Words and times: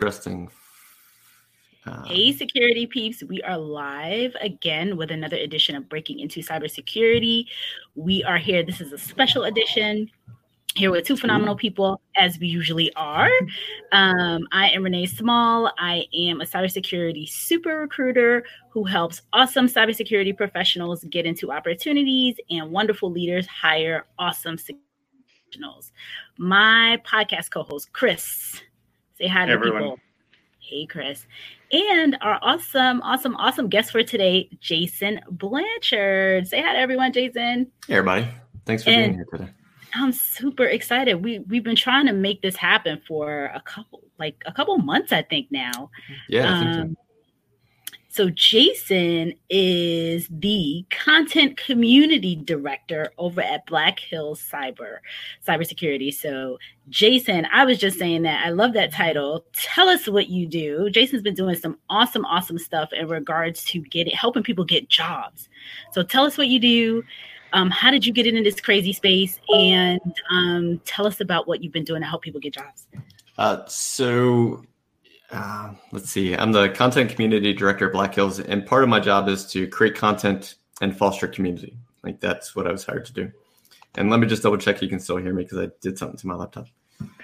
interesting. 0.00 0.48
Um, 1.84 2.04
hey, 2.04 2.32
security 2.32 2.86
peeps, 2.86 3.22
we 3.24 3.42
are 3.42 3.58
live 3.58 4.36
again 4.40 4.96
with 4.96 5.10
another 5.10 5.36
edition 5.36 5.74
of 5.74 5.88
Breaking 5.88 6.20
into 6.20 6.40
Cybersecurity. 6.40 7.46
We 7.96 8.22
are 8.22 8.38
here. 8.38 8.62
This 8.62 8.80
is 8.80 8.92
a 8.92 8.98
special 8.98 9.44
edition 9.44 10.08
here 10.76 10.92
with 10.92 11.04
two 11.04 11.16
phenomenal 11.16 11.56
people, 11.56 12.00
as 12.16 12.38
we 12.38 12.46
usually 12.46 12.92
are. 12.94 13.30
Um, 13.90 14.46
I 14.52 14.68
am 14.68 14.84
Renee 14.84 15.06
Small. 15.06 15.72
I 15.78 16.04
am 16.14 16.40
a 16.40 16.44
cybersecurity 16.44 17.28
super 17.28 17.80
recruiter 17.80 18.44
who 18.70 18.84
helps 18.84 19.22
awesome 19.32 19.66
cybersecurity 19.66 20.36
professionals 20.36 21.02
get 21.04 21.26
into 21.26 21.50
opportunities 21.50 22.36
and 22.50 22.70
wonderful 22.70 23.10
leaders 23.10 23.48
hire 23.48 24.06
awesome 24.16 24.58
professionals. 25.48 25.90
My 26.38 27.00
podcast 27.04 27.50
co 27.50 27.64
host, 27.64 27.92
Chris. 27.92 28.60
Say 29.18 29.26
hi 29.26 29.46
to 29.46 29.52
everyone. 29.52 29.82
people. 29.82 29.98
Hey, 30.60 30.86
Chris. 30.86 31.26
And 31.72 32.16
our 32.20 32.38
awesome, 32.40 33.02
awesome, 33.02 33.34
awesome 33.36 33.68
guest 33.68 33.90
for 33.90 34.02
today, 34.04 34.48
Jason 34.60 35.20
Blanchard. 35.30 36.46
Say 36.46 36.62
hi 36.62 36.74
to 36.74 36.78
everyone, 36.78 37.12
Jason. 37.12 37.70
Hey, 37.86 37.94
everybody. 37.94 38.28
Thanks 38.64 38.84
for 38.84 38.90
and 38.90 39.14
being 39.14 39.14
here 39.14 39.26
today. 39.32 39.50
I'm 39.94 40.12
super 40.12 40.64
excited. 40.64 41.14
We 41.24 41.40
we've 41.40 41.64
been 41.64 41.76
trying 41.76 42.06
to 42.06 42.12
make 42.12 42.42
this 42.42 42.54
happen 42.54 43.00
for 43.08 43.46
a 43.46 43.60
couple 43.60 44.02
like 44.18 44.42
a 44.46 44.52
couple 44.52 44.76
months, 44.78 45.12
I 45.12 45.22
think 45.22 45.50
now. 45.50 45.90
Yeah, 46.28 46.54
I 46.54 46.60
think 46.60 46.74
so. 46.74 46.80
Um, 46.82 46.96
So 48.18 48.30
Jason 48.30 49.32
is 49.48 50.26
the 50.28 50.84
content 50.90 51.56
community 51.56 52.34
director 52.34 53.12
over 53.16 53.40
at 53.40 53.64
Black 53.66 54.00
Hills 54.00 54.44
Cyber 54.52 54.98
Cybersecurity. 55.46 56.12
So 56.12 56.58
Jason, 56.88 57.46
I 57.52 57.64
was 57.64 57.78
just 57.78 57.96
saying 57.96 58.22
that 58.22 58.44
I 58.44 58.50
love 58.50 58.72
that 58.72 58.92
title. 58.92 59.44
Tell 59.52 59.88
us 59.88 60.08
what 60.08 60.30
you 60.30 60.48
do. 60.48 60.90
Jason's 60.90 61.22
been 61.22 61.36
doing 61.36 61.54
some 61.54 61.78
awesome, 61.88 62.24
awesome 62.24 62.58
stuff 62.58 62.92
in 62.92 63.06
regards 63.06 63.62
to 63.66 63.82
getting 63.82 64.16
helping 64.16 64.42
people 64.42 64.64
get 64.64 64.88
jobs. 64.88 65.48
So 65.92 66.02
tell 66.02 66.24
us 66.24 66.36
what 66.36 66.48
you 66.48 66.58
do. 66.58 67.04
Um, 67.52 67.70
how 67.70 67.92
did 67.92 68.04
you 68.04 68.12
get 68.12 68.26
into 68.26 68.42
this 68.42 68.60
crazy 68.60 68.92
space? 68.92 69.38
And 69.50 70.00
um, 70.28 70.80
tell 70.84 71.06
us 71.06 71.20
about 71.20 71.46
what 71.46 71.62
you've 71.62 71.72
been 71.72 71.84
doing 71.84 72.02
to 72.02 72.08
help 72.08 72.22
people 72.22 72.40
get 72.40 72.54
jobs. 72.54 72.88
Uh, 73.36 73.64
so 73.68 74.64
uh, 75.30 75.72
let's 75.92 76.10
see. 76.10 76.34
I'm 76.34 76.52
the 76.52 76.68
content 76.70 77.10
community 77.10 77.52
director 77.52 77.86
at 77.86 77.92
Black 77.92 78.14
Hills, 78.14 78.40
and 78.40 78.64
part 78.64 78.82
of 78.82 78.88
my 78.88 79.00
job 79.00 79.28
is 79.28 79.46
to 79.52 79.66
create 79.68 79.94
content 79.94 80.54
and 80.80 80.96
foster 80.96 81.28
community. 81.28 81.76
Like 82.02 82.20
that's 82.20 82.56
what 82.56 82.66
I 82.66 82.72
was 82.72 82.84
hired 82.84 83.04
to 83.06 83.12
do. 83.12 83.32
And 83.96 84.10
let 84.10 84.20
me 84.20 84.26
just 84.26 84.42
double 84.42 84.58
check 84.58 84.80
you 84.80 84.88
can 84.88 85.00
still 85.00 85.16
hear 85.16 85.34
me 85.34 85.42
because 85.42 85.58
I 85.58 85.70
did 85.80 85.98
something 85.98 86.18
to 86.18 86.26
my 86.26 86.34
laptop. 86.34 86.66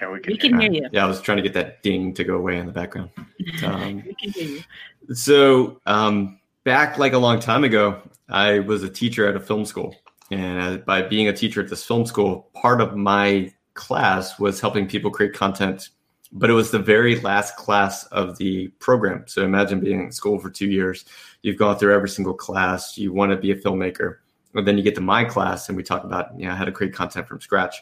Yeah, 0.00 0.10
we 0.10 0.20
can, 0.20 0.32
we 0.32 0.38
can 0.38 0.60
hear 0.60 0.72
you. 0.72 0.88
Yeah, 0.92 1.04
I 1.04 1.08
was 1.08 1.20
trying 1.20 1.36
to 1.36 1.42
get 1.42 1.54
that 1.54 1.82
ding 1.82 2.14
to 2.14 2.24
go 2.24 2.36
away 2.36 2.58
in 2.58 2.66
the 2.66 2.72
background. 2.72 3.10
Um, 3.62 4.02
we 4.06 4.14
can 4.14 4.30
hear 4.32 4.48
you. 4.48 5.14
So 5.14 5.80
um, 5.86 6.40
back 6.64 6.98
like 6.98 7.12
a 7.12 7.18
long 7.18 7.40
time 7.40 7.62
ago, 7.62 8.00
I 8.28 8.60
was 8.60 8.82
a 8.82 8.88
teacher 8.88 9.28
at 9.28 9.36
a 9.36 9.40
film 9.40 9.64
school, 9.64 9.94
and 10.30 10.60
uh, 10.60 10.76
by 10.78 11.02
being 11.02 11.28
a 11.28 11.32
teacher 11.32 11.60
at 11.60 11.68
this 11.68 11.84
film 11.84 12.06
school, 12.06 12.48
part 12.54 12.80
of 12.80 12.96
my 12.96 13.52
class 13.74 14.38
was 14.38 14.60
helping 14.60 14.86
people 14.88 15.10
create 15.10 15.34
content 15.34 15.90
but 16.34 16.50
it 16.50 16.52
was 16.52 16.72
the 16.72 16.78
very 16.80 17.20
last 17.20 17.56
class 17.56 18.04
of 18.06 18.36
the 18.38 18.68
program. 18.80 19.24
So 19.26 19.44
imagine 19.44 19.78
being 19.78 20.00
in 20.00 20.12
school 20.12 20.40
for 20.40 20.50
two 20.50 20.68
years. 20.68 21.04
You've 21.42 21.58
gone 21.58 21.78
through 21.78 21.94
every 21.94 22.08
single 22.08 22.34
class. 22.34 22.98
You 22.98 23.12
want 23.12 23.30
to 23.30 23.36
be 23.36 23.52
a 23.52 23.56
filmmaker. 23.56 24.16
And 24.54 24.66
then 24.66 24.76
you 24.76 24.82
get 24.82 24.96
to 24.96 25.00
my 25.00 25.24
class 25.24 25.68
and 25.68 25.76
we 25.76 25.84
talk 25.84 26.02
about 26.02 26.38
you 26.38 26.46
know, 26.46 26.54
how 26.54 26.64
to 26.64 26.72
create 26.72 26.92
content 26.92 27.28
from 27.28 27.40
scratch. 27.40 27.76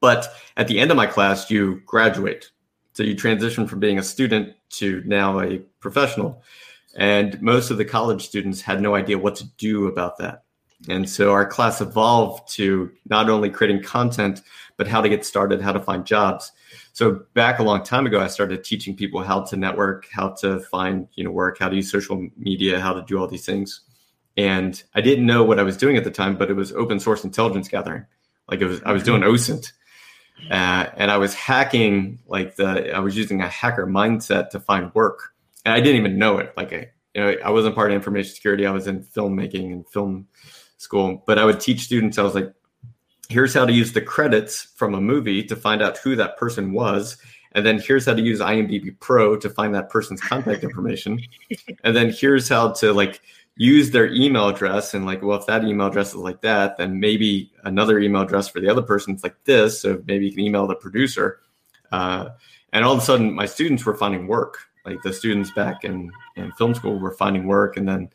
But 0.00 0.28
at 0.58 0.68
the 0.68 0.78
end 0.78 0.90
of 0.90 0.96
my 0.98 1.06
class, 1.06 1.50
you 1.50 1.80
graduate. 1.86 2.50
So 2.92 3.02
you 3.02 3.14
transition 3.14 3.66
from 3.66 3.80
being 3.80 3.98
a 3.98 4.02
student 4.02 4.54
to 4.70 5.02
now 5.06 5.40
a 5.40 5.58
professional. 5.80 6.42
And 6.96 7.40
most 7.40 7.70
of 7.70 7.78
the 7.78 7.84
college 7.84 8.26
students 8.26 8.60
had 8.60 8.82
no 8.82 8.94
idea 8.94 9.18
what 9.18 9.36
to 9.36 9.44
do 9.56 9.86
about 9.86 10.18
that. 10.18 10.44
And 10.88 11.08
so 11.08 11.32
our 11.32 11.46
class 11.46 11.80
evolved 11.80 12.52
to 12.54 12.90
not 13.08 13.30
only 13.30 13.48
creating 13.48 13.82
content, 13.82 14.42
but 14.76 14.86
how 14.86 15.00
to 15.00 15.08
get 15.08 15.24
started, 15.24 15.60
how 15.60 15.72
to 15.72 15.80
find 15.80 16.04
jobs. 16.04 16.52
So 16.96 17.26
back 17.34 17.58
a 17.58 17.62
long 17.62 17.82
time 17.82 18.06
ago, 18.06 18.20
I 18.20 18.26
started 18.26 18.64
teaching 18.64 18.96
people 18.96 19.22
how 19.22 19.42
to 19.42 19.56
network, 19.58 20.08
how 20.10 20.30
to 20.40 20.60
find 20.60 21.06
you 21.12 21.24
know 21.24 21.30
work, 21.30 21.58
how 21.58 21.68
to 21.68 21.76
use 21.76 21.92
social 21.92 22.26
media, 22.38 22.80
how 22.80 22.94
to 22.94 23.02
do 23.02 23.18
all 23.18 23.28
these 23.28 23.44
things. 23.44 23.82
And 24.38 24.82
I 24.94 25.02
didn't 25.02 25.26
know 25.26 25.44
what 25.44 25.58
I 25.58 25.62
was 25.62 25.76
doing 25.76 25.98
at 25.98 26.04
the 26.04 26.10
time, 26.10 26.38
but 26.38 26.48
it 26.48 26.54
was 26.54 26.72
open 26.72 26.98
source 26.98 27.22
intelligence 27.22 27.68
gathering. 27.68 28.06
Like 28.48 28.62
it 28.62 28.64
was, 28.64 28.82
I 28.82 28.92
was 28.92 29.02
doing 29.02 29.20
mm-hmm. 29.20 29.30
OSINT, 29.30 29.72
uh, 30.50 30.88
and 30.96 31.10
I 31.10 31.18
was 31.18 31.34
hacking. 31.34 32.18
Like 32.28 32.56
the, 32.56 32.94
I 32.94 33.00
was 33.00 33.14
using 33.14 33.42
a 33.42 33.48
hacker 33.48 33.86
mindset 33.86 34.48
to 34.52 34.60
find 34.60 34.90
work, 34.94 35.34
and 35.66 35.74
I 35.74 35.80
didn't 35.80 36.00
even 36.00 36.18
know 36.18 36.38
it. 36.38 36.54
Like 36.56 36.72
I, 36.72 36.92
you 37.14 37.20
know, 37.20 37.34
I 37.44 37.50
wasn't 37.50 37.74
part 37.74 37.90
of 37.90 37.94
information 37.94 38.34
security. 38.34 38.64
I 38.64 38.70
was 38.70 38.86
in 38.86 39.04
filmmaking 39.04 39.70
and 39.70 39.86
film 39.86 40.28
school, 40.78 41.22
but 41.26 41.38
I 41.38 41.44
would 41.44 41.60
teach 41.60 41.80
students. 41.80 42.16
I 42.16 42.22
was 42.22 42.34
like, 42.34 42.54
here's 43.28 43.54
how 43.54 43.64
to 43.64 43.72
use 43.72 43.92
the 43.92 44.00
credits 44.00 44.68
from 44.76 44.94
a 44.94 45.00
movie 45.00 45.42
to 45.42 45.56
find 45.56 45.82
out 45.82 45.98
who 45.98 46.16
that 46.16 46.36
person 46.36 46.72
was 46.72 47.16
and 47.52 47.64
then 47.64 47.78
here's 47.78 48.06
how 48.06 48.14
to 48.14 48.22
use 48.22 48.40
imdb 48.40 48.98
pro 49.00 49.36
to 49.36 49.50
find 49.50 49.74
that 49.74 49.88
person's 49.90 50.20
contact 50.20 50.62
information 50.62 51.20
and 51.84 51.96
then 51.96 52.10
here's 52.10 52.48
how 52.48 52.70
to 52.70 52.92
like 52.92 53.20
use 53.56 53.90
their 53.90 54.12
email 54.12 54.48
address 54.48 54.92
and 54.92 55.06
like 55.06 55.22
well 55.22 55.38
if 55.38 55.46
that 55.46 55.64
email 55.64 55.86
address 55.86 56.10
is 56.10 56.16
like 56.16 56.42
that 56.42 56.76
then 56.76 57.00
maybe 57.00 57.50
another 57.64 57.98
email 57.98 58.22
address 58.22 58.48
for 58.48 58.60
the 58.60 58.68
other 58.68 58.82
person 58.82 59.14
is 59.14 59.22
like 59.22 59.36
this 59.44 59.80
so 59.80 60.02
maybe 60.06 60.26
you 60.26 60.30
can 60.30 60.40
email 60.40 60.66
the 60.66 60.74
producer. 60.74 61.40
Uh, 61.92 62.30
and 62.72 62.84
all 62.84 62.92
of 62.92 62.98
a 62.98 63.02
sudden 63.02 63.32
my 63.32 63.46
students 63.46 63.86
were 63.86 63.94
finding 63.94 64.26
work. 64.26 64.58
Like 64.84 65.00
the 65.02 65.12
students 65.12 65.50
back 65.52 65.84
in, 65.84 66.12
in 66.36 66.52
film 66.52 66.74
school 66.74 66.98
were 66.98 67.12
finding 67.12 67.46
work 67.46 67.76
and 67.76 67.88
then 67.88 68.10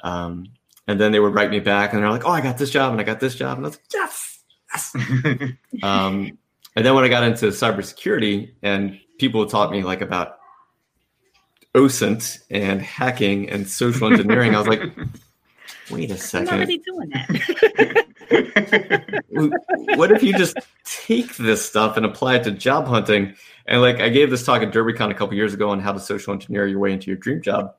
um, 0.00 0.46
and 0.86 1.00
then 1.00 1.10
they 1.10 1.20
would 1.20 1.34
write 1.34 1.50
me 1.50 1.58
back 1.58 1.92
and 1.92 2.02
they're 2.02 2.10
like 2.10 2.24
oh 2.24 2.30
i 2.30 2.40
got 2.40 2.58
this 2.58 2.70
job 2.70 2.92
and 2.92 3.00
i 3.00 3.04
got 3.04 3.18
this 3.18 3.34
job 3.34 3.56
and 3.56 3.66
i 3.66 3.68
was 3.68 3.76
like 3.76 3.84
yes 3.92 4.35
um, 5.82 6.38
and 6.76 6.84
then 6.84 6.94
when 6.94 7.04
I 7.04 7.08
got 7.08 7.24
into 7.24 7.46
cybersecurity 7.46 8.52
and 8.62 9.00
people 9.18 9.46
taught 9.46 9.70
me 9.70 9.82
like 9.82 10.02
about 10.02 10.38
OSINT 11.74 12.40
and 12.50 12.82
hacking 12.82 13.48
and 13.48 13.68
social 13.68 14.08
engineering, 14.12 14.54
I 14.54 14.58
was 14.58 14.68
like, 14.68 14.82
wait 15.90 16.10
a 16.10 16.18
second. 16.18 16.48
I'm 16.48 16.56
already 16.56 16.78
doing 16.78 17.08
that. 17.10 18.04
what 19.96 20.12
if 20.12 20.22
you 20.22 20.36
just 20.36 20.58
take 20.84 21.36
this 21.36 21.64
stuff 21.64 21.96
and 21.96 22.04
apply 22.04 22.36
it 22.36 22.44
to 22.44 22.50
job 22.50 22.86
hunting? 22.86 23.34
And 23.66 23.80
like 23.80 24.00
I 24.00 24.10
gave 24.10 24.30
this 24.30 24.44
talk 24.44 24.62
at 24.62 24.72
DerbyCon 24.72 25.10
a 25.10 25.14
couple 25.14 25.34
years 25.34 25.54
ago 25.54 25.70
on 25.70 25.80
how 25.80 25.92
to 25.92 26.00
social 26.00 26.34
engineer 26.34 26.66
your 26.66 26.78
way 26.78 26.92
into 26.92 27.06
your 27.06 27.16
dream 27.16 27.40
job. 27.40 27.74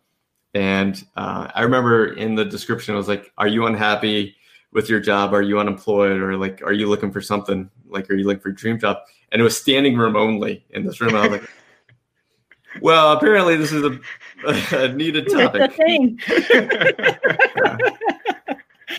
And 0.54 1.04
uh, 1.16 1.50
I 1.54 1.62
remember 1.62 2.14
in 2.14 2.34
the 2.34 2.46
description, 2.46 2.96
I 2.96 2.98
was 2.98 3.08
like, 3.08 3.32
"Are 3.38 3.48
you 3.48 3.68
unhappy 3.68 4.37
with 4.72 4.90
your 4.90 5.00
job? 5.00 5.34
Are 5.34 5.42
you 5.42 5.60
unemployed 5.60 6.20
or 6.20 6.38
like 6.38 6.62
are 6.62 6.74
you 6.74 6.88
looking 6.88 7.12
for 7.12 7.22
something? 7.22 7.70
Like 7.88 8.10
are 8.10 8.16
you 8.16 8.26
looking 8.26 8.42
for 8.42 8.50
a 8.50 8.56
dream 8.56 8.80
job? 8.80 8.98
And 9.32 9.42
it 9.42 9.44
was 9.44 9.58
standing 9.58 9.98
room 9.98 10.16
only 10.16 10.66
in 10.70 10.86
this 10.86 11.02
room. 11.02 11.16
I 11.16 11.28
was 11.28 11.40
like, 11.40 11.50
well, 12.82 13.14
apparently 13.14 13.58
this 13.58 13.72
is 13.72 13.84
a, 13.84 14.00
a 14.86 14.94
needed 14.94 15.30
topic. 15.30 15.74
yeah. 15.78 17.78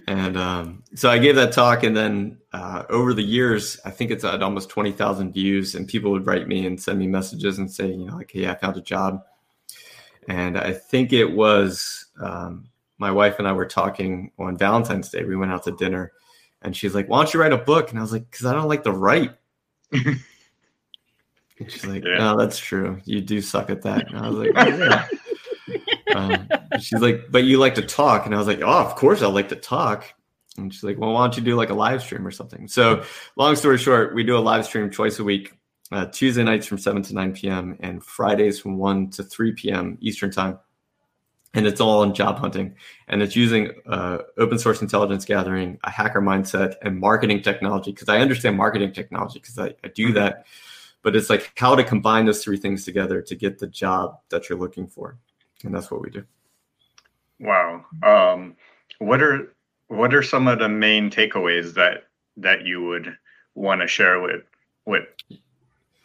And 0.06 0.36
um, 0.36 0.82
so 0.94 1.10
I 1.10 1.18
gave 1.18 1.34
that 1.36 1.52
talk, 1.52 1.82
and 1.82 1.96
then 1.96 2.38
uh, 2.52 2.84
over 2.88 3.14
the 3.14 3.22
years, 3.22 3.80
I 3.84 3.90
think 3.90 4.10
it's 4.10 4.24
at 4.24 4.42
almost 4.42 4.68
twenty 4.68 4.92
thousand 4.92 5.32
views, 5.32 5.74
and 5.74 5.88
people 5.88 6.10
would 6.12 6.26
write 6.26 6.46
me 6.46 6.66
and 6.66 6.80
send 6.80 6.98
me 6.98 7.06
messages 7.06 7.58
and 7.58 7.70
say, 7.70 7.88
you 7.88 8.06
know, 8.06 8.16
like, 8.16 8.30
"Hey, 8.30 8.48
I 8.48 8.54
found 8.54 8.76
a 8.76 8.82
job," 8.82 9.22
and 10.28 10.58
I 10.58 10.72
think 10.72 11.12
it 11.12 11.24
was 11.24 12.06
um, 12.20 12.68
my 12.98 13.10
wife 13.10 13.38
and 13.38 13.46
I 13.46 13.52
were 13.52 13.66
talking 13.66 14.32
on 14.38 14.56
Valentine's 14.56 15.08
Day. 15.08 15.24
We 15.24 15.36
went 15.36 15.52
out 15.52 15.64
to 15.64 15.72
dinner, 15.72 16.12
and 16.62 16.76
she's 16.76 16.94
like, 16.94 17.08
"Why 17.08 17.22
don't 17.22 17.32
you 17.32 17.40
write 17.40 17.52
a 17.52 17.58
book?" 17.58 17.90
And 17.90 17.98
I 17.98 18.02
was 18.02 18.12
like, 18.12 18.30
"Because 18.30 18.46
I 18.46 18.52
don't 18.52 18.68
like 18.68 18.84
to 18.84 18.92
write." 18.92 19.32
and 19.92 20.20
she's 21.68 21.86
like, 21.86 22.04
yeah. 22.04 22.18
"No, 22.18 22.36
that's 22.36 22.58
true. 22.58 23.00
You 23.04 23.20
do 23.20 23.40
suck 23.40 23.70
at 23.70 23.82
that." 23.82 24.08
And 24.08 24.18
I 24.18 24.28
was 24.28 24.38
like, 24.38 24.50
oh, 24.54 24.76
yeah. 24.76 25.06
um, 26.16 26.48
she's 26.80 27.00
like, 27.00 27.26
"But 27.30 27.44
you 27.44 27.58
like 27.58 27.76
to 27.76 27.82
talk," 27.82 28.26
and 28.26 28.34
I 28.34 28.38
was 28.38 28.46
like, 28.46 28.60
"Oh, 28.62 28.84
of 28.84 28.94
course 28.96 29.22
I 29.22 29.26
like 29.26 29.48
to 29.50 29.56
talk." 29.56 30.04
And 30.56 30.74
she's 30.74 30.82
like, 30.82 30.98
"Well, 30.98 31.12
why 31.12 31.24
don't 31.24 31.36
you 31.36 31.42
do 31.42 31.54
like 31.54 31.70
a 31.70 31.74
live 31.74 32.02
stream 32.02 32.26
or 32.26 32.32
something?" 32.32 32.66
So, 32.66 33.04
long 33.36 33.54
story 33.54 33.78
short, 33.78 34.14
we 34.14 34.24
do 34.24 34.36
a 34.36 34.40
live 34.40 34.66
stream 34.66 34.90
twice 34.90 35.18
a 35.18 35.24
week. 35.24 35.52
Uh, 35.90 36.04
Tuesday 36.06 36.42
nights 36.42 36.66
from 36.66 36.76
7 36.76 37.00
to 37.00 37.14
9 37.14 37.32
p.m. 37.32 37.78
and 37.80 38.04
Fridays 38.04 38.60
from 38.60 38.76
1 38.76 39.08
to 39.12 39.22
3 39.24 39.52
p.m. 39.52 39.96
Eastern 40.02 40.30
Time 40.30 40.58
and 41.54 41.66
it's 41.66 41.80
all 41.80 42.02
on 42.02 42.14
job 42.14 42.38
hunting. 42.38 42.74
And 43.08 43.22
it's 43.22 43.34
using 43.34 43.72
uh, 43.86 44.18
open 44.36 44.58
source 44.58 44.82
intelligence 44.82 45.24
gathering 45.24 45.78
a 45.84 45.90
hacker 45.90 46.20
mindset 46.20 46.74
and 46.82 46.98
marketing 46.98 47.42
technology 47.42 47.90
because 47.92 48.08
i 48.08 48.18
understand 48.18 48.56
marketing 48.56 48.92
technology 48.92 49.38
because 49.38 49.58
I, 49.58 49.74
I, 49.84 49.88
do 49.88 50.06
mm-hmm. 50.06 50.14
that. 50.14 50.46
But 51.02 51.16
it's 51.16 51.30
like 51.30 51.52
how 51.56 51.74
to 51.74 51.84
combine 51.84 52.26
those 52.26 52.42
three 52.42 52.56
things 52.56 52.84
together 52.84 53.22
to 53.22 53.34
get 53.34 53.58
the 53.58 53.66
job 53.68 54.18
that 54.30 54.48
you're 54.48 54.58
looking 54.58 54.86
for. 54.86 55.16
And 55.64 55.74
that's 55.74 55.90
what 55.90 56.02
we 56.02 56.10
do. 56.10 56.24
Wow. 57.40 57.84
Um, 58.02 58.56
what 58.98 59.22
are 59.22 59.54
what 59.86 60.14
are 60.14 60.22
some 60.22 60.48
of 60.48 60.58
the 60.58 60.68
main 60.68 61.10
takeaways 61.10 61.74
that 61.74 62.04
that 62.36 62.66
you 62.66 62.84
would 62.84 63.16
want 63.54 63.80
to 63.80 63.86
share 63.86 64.20
with 64.20 64.42
with 64.86 65.04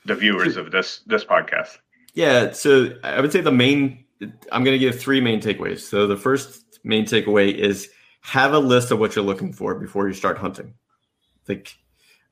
the 0.06 0.16
viewers 0.16 0.58
of 0.58 0.72
this 0.72 1.02
this 1.06 1.26
podcast? 1.26 1.78
Yeah, 2.14 2.52
so 2.52 2.96
I 3.04 3.20
would 3.22 3.32
say 3.32 3.42
the 3.42 3.52
main. 3.52 4.03
I'm 4.52 4.64
going 4.64 4.76
to 4.76 4.80
give 4.80 5.00
three 5.00 5.22
main 5.22 5.42
takeaways. 5.42 5.80
So 5.80 6.08
the 6.08 6.18
first 6.18 6.80
main 6.84 7.06
takeaway 7.06 7.54
is 7.54 7.90
have 8.22 8.54
a 8.54 8.60
list 8.60 8.92
of 8.92 9.00
what 9.00 9.16
you're 9.16 9.26
looking 9.26 9.54
for 9.54 9.76
before 9.76 10.08
you 10.08 10.14
start 10.14 10.38
hunting. 10.38 10.74
Like, 11.48 11.76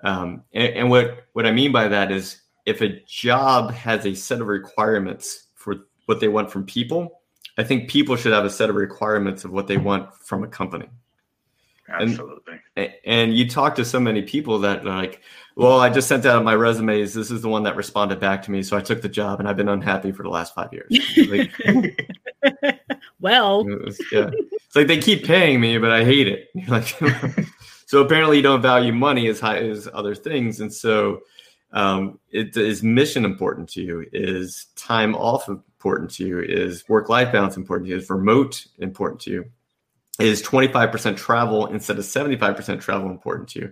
um, 0.04 0.44
and, 0.54 0.74
and 0.74 0.90
what 0.90 1.26
what 1.34 1.46
I 1.46 1.52
mean 1.52 1.72
by 1.72 1.88
that 1.88 2.12
is 2.12 2.42
if 2.66 2.82
a 2.82 3.02
job 3.06 3.72
has 3.72 4.06
a 4.06 4.14
set 4.14 4.42
of 4.42 4.48
requirements 4.48 5.48
for 5.56 5.76
what 6.06 6.20
they 6.20 6.28
want 6.28 6.52
from 6.52 6.66
people, 6.66 7.22
I 7.58 7.64
think 7.64 7.90
people 7.90 8.16
should 8.16 8.34
have 8.34 8.46
a 8.46 8.50
set 8.50 8.70
of 8.70 8.76
requirements 8.76 9.44
of 9.44 9.52
what 9.52 9.68
they 9.68 9.78
want 9.78 10.14
from 10.16 10.44
a 10.44 10.48
company. 10.48 10.88
Absolutely. 12.00 12.60
And, 12.76 12.94
and 13.06 13.34
you 13.38 13.48
talk 13.50 13.76
to 13.76 13.86
so 13.86 14.00
many 14.00 14.22
people 14.22 14.60
that 14.60 14.86
like, 14.86 15.22
well, 15.56 15.80
I 15.80 15.90
just 15.90 16.08
sent 16.08 16.26
out 16.26 16.44
my 16.44 16.56
resumes. 16.56 17.14
This 17.14 17.30
is 17.30 17.42
the 17.42 17.50
one 17.50 17.64
that 17.64 17.76
responded 17.76 18.20
back 18.20 18.42
to 18.44 18.52
me, 18.52 18.64
so 18.64 18.78
I 18.78 18.82
took 18.82 19.02
the 19.02 19.10
job, 19.10 19.40
and 19.40 19.50
I've 19.50 19.58
been 19.58 19.70
unhappy 19.70 20.12
for 20.12 20.24
the 20.24 20.30
last 20.30 20.56
five 20.56 20.72
years. 20.72 20.90
Like, 21.28 21.52
well, 23.20 23.68
it 23.68 23.86
was, 23.86 24.00
yeah, 24.12 24.32
it's 24.34 24.76
like 24.76 24.88
they 24.88 24.98
keep 24.98 25.26
paying 25.26 25.60
me, 25.60 25.78
but 25.78 25.92
I 25.92 26.04
hate 26.04 26.28
it. 26.28 26.50
Like, 26.68 26.88
so 27.86 28.02
apparently 28.02 28.38
you 28.38 28.44
don't 28.44 28.62
value 28.62 28.94
money 28.94 29.28
as 29.28 29.40
high 29.40 29.58
as 29.58 29.90
other 29.94 30.16
things, 30.16 30.62
and 30.62 30.74
so 30.74 31.22
um, 31.74 32.20
it 32.30 32.56
is 32.56 32.82
mission 32.82 33.26
important 33.26 33.68
to 33.70 33.82
you? 33.82 34.06
Is 34.14 34.68
time 34.76 35.16
off 35.16 35.48
important 35.48 36.12
to 36.12 36.26
you? 36.26 36.40
Is 36.40 36.88
work 36.88 37.10
life 37.10 37.32
balance 37.32 37.58
important 37.58 37.88
to 37.88 37.92
you? 37.92 37.98
Is 37.98 38.10
remote 38.10 38.66
important 38.80 39.22
to 39.22 39.32
you? 39.32 39.46
Is 40.22 40.42
25% 40.44 41.18
travel 41.18 41.68
instead 41.68 41.98
of 41.98 42.06
75% 42.06 42.82
travel 42.82 43.10
important 43.10 43.50
to 43.50 43.60
you? 43.60 43.72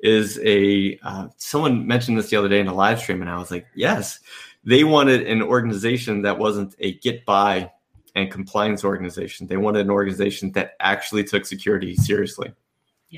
Is 0.00 0.40
a 0.44 0.98
uh, 1.02 1.28
someone 1.36 1.86
mentioned 1.86 2.18
this 2.18 2.30
the 2.30 2.36
other 2.36 2.48
day 2.48 2.60
in 2.60 2.68
a 2.68 2.74
live 2.74 3.00
stream, 3.00 3.20
and 3.20 3.30
I 3.30 3.38
was 3.38 3.50
like, 3.50 3.66
yes, 3.74 4.20
they 4.64 4.84
wanted 4.84 5.26
an 5.26 5.42
organization 5.42 6.22
that 6.22 6.38
wasn't 6.38 6.74
a 6.78 6.94
get 6.98 7.24
by 7.24 7.70
and 8.14 8.30
compliance 8.30 8.84
organization. 8.84 9.46
They 9.46 9.56
wanted 9.56 9.82
an 9.82 9.90
organization 9.90 10.52
that 10.52 10.72
actually 10.80 11.24
took 11.24 11.46
security 11.46 11.94
seriously. 11.94 12.52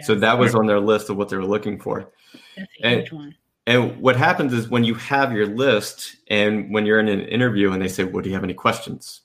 So 0.00 0.14
that 0.14 0.38
was 0.38 0.54
on 0.54 0.66
their 0.66 0.80
list 0.80 1.10
of 1.10 1.18
what 1.18 1.28
they 1.28 1.36
were 1.36 1.44
looking 1.44 1.78
for. 1.78 2.10
That's 2.56 2.70
a 2.80 2.86
and, 2.86 3.00
huge 3.00 3.12
one. 3.12 3.34
And 3.66 4.00
what 4.00 4.16
happens 4.16 4.52
is 4.52 4.68
when 4.68 4.84
you 4.84 4.94
have 4.94 5.32
your 5.32 5.46
list 5.46 6.16
and 6.28 6.72
when 6.72 6.86
you're 6.86 6.98
in 6.98 7.08
an 7.08 7.20
interview 7.28 7.72
and 7.72 7.82
they 7.82 7.88
say, 7.88 8.04
Well, 8.04 8.22
do 8.22 8.28
you 8.28 8.34
have 8.34 8.44
any 8.44 8.54
questions? 8.54 9.20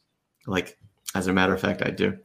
Like, 0.46 0.78
as 1.16 1.28
a 1.28 1.34
matter 1.34 1.54
of 1.54 1.62
fact, 1.62 1.82
I 1.82 1.90
do. 1.90 2.18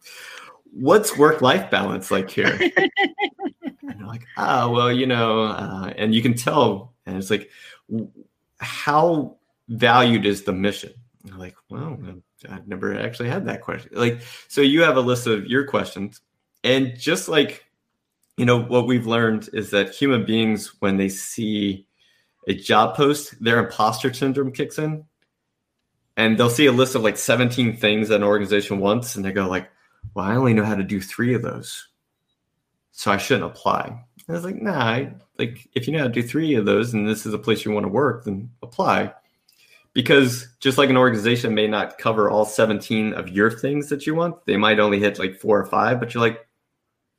What's 0.73 1.17
work 1.17 1.41
life 1.43 1.71
balance 1.71 2.11
like 2.11 2.31
here? 2.31 2.59
and 2.77 3.99
you're 3.99 4.07
like, 4.07 4.25
Oh, 4.37 4.71
well, 4.71 4.93
you 4.93 5.07
know, 5.07 5.45
uh, 5.45 5.93
and 5.97 6.15
you 6.15 6.23
can 6.23 6.35
tell, 6.35 6.95
and 7.07 7.17
it's 7.17 7.31
like, 7.31 7.51
How 8.59 9.37
valued 9.69 10.27
is 10.27 10.45
the 10.45 10.53
mission? 10.53 10.93
And 11.25 11.39
like, 11.39 11.57
Well, 11.69 11.99
I've 12.49 12.67
never 12.67 12.99
actually 12.99 13.29
had 13.29 13.47
that 13.47 13.61
question. 13.61 13.93
Like, 13.95 14.23
so 14.49 14.61
you 14.61 14.83
have 14.83 14.97
a 14.97 15.01
list 15.01 15.27
of 15.27 15.47
your 15.47 15.67
questions, 15.67 16.21
and 16.65 16.99
just 16.99 17.29
like, 17.29 17.65
you 18.37 18.47
know, 18.47 18.61
what 18.63 18.87
we've 18.87 19.07
learned 19.07 19.51
is 19.53 19.71
that 19.71 19.95
human 19.95 20.25
beings, 20.25 20.75
when 20.81 20.97
they 20.97 21.09
see 21.09 21.87
a 22.49 22.55
job 22.55 22.97
post, 22.97 23.43
their 23.43 23.59
imposter 23.59 24.13
syndrome 24.13 24.53
kicks 24.53 24.79
in. 24.79 25.05
And 26.17 26.37
they'll 26.37 26.51
see 26.51 26.67
a 26.67 26.73
list 26.73 26.95
of 26.95 27.03
like 27.03 27.17
17 27.17 27.77
things 27.77 28.09
that 28.09 28.17
an 28.17 28.23
organization 28.23 28.81
wants, 28.81 29.17
and 29.17 29.25
they 29.25 29.33
go 29.33 29.49
like, 29.49 29.71
"Well, 30.15 30.25
I 30.25 30.37
only 30.37 30.55
know 30.55 30.65
how 30.65 30.75
to 30.75 30.83
do 30.83 31.01
three 31.01 31.35
of 31.35 31.43
those, 31.43 31.89
so 32.91 33.11
I 33.11 33.17
shouldn't 33.17 33.51
apply." 33.51 33.87
And 33.87 34.29
I 34.29 34.33
was 34.33 34.45
like, 34.45 34.61
"Nah, 34.61 34.79
I, 34.79 35.13
like 35.39 35.69
if 35.75 35.87
you 35.87 35.93
know 35.93 36.01
how 36.01 36.07
to 36.07 36.13
do 36.13 36.23
three 36.23 36.55
of 36.55 36.65
those, 36.65 36.95
and 36.95 37.09
this 37.09 37.27
is 37.27 37.35
a 37.35 37.39
place 37.39 37.65
you 37.65 37.73
want 37.73 37.85
to 37.85 37.91
work, 37.91 38.25
then 38.25 38.51
apply." 38.63 39.13
Because 39.95 40.49
just 40.59 40.79
like 40.79 40.89
an 40.89 40.97
organization 40.97 41.55
may 41.55 41.69
not 41.69 41.99
cover 41.99 42.31
all 42.31 42.47
17 42.47 43.13
of 43.13 43.29
your 43.29 43.51
things 43.51 43.91
that 43.91 44.07
you 44.07 44.15
want, 44.15 44.47
they 44.47 44.57
might 44.57 44.81
only 44.81 44.99
hit 44.99 45.19
like 45.19 45.39
four 45.39 45.61
or 45.61 45.67
five, 45.67 46.01
but 46.01 46.15
you're 46.15 46.23
like, 46.23 46.47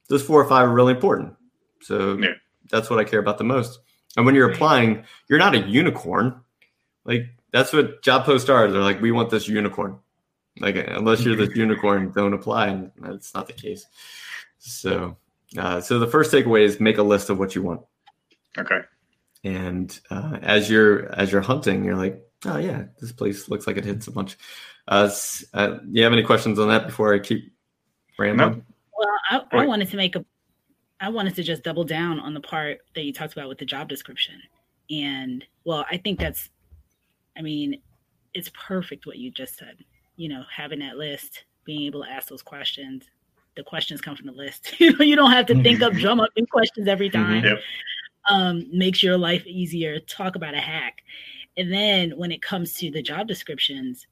those 0.10 0.24
four 0.24 0.42
or 0.42 0.50
five 0.50 0.68
are 0.68 0.74
really 0.74 0.94
important. 0.94 1.36
So 1.82 2.18
yeah. 2.18 2.34
that's 2.72 2.90
what 2.90 3.00
I 3.00 3.04
care 3.04 3.20
about 3.20 3.38
the 3.38 3.44
most. 3.44 3.80
And 4.16 4.26
when 4.26 4.36
you're 4.36 4.50
applying, 4.50 5.06
you're 5.28 5.40
not 5.40 5.56
a 5.56 5.60
unicorn. 5.60 6.42
Like 7.06 7.28
that's 7.52 7.74
what 7.74 8.02
job 8.04 8.26
posts 8.26 8.50
are. 8.50 8.70
They're 8.70 8.82
like, 8.82 9.02
we 9.02 9.12
want 9.12 9.30
this 9.30 9.48
unicorn. 9.48 10.00
Like 10.60 10.76
unless 10.76 11.24
you're 11.24 11.36
this 11.36 11.56
unicorn, 11.56 12.12
don't 12.12 12.34
apply. 12.34 12.68
And 12.68 12.92
that's 13.00 13.34
not 13.34 13.48
the 13.48 13.54
case. 13.54 13.86
So, 14.60 15.18
uh, 15.58 15.82
so 15.82 16.00
the 16.00 16.08
first 16.08 16.32
takeaway 16.32 16.62
is 16.62 16.80
make 16.80 16.98
a 16.98 17.04
list 17.04 17.30
of 17.30 17.40
what 17.40 17.56
you 17.56 17.62
want. 17.62 17.82
Okay. 18.58 18.82
And 19.44 20.00
uh, 20.10 20.38
as 20.42 20.70
you're 20.70 21.12
as 21.14 21.32
you're 21.32 21.42
hunting, 21.42 21.84
you're 21.84 21.98
like, 21.98 22.22
oh 22.46 22.58
yeah, 22.58 22.86
this 23.02 23.12
place 23.12 23.50
looks 23.50 23.68
like 23.68 23.78
it 23.78 23.86
hits 23.86 24.08
a 24.08 24.12
bunch. 24.12 24.38
Uh, 24.88 25.10
uh, 25.54 25.78
you 25.90 26.04
have 26.04 26.14
any 26.14 26.24
questions 26.24 26.60
on 26.60 26.70
that 26.70 26.88
before 26.88 27.14
I 27.14 27.20
keep 27.20 27.52
rambling? 28.18 28.52
No. 28.52 28.62
Well, 28.98 29.44
I, 29.52 29.64
I 29.64 29.66
wanted 29.66 29.90
to 29.90 29.98
make 29.98 30.16
a 30.16 30.26
I 31.04 31.10
wanted 31.10 31.36
to 31.36 31.44
just 31.44 31.64
double 31.64 31.84
down 31.84 32.22
on 32.22 32.34
the 32.34 32.40
part 32.40 32.80
that 32.96 33.04
you 33.04 33.12
talked 33.12 33.34
about 33.34 33.50
with 33.50 33.58
the 33.58 33.66
job 33.66 33.90
description. 33.90 34.36
And 34.90 35.44
well, 35.66 35.86
I 35.92 35.98
think 35.98 36.18
that's, 36.18 36.50
I 37.38 37.42
mean, 37.42 37.82
it's 38.34 38.50
perfect 38.54 39.06
what 39.06 39.18
you 39.18 39.30
just 39.30 39.58
said. 39.58 39.84
You 40.16 40.30
know, 40.30 40.44
having 40.52 40.80
that 40.80 40.98
list, 40.98 41.44
being 41.66 41.84
able 41.84 42.04
to 42.04 42.10
ask 42.10 42.28
those 42.28 42.44
questions. 42.44 43.06
The 43.56 43.64
questions 43.64 44.02
come 44.02 44.16
from 44.16 44.28
the 44.28 44.34
list. 44.34 44.74
you 44.80 44.94
know, 44.94 45.06
you 45.06 45.16
don't 45.16 45.32
have 45.32 45.46
to 45.48 45.62
think 45.62 45.82
up, 45.82 45.94
drum 45.94 46.20
up 46.20 46.30
new 46.36 46.46
questions 46.48 46.88
every 46.88 47.10
mm-hmm. 47.10 47.24
time. 47.24 47.44
Yep. 47.44 47.60
Um, 48.30 48.66
makes 48.72 49.04
your 49.04 49.18
life 49.18 49.46
easier. 49.46 50.00
Talk 50.00 50.36
about 50.36 50.54
a 50.54 50.60
hack. 50.60 51.04
And 51.58 51.72
then 51.72 52.12
when 52.18 52.32
it 52.32 52.42
comes 52.42 52.74
to 52.76 52.90
the 52.90 53.02
job 53.02 53.28
descriptions, 53.28 54.08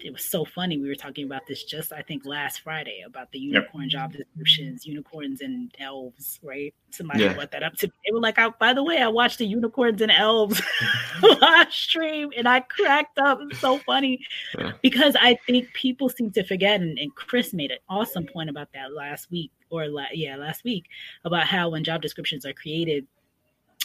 it 0.00 0.12
was 0.12 0.24
so 0.24 0.44
funny. 0.44 0.78
We 0.78 0.88
were 0.88 0.94
talking 0.94 1.24
about 1.24 1.46
this 1.46 1.64
just 1.64 1.92
I 1.92 2.02
think 2.02 2.26
last 2.26 2.60
Friday 2.60 3.02
about 3.06 3.32
the 3.32 3.38
unicorn 3.38 3.84
yep. 3.84 3.90
job 3.90 4.12
descriptions, 4.12 4.86
unicorns 4.86 5.40
and 5.40 5.74
elves, 5.78 6.38
right? 6.42 6.74
Somebody 6.90 7.24
yeah. 7.24 7.32
brought 7.32 7.50
that 7.52 7.62
up 7.62 7.74
to 7.76 7.86
me. 7.86 7.92
They 8.04 8.12
were 8.12 8.20
like, 8.20 8.38
I, 8.38 8.50
by 8.50 8.72
the 8.72 8.84
way, 8.84 8.98
I 8.98 9.08
watched 9.08 9.38
the 9.38 9.46
unicorns 9.46 10.00
and 10.02 10.12
elves 10.12 10.60
live 11.40 11.72
stream 11.72 12.30
and 12.36 12.46
I 12.46 12.60
cracked 12.60 13.18
up. 13.18 13.38
It's 13.42 13.60
so 13.60 13.78
funny 13.78 14.20
yeah. 14.58 14.72
because 14.82 15.16
I 15.20 15.38
think 15.46 15.72
people 15.72 16.08
seem 16.08 16.30
to 16.32 16.44
forget. 16.44 16.80
And, 16.80 16.98
and, 16.98 17.14
Chris 17.14 17.54
made 17.54 17.70
an 17.70 17.78
awesome 17.88 18.26
point 18.26 18.50
about 18.50 18.68
that 18.74 18.92
last 18.92 19.30
week 19.30 19.50
or 19.70 19.88
la- 19.88 20.04
yeah, 20.12 20.36
last 20.36 20.64
week 20.64 20.84
about 21.24 21.46
how 21.46 21.70
when 21.70 21.82
job 21.82 22.02
descriptions 22.02 22.44
are 22.44 22.52
created, 22.52 23.06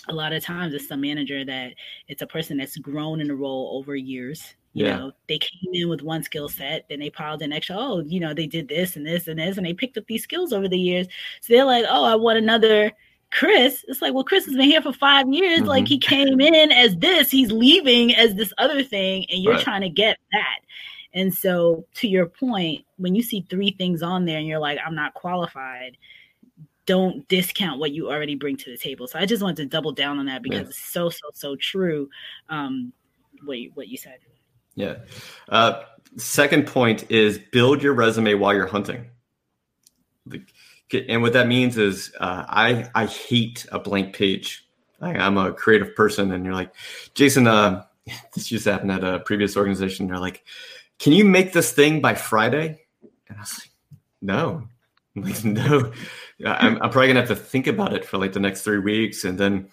a 0.10 0.14
lot 0.14 0.34
of 0.34 0.44
times 0.44 0.74
it's 0.74 0.88
the 0.88 0.98
manager 0.98 1.46
that 1.46 1.74
it's 2.08 2.22
a 2.22 2.28
person 2.28 2.58
that's 2.58 2.78
grown 2.78 3.22
in 3.22 3.28
the 3.28 3.36
role 3.36 3.78
over 3.78 3.96
years 3.96 4.56
you 4.74 4.86
yeah. 4.86 4.98
know, 4.98 5.12
they 5.28 5.38
came 5.38 5.74
in 5.74 5.90
with 5.90 6.02
one 6.02 6.24
skill 6.24 6.48
set, 6.48 6.86
then 6.90 7.00
they 7.00 7.10
piled 7.10 7.42
in 7.42 7.52
extra. 7.52 7.76
Oh, 7.78 8.00
you 8.00 8.20
know, 8.20 8.34
they 8.34 8.48
did 8.48 8.68
this 8.68 8.96
and 8.96 9.06
this 9.06 9.28
and 9.28 9.40
this, 9.40 9.58
and 9.58 9.66
they 9.66 9.74
picked 9.74 9.98
up 9.98 10.06
these 10.08 10.24
skills 10.24 10.54
over 10.54 10.68
the 10.68 10.80
years. 10.80 11.08
So 11.42 11.54
they're 11.54 11.66
like, 11.66 11.86
oh, 11.90 12.06
I 12.06 12.16
want 12.16 12.38
another 12.38 12.92
Chris. 13.32 13.84
It's 13.88 14.02
like, 14.02 14.14
well, 14.14 14.24
Chris 14.24 14.46
has 14.46 14.56
been 14.56 14.70
here 14.70 14.82
for 14.82 14.94
five 14.94 15.32
years. 15.32 15.60
Mm-hmm. 15.60 15.68
Like 15.68 15.88
he 15.88 15.98
came 15.98 16.40
in 16.40 16.72
as 16.72 16.96
this, 16.98 17.30
he's 17.30 17.52
leaving 17.52 18.16
as 18.16 18.36
this 18.36 18.54
other 18.58 18.84
thing, 18.84 19.26
and 19.30 19.44
you're 19.44 19.56
right. 19.56 19.64
trying 19.64 19.82
to 19.82 19.90
get 19.90 20.18
that. 20.32 20.60
And 21.14 21.34
so, 21.34 21.86
to 21.96 22.08
your 22.08 22.28
point, 22.28 22.86
when 22.96 23.16
you 23.16 23.24
see 23.24 23.46
three 23.50 23.72
things 23.72 24.02
on 24.02 24.24
there 24.24 24.38
and 24.38 24.48
you're 24.48 24.60
like, 24.60 24.80
I'm 24.86 24.96
not 24.96 25.14
qualified, 25.14 25.98
don't 26.86 27.28
discount 27.28 27.80
what 27.80 27.92
you 27.92 28.10
already 28.10 28.36
bring 28.36 28.56
to 28.58 28.72
the 28.72 28.78
table. 28.78 29.08
So 29.08 29.20
I 29.20 29.26
just 29.26 29.44
wanted 29.44 29.58
to 29.58 29.66
double 29.66 29.92
down 29.92 30.20
on 30.20 30.26
that 30.28 30.42
because 30.42 30.62
yeah. 30.62 30.68
it's 30.68 30.80
so, 30.80 31.10
so, 31.10 31.30
so 31.34 31.56
true. 31.58 32.10
Um, 32.50 32.94
what 33.44 33.58
you, 33.58 33.72
what 33.74 33.90
you 33.90 33.98
said. 33.98 34.20
Yeah. 34.76 34.96
Uh, 35.50 35.84
second 36.18 36.68
point 36.68 37.10
is 37.10 37.40
build 37.52 37.82
your 37.82 37.94
resume 37.94 38.36
while 38.36 38.54
you're 38.54 38.68
hunting. 38.68 39.10
And 41.08 41.22
what 41.22 41.34
that 41.34 41.48
means 41.48 41.78
is 41.78 42.14
uh, 42.20 42.46
I 42.48 42.90
I 42.94 43.06
hate 43.06 43.66
a 43.72 43.80
blank 43.80 44.14
page. 44.16 44.68
I, 45.00 45.26
am 45.26 45.38
a 45.38 45.54
creative 45.54 45.96
person, 45.96 46.32
and 46.32 46.46
you're 46.46 46.54
like, 46.54 46.74
Jason. 47.14 47.48
Uh, 47.48 47.84
this 48.34 48.52
used 48.52 48.64
to 48.66 48.72
happen 48.72 48.92
at 48.92 49.04
a 49.04 49.20
previous 49.20 49.56
organization. 49.56 50.08
They're 50.08 50.20
like, 50.20 50.44
"Can 51.00 51.14
you 51.14 51.24
make 51.24 51.54
this 51.54 51.72
thing 51.72 52.02
by 52.02 52.16
Friday?" 52.16 52.82
And 53.28 53.38
I 53.38 53.42
was 53.42 53.60
like, 53.60 53.72
"No, 54.22 54.68
I'm 55.16 55.24
like, 55.24 55.46
no. 55.46 55.92
I'm, 56.46 56.82
I'm 56.82 56.90
probably 56.90 57.08
gonna 57.08 57.20
have 57.20 57.30
to 57.30 57.36
think 57.36 57.68
about 57.68 57.94
it 57.94 58.06
for 58.06 58.18
like 58.18 58.34
the 58.34 58.40
next 58.40 58.64
three 58.64 58.80
weeks, 58.80 59.24
and 59.24 59.38
then 59.38 59.70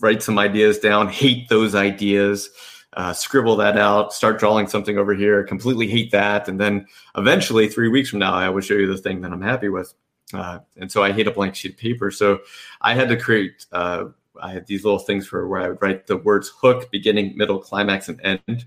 write 0.00 0.22
some 0.22 0.38
ideas 0.38 0.78
down. 0.78 1.08
Hate 1.08 1.48
those 1.48 1.74
ideas." 1.74 2.50
Uh, 2.94 3.12
scribble 3.12 3.56
that 3.56 3.78
out, 3.78 4.12
start 4.12 4.38
drawing 4.38 4.66
something 4.66 4.98
over 4.98 5.14
here, 5.14 5.44
completely 5.44 5.86
hate 5.86 6.10
that. 6.10 6.48
And 6.48 6.60
then 6.60 6.86
eventually, 7.16 7.68
three 7.68 7.88
weeks 7.88 8.10
from 8.10 8.18
now, 8.18 8.34
I 8.34 8.48
will 8.48 8.60
show 8.60 8.74
you 8.74 8.86
the 8.86 8.98
thing 8.98 9.20
that 9.20 9.32
I'm 9.32 9.42
happy 9.42 9.68
with. 9.68 9.94
Uh, 10.32 10.60
and 10.76 10.90
so 10.90 11.02
I 11.02 11.12
hate 11.12 11.26
a 11.26 11.32
blank 11.32 11.54
sheet 11.54 11.72
of 11.72 11.78
paper. 11.78 12.10
So 12.10 12.40
I 12.80 12.94
had 12.94 13.08
to 13.08 13.16
create, 13.16 13.66
uh, 13.72 14.06
I 14.40 14.52
had 14.52 14.66
these 14.66 14.84
little 14.84 14.98
things 14.98 15.26
for 15.26 15.46
where 15.46 15.60
I 15.60 15.68
would 15.68 15.82
write 15.82 16.06
the 16.06 16.16
words 16.16 16.48
hook, 16.48 16.90
beginning, 16.90 17.36
middle, 17.36 17.58
climax, 17.58 18.08
and 18.08 18.20
end. 18.22 18.66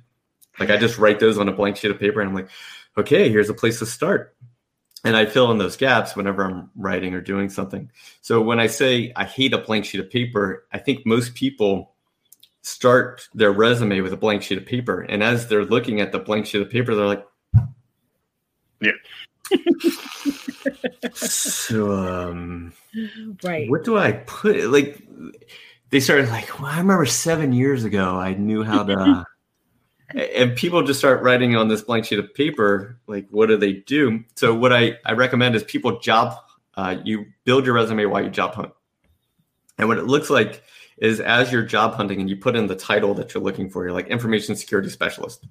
Like 0.60 0.70
I 0.70 0.78
just 0.78 0.98
write 0.98 1.20
those 1.20 1.38
on 1.38 1.50
a 1.50 1.54
blank 1.54 1.78
sheet 1.78 1.92
of 1.92 2.00
paper 2.00 2.22
and 2.22 2.30
I'm 2.30 2.36
like, 2.36 2.50
okay, 2.98 3.30
here's 3.30 3.50
a 3.50 3.54
place 3.54 3.80
to 3.80 3.86
start. 3.86 4.36
And 5.06 5.18
I 5.18 5.26
fill 5.26 5.52
in 5.52 5.58
those 5.58 5.76
gaps 5.76 6.16
whenever 6.16 6.46
I'm 6.46 6.70
writing 6.76 7.14
or 7.14 7.22
doing 7.22 7.50
something. 7.50 7.92
So 8.22 8.42
when 8.42 8.60
I 8.60 8.68
say 8.68 9.12
I 9.16 9.26
hate 9.26 9.54
a 9.54 9.58
blank 9.58 9.86
sheet 9.86 10.00
of 10.00 10.10
paper, 10.10 10.66
I 10.72 10.78
think 10.78 11.06
most 11.06 11.34
people 11.34 11.93
start 12.64 13.28
their 13.34 13.52
resume 13.52 14.02
with 14.02 14.14
a 14.14 14.18
blank 14.18 14.42
sheet 14.42 14.58
of 14.58 14.66
paper. 14.66 15.02
And 15.02 15.22
as 15.22 15.48
they're 15.48 15.66
looking 15.66 16.02
at 16.02 16.12
the 16.12 16.20
blank 16.20 16.48
sheet 16.48 16.62
of 16.62 16.70
paper, 16.70 16.96
they're 16.96 17.06
like, 17.06 17.26
yeah. 18.82 18.92
so, 21.14 21.92
um, 21.92 22.74
right. 23.44 23.70
What 23.70 23.84
do 23.84 23.98
I 23.98 24.14
put? 24.14 24.70
Like, 24.70 25.02
they 25.90 26.00
started 26.00 26.30
like, 26.30 26.60
well, 26.60 26.72
I 26.72 26.80
remember 26.80 27.06
seven 27.06 27.54
years 27.54 27.84
ago, 27.84 28.18
I 28.18 28.34
knew 28.34 28.64
how 28.64 28.84
to. 28.84 29.26
and 30.16 30.56
people 30.56 30.84
just 30.84 31.00
start 31.00 31.22
writing 31.22 31.56
on 31.56 31.68
this 31.68 31.82
blank 31.82 32.06
sheet 32.06 32.20
of 32.20 32.34
paper 32.34 33.00
like 33.08 33.26
what 33.32 33.48
do 33.48 33.58
they 33.58 33.74
do 33.74 34.24
so 34.36 34.54
what 34.54 34.72
i, 34.72 34.96
I 35.06 35.14
recommend 35.14 35.56
is 35.56 35.64
people 35.64 36.00
job 36.00 36.38
uh, 36.76 36.98
you 37.04 37.26
build 37.46 37.66
your 37.66 37.74
resume 37.74 38.06
while 38.06 38.24
you 38.24 38.30
job 38.30 38.54
hunt 38.54 38.74
and 39.78 39.88
what 39.88 39.98
it 39.98 40.04
looks 40.04 40.30
like 40.30 40.62
is 40.98 41.20
as 41.20 41.52
you're 41.52 41.64
job 41.64 41.94
hunting 41.94 42.20
and 42.20 42.30
you 42.30 42.36
put 42.36 42.56
in 42.56 42.68
the 42.68 42.76
title 42.76 43.14
that 43.16 43.34
you're 43.34 43.44
looking 43.44 43.70
for, 43.70 43.84
you're 43.84 43.94
like 43.94 44.08
information 44.08 44.56
security 44.56 44.90
specialist. 44.90 45.46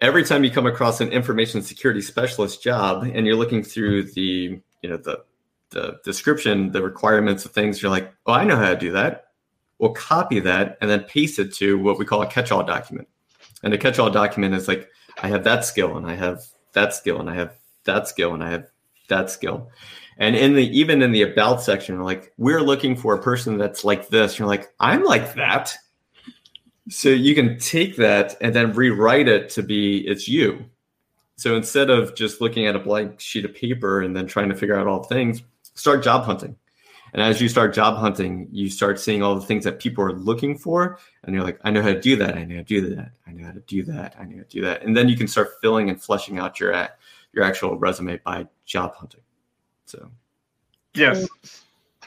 Every 0.00 0.24
time 0.24 0.44
you 0.44 0.50
come 0.50 0.66
across 0.66 1.00
an 1.00 1.12
information 1.12 1.62
security 1.62 2.02
specialist 2.02 2.62
job 2.62 3.04
and 3.04 3.26
you're 3.26 3.36
looking 3.36 3.62
through 3.62 4.10
the, 4.12 4.60
you 4.82 4.88
know, 4.88 4.96
the 4.96 5.24
the 5.70 5.98
description, 6.04 6.70
the 6.70 6.82
requirements 6.82 7.44
of 7.44 7.50
things, 7.50 7.82
you're 7.82 7.90
like, 7.90 8.14
oh, 8.26 8.32
I 8.32 8.44
know 8.44 8.56
how 8.56 8.70
to 8.70 8.76
do 8.76 8.92
that. 8.92 9.26
We'll 9.78 9.92
copy 9.92 10.38
that 10.40 10.78
and 10.80 10.88
then 10.88 11.02
paste 11.02 11.38
it 11.38 11.52
to 11.54 11.78
what 11.78 11.98
we 11.98 12.04
call 12.04 12.22
a 12.22 12.26
catch-all 12.26 12.62
document. 12.62 13.08
And 13.62 13.74
a 13.74 13.78
catch-all 13.78 14.10
document 14.10 14.54
is 14.54 14.68
like, 14.68 14.88
I 15.22 15.28
have 15.28 15.44
that 15.44 15.64
skill 15.64 15.96
and 15.96 16.06
I 16.06 16.14
have 16.14 16.44
that 16.74 16.94
skill 16.94 17.20
and 17.20 17.28
I 17.28 17.34
have 17.34 17.56
that 17.84 18.06
skill 18.08 18.34
and 18.34 18.42
I 18.42 18.50
have 18.50 18.70
that 19.08 19.30
skill. 19.30 19.70
And 20.18 20.36
in 20.36 20.54
the 20.54 20.66
even 20.78 21.02
in 21.02 21.12
the 21.12 21.22
about 21.22 21.60
section, 21.60 22.00
like 22.02 22.32
we're 22.36 22.62
looking 22.62 22.96
for 22.96 23.14
a 23.14 23.22
person 23.22 23.58
that's 23.58 23.84
like 23.84 24.08
this. 24.08 24.38
You're 24.38 24.48
like, 24.48 24.72
I'm 24.78 25.02
like 25.02 25.34
that. 25.34 25.74
So 26.88 27.08
you 27.08 27.34
can 27.34 27.58
take 27.58 27.96
that 27.96 28.36
and 28.40 28.54
then 28.54 28.72
rewrite 28.72 29.28
it 29.28 29.48
to 29.50 29.62
be 29.62 30.06
it's 30.06 30.28
you. 30.28 30.66
So 31.36 31.56
instead 31.56 31.90
of 31.90 32.14
just 32.14 32.40
looking 32.40 32.66
at 32.66 32.76
a 32.76 32.78
blank 32.78 33.20
sheet 33.20 33.44
of 33.44 33.54
paper 33.54 34.02
and 34.02 34.14
then 34.14 34.26
trying 34.26 34.50
to 34.50 34.54
figure 34.54 34.76
out 34.76 34.86
all 34.86 35.02
things, 35.02 35.42
start 35.74 36.04
job 36.04 36.24
hunting. 36.24 36.56
And 37.12 37.22
as 37.22 37.40
you 37.40 37.48
start 37.48 37.74
job 37.74 37.96
hunting, 37.96 38.48
you 38.50 38.68
start 38.68 38.98
seeing 38.98 39.22
all 39.22 39.36
the 39.36 39.46
things 39.46 39.64
that 39.64 39.78
people 39.78 40.04
are 40.04 40.12
looking 40.12 40.58
for. 40.58 40.98
And 41.22 41.34
you're 41.34 41.44
like, 41.44 41.60
I 41.62 41.70
know 41.70 41.80
how 41.80 41.92
to 41.92 42.00
do 42.00 42.16
that. 42.16 42.36
I 42.36 42.44
know 42.44 42.56
how 42.56 42.62
to 42.62 42.64
do 42.64 42.94
that. 42.96 43.12
I 43.26 43.32
know 43.32 43.46
how 43.46 43.52
to 43.52 43.60
do 43.60 43.82
that. 43.84 44.16
I 44.18 44.24
know 44.24 44.36
how 44.36 44.42
to 44.42 44.48
do 44.48 44.62
that. 44.62 44.82
And 44.82 44.96
then 44.96 45.08
you 45.08 45.16
can 45.16 45.28
start 45.28 45.50
filling 45.60 45.90
and 45.90 46.02
fleshing 46.02 46.38
out 46.38 46.58
your, 46.58 46.72
your 47.34 47.44
actual 47.44 47.76
resume 47.76 48.20
by 48.24 48.46
job 48.64 48.94
hunting. 48.94 49.20
So, 49.86 50.10
yes, 50.94 51.26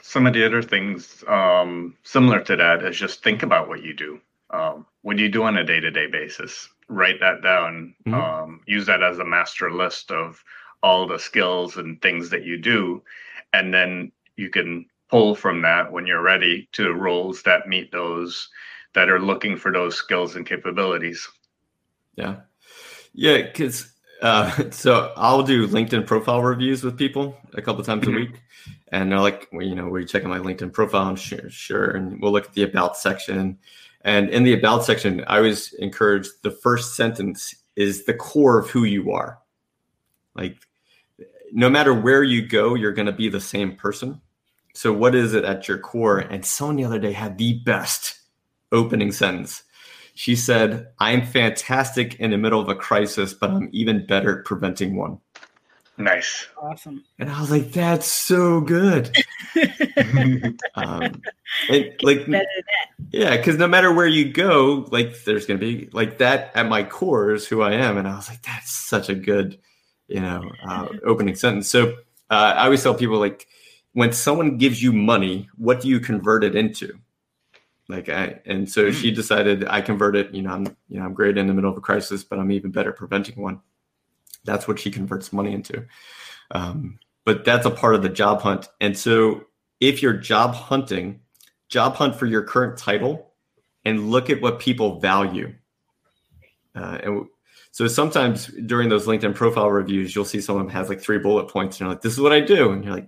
some 0.01 0.25
of 0.25 0.33
the 0.33 0.45
other 0.45 0.61
things 0.61 1.23
um, 1.27 1.95
similar 2.03 2.41
to 2.41 2.55
that 2.55 2.83
is 2.83 2.97
just 2.97 3.23
think 3.23 3.43
about 3.43 3.67
what 3.67 3.83
you 3.83 3.93
do. 3.93 4.19
Um, 4.49 4.85
what 5.01 5.17
do 5.17 5.23
you 5.23 5.29
do 5.29 5.43
on 5.43 5.57
a 5.57 5.63
day 5.63 5.79
to 5.79 5.91
day 5.91 6.07
basis? 6.07 6.69
Write 6.87 7.19
that 7.19 7.41
down. 7.41 7.93
Mm-hmm. 8.05 8.13
Um, 8.13 8.61
use 8.65 8.85
that 8.85 9.03
as 9.03 9.19
a 9.19 9.25
master 9.25 9.71
list 9.71 10.11
of 10.11 10.41
all 10.81 11.07
the 11.07 11.19
skills 11.19 11.77
and 11.77 12.01
things 12.01 12.29
that 12.29 12.45
you 12.45 12.57
do. 12.57 13.03
And 13.53 13.73
then 13.73 14.11
you 14.37 14.49
can 14.49 14.85
pull 15.09 15.35
from 15.35 15.61
that 15.63 15.91
when 15.91 16.05
you're 16.05 16.21
ready 16.21 16.69
to 16.73 16.93
roles 16.93 17.41
that 17.43 17.67
meet 17.67 17.91
those 17.91 18.49
that 18.93 19.09
are 19.09 19.19
looking 19.19 19.57
for 19.57 19.71
those 19.71 19.95
skills 19.95 20.35
and 20.35 20.45
capabilities. 20.45 21.27
Yeah. 22.15 22.37
Yeah. 23.13 23.41
Because 23.41 23.91
uh, 24.21 24.51
so 24.71 25.13
I'll 25.15 25.43
do 25.43 25.67
LinkedIn 25.67 26.05
profile 26.05 26.41
reviews 26.41 26.83
with 26.83 26.97
people 26.97 27.37
a 27.53 27.61
couple 27.61 27.83
times 27.83 28.03
a 28.07 28.09
mm-hmm. 28.09 28.31
week, 28.31 28.41
and 28.91 29.11
they're 29.11 29.19
like, 29.19 29.47
well, 29.51 29.65
you 29.65 29.75
know, 29.75 29.87
we're 29.87 30.05
checking 30.05 30.29
my 30.29 30.39
LinkedIn 30.39 30.73
profile. 30.73 31.09
And 31.09 31.19
sure, 31.19 31.49
sure, 31.49 31.91
and 31.91 32.21
we'll 32.21 32.31
look 32.31 32.45
at 32.45 32.53
the 32.53 32.63
about 32.63 32.97
section. 32.97 33.57
And 34.01 34.29
in 34.29 34.43
the 34.43 34.53
about 34.53 34.85
section, 34.85 35.23
I 35.27 35.37
always 35.37 35.73
encourage 35.73 36.27
the 36.41 36.51
first 36.51 36.95
sentence 36.95 37.55
is 37.75 38.05
the 38.05 38.13
core 38.13 38.59
of 38.59 38.69
who 38.69 38.83
you 38.83 39.11
are. 39.11 39.39
Like, 40.35 40.57
no 41.51 41.69
matter 41.69 41.93
where 41.93 42.23
you 42.23 42.45
go, 42.45 42.75
you're 42.75 42.93
going 42.93 43.07
to 43.07 43.11
be 43.11 43.29
the 43.29 43.41
same 43.41 43.75
person. 43.75 44.21
So, 44.73 44.93
what 44.93 45.15
is 45.15 45.33
it 45.33 45.43
at 45.43 45.67
your 45.67 45.79
core? 45.79 46.19
And 46.19 46.45
someone 46.45 46.75
the 46.75 46.85
other 46.85 46.99
day 46.99 47.11
had 47.11 47.37
the 47.37 47.59
best 47.59 48.19
opening 48.71 49.11
sentence 49.11 49.63
she 50.17 50.35
said, 50.35 50.87
I'm 50.97 51.23
fantastic 51.27 52.15
in 52.15 52.31
the 52.31 52.39
middle 52.39 52.59
of 52.59 52.67
a 52.69 52.73
crisis, 52.73 53.35
but 53.35 53.51
I'm 53.51 53.69
even 53.71 54.03
better 54.07 54.39
at 54.39 54.45
preventing 54.45 54.95
one. 54.95 55.19
Nice. 55.99 56.47
Awesome. 56.59 57.03
And 57.19 57.29
I 57.29 57.39
was 57.39 57.51
like, 57.51 57.71
that's 57.71 58.07
so 58.07 58.61
good. 58.61 59.15
um, 60.73 61.21
and 61.69 61.93
like, 62.01 62.27
yeah, 63.11 63.37
because 63.37 63.57
no 63.57 63.67
matter 63.67 63.93
where 63.93 64.07
you 64.07 64.33
go, 64.33 64.87
like, 64.89 65.23
there's 65.23 65.45
going 65.45 65.59
to 65.59 65.63
be 65.63 65.87
like 65.93 66.17
that 66.17 66.51
at 66.55 66.67
my 66.67 66.81
core 66.81 67.35
is 67.35 67.47
who 67.47 67.61
I 67.61 67.73
am. 67.73 67.97
And 67.97 68.07
I 68.07 68.15
was 68.15 68.27
like, 68.27 68.41
that's 68.41 68.71
such 68.71 69.09
a 69.09 69.15
good, 69.15 69.59
you 70.07 70.19
know, 70.19 70.49
uh, 70.67 70.87
opening 71.05 71.35
sentence. 71.35 71.69
So 71.69 71.89
uh, 72.31 72.53
I 72.57 72.65
always 72.65 72.81
tell 72.81 72.95
people, 72.95 73.19
like, 73.19 73.45
when 73.93 74.13
someone 74.13 74.57
gives 74.57 74.81
you 74.81 74.91
money, 74.93 75.47
what 75.57 75.81
do 75.81 75.87
you 75.87 75.99
convert 75.99 76.43
it 76.43 76.55
into? 76.55 76.97
Like 77.89 78.09
I, 78.09 78.39
and 78.45 78.69
so 78.69 78.91
she 78.91 79.09
hmm. 79.09 79.15
decided 79.15 79.65
I 79.67 79.81
converted. 79.81 80.35
You 80.35 80.41
know, 80.41 80.51
I'm 80.51 80.65
you 80.89 80.99
know 80.99 81.05
I'm 81.05 81.13
great 81.13 81.37
in 81.37 81.47
the 81.47 81.53
middle 81.53 81.71
of 81.71 81.77
a 81.77 81.81
crisis, 81.81 82.23
but 82.23 82.37
I'm 82.37 82.51
even 82.51 82.71
better 82.71 82.91
preventing 82.91 83.41
one. 83.41 83.61
That's 84.43 84.67
what 84.67 84.79
she 84.79 84.91
converts 84.91 85.31
money 85.31 85.53
into. 85.53 85.85
Um, 86.51 86.99
but 87.25 87.45
that's 87.45 87.65
a 87.65 87.71
part 87.71 87.95
of 87.95 88.03
the 88.03 88.09
job 88.09 88.41
hunt. 88.41 88.69
And 88.79 88.97
so 88.97 89.45
if 89.79 90.01
you're 90.01 90.13
job 90.13 90.53
hunting, 90.53 91.21
job 91.69 91.95
hunt 91.95 92.15
for 92.15 92.25
your 92.25 92.43
current 92.43 92.77
title, 92.77 93.31
and 93.85 94.09
look 94.09 94.29
at 94.29 94.41
what 94.41 94.59
people 94.59 94.99
value. 94.99 95.53
Uh, 96.75 96.97
and 97.03 97.25
so 97.71 97.87
sometimes 97.87 98.47
during 98.65 98.89
those 98.89 99.07
LinkedIn 99.07 99.33
profile 99.33 99.71
reviews, 99.71 100.13
you'll 100.13 100.25
see 100.25 100.41
someone 100.41 100.67
has 100.69 100.89
like 100.89 100.99
three 100.99 101.19
bullet 101.19 101.47
points, 101.47 101.77
and 101.77 101.81
you're 101.81 101.89
like, 101.89 102.01
"This 102.01 102.13
is 102.13 102.19
what 102.19 102.33
I 102.33 102.41
do," 102.41 102.71
and 102.71 102.83
you're 102.83 102.93
like, 102.93 103.07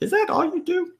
"Is 0.00 0.10
that 0.10 0.26
all 0.28 0.44
you 0.44 0.64
do?" 0.64 0.92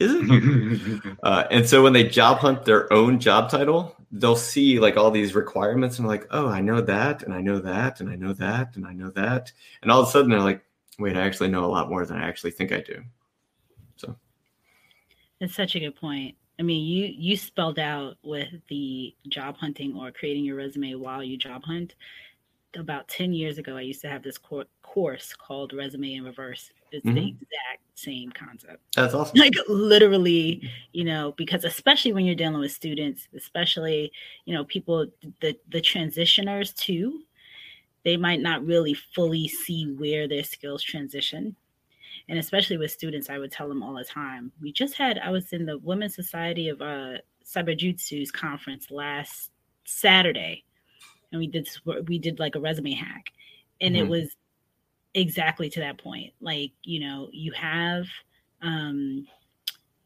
Is 0.00 0.12
it? 0.14 1.16
uh, 1.22 1.44
and 1.50 1.68
so 1.68 1.82
when 1.82 1.92
they 1.92 2.04
job 2.04 2.38
hunt 2.38 2.64
their 2.64 2.92
own 2.92 3.18
job 3.18 3.50
title, 3.50 3.96
they'll 4.12 4.36
see 4.36 4.78
like 4.78 4.96
all 4.96 5.10
these 5.10 5.34
requirements 5.34 5.98
and 5.98 6.06
like, 6.06 6.26
oh, 6.30 6.48
I 6.48 6.60
know 6.60 6.80
that, 6.80 7.22
and 7.22 7.32
I 7.32 7.40
know 7.40 7.58
that, 7.60 8.00
and 8.00 8.10
I 8.10 8.16
know 8.16 8.32
that, 8.34 8.76
and 8.76 8.86
I 8.86 8.92
know 8.92 9.10
that, 9.10 9.52
and 9.82 9.90
all 9.90 10.02
of 10.02 10.08
a 10.08 10.10
sudden 10.10 10.30
they're 10.30 10.40
like, 10.40 10.62
wait, 10.98 11.16
I 11.16 11.22
actually 11.22 11.48
know 11.48 11.64
a 11.64 11.66
lot 11.66 11.88
more 11.88 12.04
than 12.04 12.18
I 12.18 12.28
actually 12.28 12.50
think 12.50 12.72
I 12.72 12.80
do. 12.80 13.02
So, 13.96 14.16
it's 15.40 15.54
such 15.54 15.76
a 15.76 15.80
good 15.80 15.96
point. 15.96 16.36
I 16.58 16.62
mean, 16.62 16.84
you 16.86 17.06
you 17.16 17.36
spelled 17.36 17.78
out 17.78 18.16
with 18.22 18.48
the 18.68 19.14
job 19.28 19.56
hunting 19.58 19.96
or 19.96 20.10
creating 20.10 20.44
your 20.44 20.56
resume 20.56 20.94
while 20.94 21.22
you 21.22 21.36
job 21.36 21.62
hunt. 21.64 21.94
About 22.74 23.08
ten 23.08 23.32
years 23.32 23.56
ago, 23.56 23.76
I 23.76 23.82
used 23.82 24.02
to 24.02 24.08
have 24.08 24.22
this 24.22 24.36
cor- 24.36 24.66
course 24.82 25.34
called 25.34 25.72
Resume 25.72 26.14
in 26.14 26.24
Reverse 26.24 26.70
it's 26.92 27.04
mm-hmm. 27.04 27.14
the 27.14 27.28
exact 27.28 27.82
same 27.94 28.30
concept. 28.30 28.82
That's 28.94 29.14
awesome. 29.14 29.38
Like 29.40 29.54
literally, 29.68 30.68
you 30.92 31.04
know, 31.04 31.32
because 31.36 31.64
especially 31.64 32.12
when 32.12 32.24
you're 32.24 32.34
dealing 32.34 32.60
with 32.60 32.72
students, 32.72 33.28
especially, 33.34 34.12
you 34.44 34.54
know, 34.54 34.64
people 34.64 35.06
the 35.40 35.56
the 35.70 35.80
transitioners 35.80 36.74
too, 36.74 37.22
they 38.04 38.16
might 38.16 38.40
not 38.40 38.64
really 38.64 38.94
fully 38.94 39.48
see 39.48 39.92
where 39.92 40.28
their 40.28 40.44
skills 40.44 40.82
transition. 40.82 41.56
And 42.28 42.38
especially 42.38 42.76
with 42.76 42.90
students, 42.90 43.30
I 43.30 43.38
would 43.38 43.52
tell 43.52 43.68
them 43.68 43.82
all 43.82 43.94
the 43.94 44.04
time. 44.04 44.50
We 44.60 44.72
just 44.72 44.94
had 44.94 45.18
I 45.18 45.30
was 45.30 45.52
in 45.52 45.66
the 45.66 45.78
Women's 45.78 46.14
Society 46.14 46.68
of 46.68 46.82
uh 46.82 47.18
Cyberjutsu's 47.44 48.30
conference 48.32 48.90
last 48.90 49.50
Saturday, 49.84 50.64
and 51.30 51.38
we 51.38 51.46
did 51.46 51.68
we 52.06 52.18
did 52.18 52.38
like 52.38 52.56
a 52.56 52.60
resume 52.60 52.92
hack, 52.92 53.30
and 53.80 53.94
mm-hmm. 53.94 54.04
it 54.04 54.08
was 54.08 54.36
exactly 55.16 55.70
to 55.70 55.80
that 55.80 55.98
point 55.98 56.32
like 56.40 56.72
you 56.82 57.00
know 57.00 57.28
you 57.32 57.50
have 57.52 58.04
um 58.60 59.26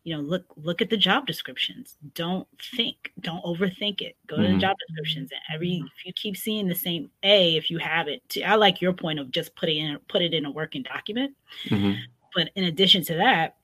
you 0.05 0.15
know 0.15 0.23
look 0.23 0.45
look 0.57 0.81
at 0.81 0.89
the 0.89 0.97
job 0.97 1.27
descriptions 1.27 1.97
don't 2.15 2.47
think 2.77 3.13
don't 3.21 3.45
overthink 3.45 4.01
it 4.01 4.17
go 4.29 4.37
mm-hmm. 4.37 4.43
to 4.43 4.49
the 4.49 4.53
mm-hmm. 4.53 4.61
job 4.61 4.77
descriptions 4.87 5.31
and 5.33 5.41
every 5.53 5.83
if 5.99 6.07
you 6.07 6.13
keep 6.13 6.37
seeing 6.37 6.69
the 6.69 6.75
same 6.75 7.11
a 7.25 7.57
if 7.57 7.71
you 7.71 7.79
have 7.79 8.07
it 8.07 8.27
to, 8.29 8.41
i 8.43 8.55
like 8.55 8.81
your 8.81 8.93
point 8.93 9.19
of 9.19 9.31
just 9.33 9.55
putting 9.57 9.85
in 9.85 9.99
put 10.09 10.23
it 10.23 10.33
in 10.33 10.47
a 10.47 10.51
working 10.51 10.83
document 10.83 11.35
mm-hmm. 11.65 11.99
but 12.35 12.49
in 12.55 12.65
addition 12.65 13.03
to 13.03 13.15
that 13.15 13.57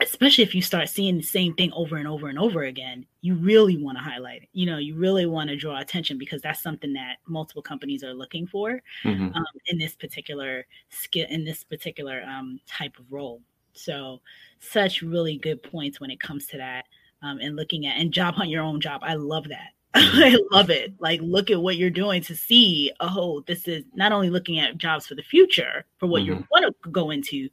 especially 0.00 0.44
if 0.44 0.54
you 0.54 0.62
start 0.62 0.88
seeing 0.88 1.16
the 1.16 1.22
same 1.22 1.54
thing 1.54 1.72
over 1.72 1.96
and 1.96 2.08
over 2.08 2.28
and 2.28 2.38
over 2.38 2.64
again, 2.64 3.04
you 3.20 3.34
really 3.34 3.76
want 3.76 3.98
to 3.98 4.02
highlight 4.04 4.42
it. 4.42 4.48
You 4.52 4.66
know, 4.66 4.78
you 4.78 4.96
really 4.96 5.26
want 5.26 5.50
to 5.50 5.56
draw 5.56 5.80
attention 5.80 6.18
because 6.18 6.40
that's 6.42 6.62
something 6.62 6.92
that 6.94 7.16
multiple 7.26 7.62
companies 7.62 8.02
are 8.02 8.14
looking 8.14 8.46
for 8.46 8.82
mm-hmm. 9.04 9.34
um, 9.34 9.44
in 9.66 9.78
this 9.78 9.94
particular 9.94 10.66
skill, 10.88 11.26
in 11.28 11.44
this 11.44 11.64
particular 11.64 12.22
um, 12.22 12.60
type 12.66 12.98
of 12.98 13.10
role. 13.10 13.42
So, 13.72 14.20
such 14.58 15.02
really 15.02 15.36
good 15.36 15.62
points 15.62 16.00
when 16.00 16.10
it 16.10 16.20
comes 16.20 16.46
to 16.48 16.56
that 16.58 16.86
um, 17.22 17.38
and 17.40 17.56
looking 17.56 17.86
at 17.86 17.96
and 17.96 18.12
job 18.12 18.34
hunt 18.34 18.50
your 18.50 18.62
own 18.62 18.80
job. 18.80 19.02
I 19.04 19.14
love 19.14 19.48
that. 19.48 19.74
I 19.94 20.36
love 20.52 20.70
it. 20.70 20.94
Like, 21.00 21.20
look 21.20 21.50
at 21.50 21.60
what 21.60 21.76
you're 21.76 21.90
doing 21.90 22.22
to 22.22 22.36
see, 22.36 22.92
oh, 23.00 23.42
this 23.46 23.66
is 23.66 23.84
not 23.94 24.12
only 24.12 24.30
looking 24.30 24.60
at 24.60 24.78
jobs 24.78 25.06
for 25.06 25.16
the 25.16 25.22
future 25.22 25.84
for 25.98 26.06
what 26.06 26.22
mm-hmm. 26.22 26.34
you 26.34 26.46
want 26.50 26.64
to 26.82 26.90
go 26.90 27.10
into, 27.10 27.48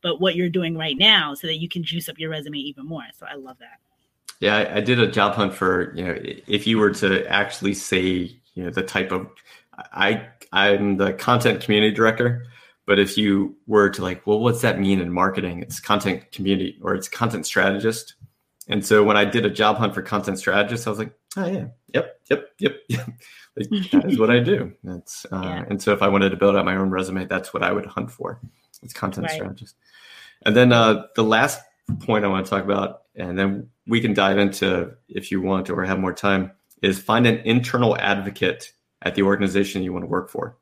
but 0.00 0.20
what 0.20 0.34
you're 0.34 0.48
doing 0.48 0.76
right 0.76 0.96
now 0.96 1.34
so 1.34 1.46
that 1.46 1.60
you 1.60 1.68
can 1.68 1.82
juice 1.82 2.08
up 2.08 2.18
your 2.18 2.30
resume 2.30 2.56
even 2.56 2.86
more. 2.86 3.04
So 3.18 3.26
I 3.30 3.34
love 3.34 3.58
that. 3.58 3.78
Yeah, 4.40 4.56
I, 4.56 4.76
I, 4.76 4.80
did 4.80 4.98
a 4.98 5.06
job 5.06 5.34
hunt 5.34 5.54
for 5.54 5.94
you 5.94 6.04
know 6.04 6.18
if 6.48 6.66
you 6.66 6.78
were 6.78 6.90
to 6.94 7.24
actually 7.28 7.74
say 7.74 8.36
you 8.54 8.64
know 8.64 8.70
the 8.70 8.82
type 8.82 9.12
of 9.12 9.28
I 9.92 10.26
I'm 10.52 10.96
the 10.96 11.12
content 11.12 11.60
community 11.60 11.94
director, 11.94 12.44
but 12.84 12.98
if 12.98 13.16
you 13.16 13.56
were 13.68 13.88
to 13.90 14.02
like, 14.02 14.26
well, 14.26 14.40
what's 14.40 14.60
that 14.62 14.80
mean 14.80 15.00
in 15.00 15.12
marketing? 15.12 15.62
It's 15.62 15.78
content 15.78 16.32
community 16.32 16.78
or 16.82 16.94
it's 16.94 17.08
content 17.08 17.46
strategist. 17.46 18.14
And 18.68 18.84
so 18.84 19.02
when 19.02 19.16
I 19.16 19.24
did 19.24 19.44
a 19.44 19.50
job 19.50 19.76
hunt 19.76 19.94
for 19.94 20.02
content 20.02 20.38
strategist, 20.38 20.86
I 20.86 20.90
was 20.90 20.98
like, 20.98 21.14
oh 21.36 21.46
yeah, 21.46 21.66
yep, 21.92 22.20
yep, 22.30 22.48
yep, 22.58 22.76
yep. 22.88 23.08
like, 23.56 23.90
that 23.90 24.04
is 24.10 24.18
what 24.18 24.30
I 24.30 24.38
do. 24.38 24.72
That's 24.84 25.26
uh, 25.32 25.40
yeah. 25.42 25.64
and 25.68 25.82
so 25.82 25.92
if 25.92 26.02
I 26.02 26.08
wanted 26.08 26.30
to 26.30 26.36
build 26.36 26.56
out 26.56 26.64
my 26.64 26.76
own 26.76 26.90
resume, 26.90 27.26
that's 27.26 27.52
what 27.52 27.62
I 27.62 27.72
would 27.72 27.86
hunt 27.86 28.10
for. 28.10 28.40
It's 28.82 28.92
content 28.92 29.26
right. 29.26 29.34
strategist. 29.34 29.76
And 30.44 30.56
then 30.56 30.72
uh, 30.72 31.06
the 31.14 31.24
last 31.24 31.60
point 32.00 32.24
I 32.24 32.28
want 32.28 32.46
to 32.46 32.50
talk 32.50 32.64
about, 32.64 33.02
and 33.14 33.38
then 33.38 33.68
we 33.86 34.00
can 34.00 34.14
dive 34.14 34.38
into 34.38 34.92
if 35.08 35.30
you 35.30 35.40
want 35.40 35.70
or 35.70 35.84
have 35.84 35.98
more 35.98 36.12
time, 36.12 36.52
is 36.82 36.98
find 36.98 37.26
an 37.26 37.38
internal 37.38 37.96
advocate 37.98 38.72
at 39.02 39.14
the 39.14 39.22
organization 39.22 39.82
you 39.82 39.92
want 39.92 40.04
to 40.04 40.08
work 40.08 40.30
for. 40.30 40.56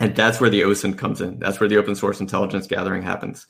And 0.00 0.16
that's 0.16 0.40
where 0.40 0.50
the 0.50 0.62
OSINT 0.62 0.98
comes 0.98 1.20
in. 1.20 1.38
That's 1.38 1.60
where 1.60 1.68
the 1.68 1.76
open 1.76 1.94
source 1.94 2.20
intelligence 2.20 2.66
gathering 2.66 3.02
happens. 3.02 3.46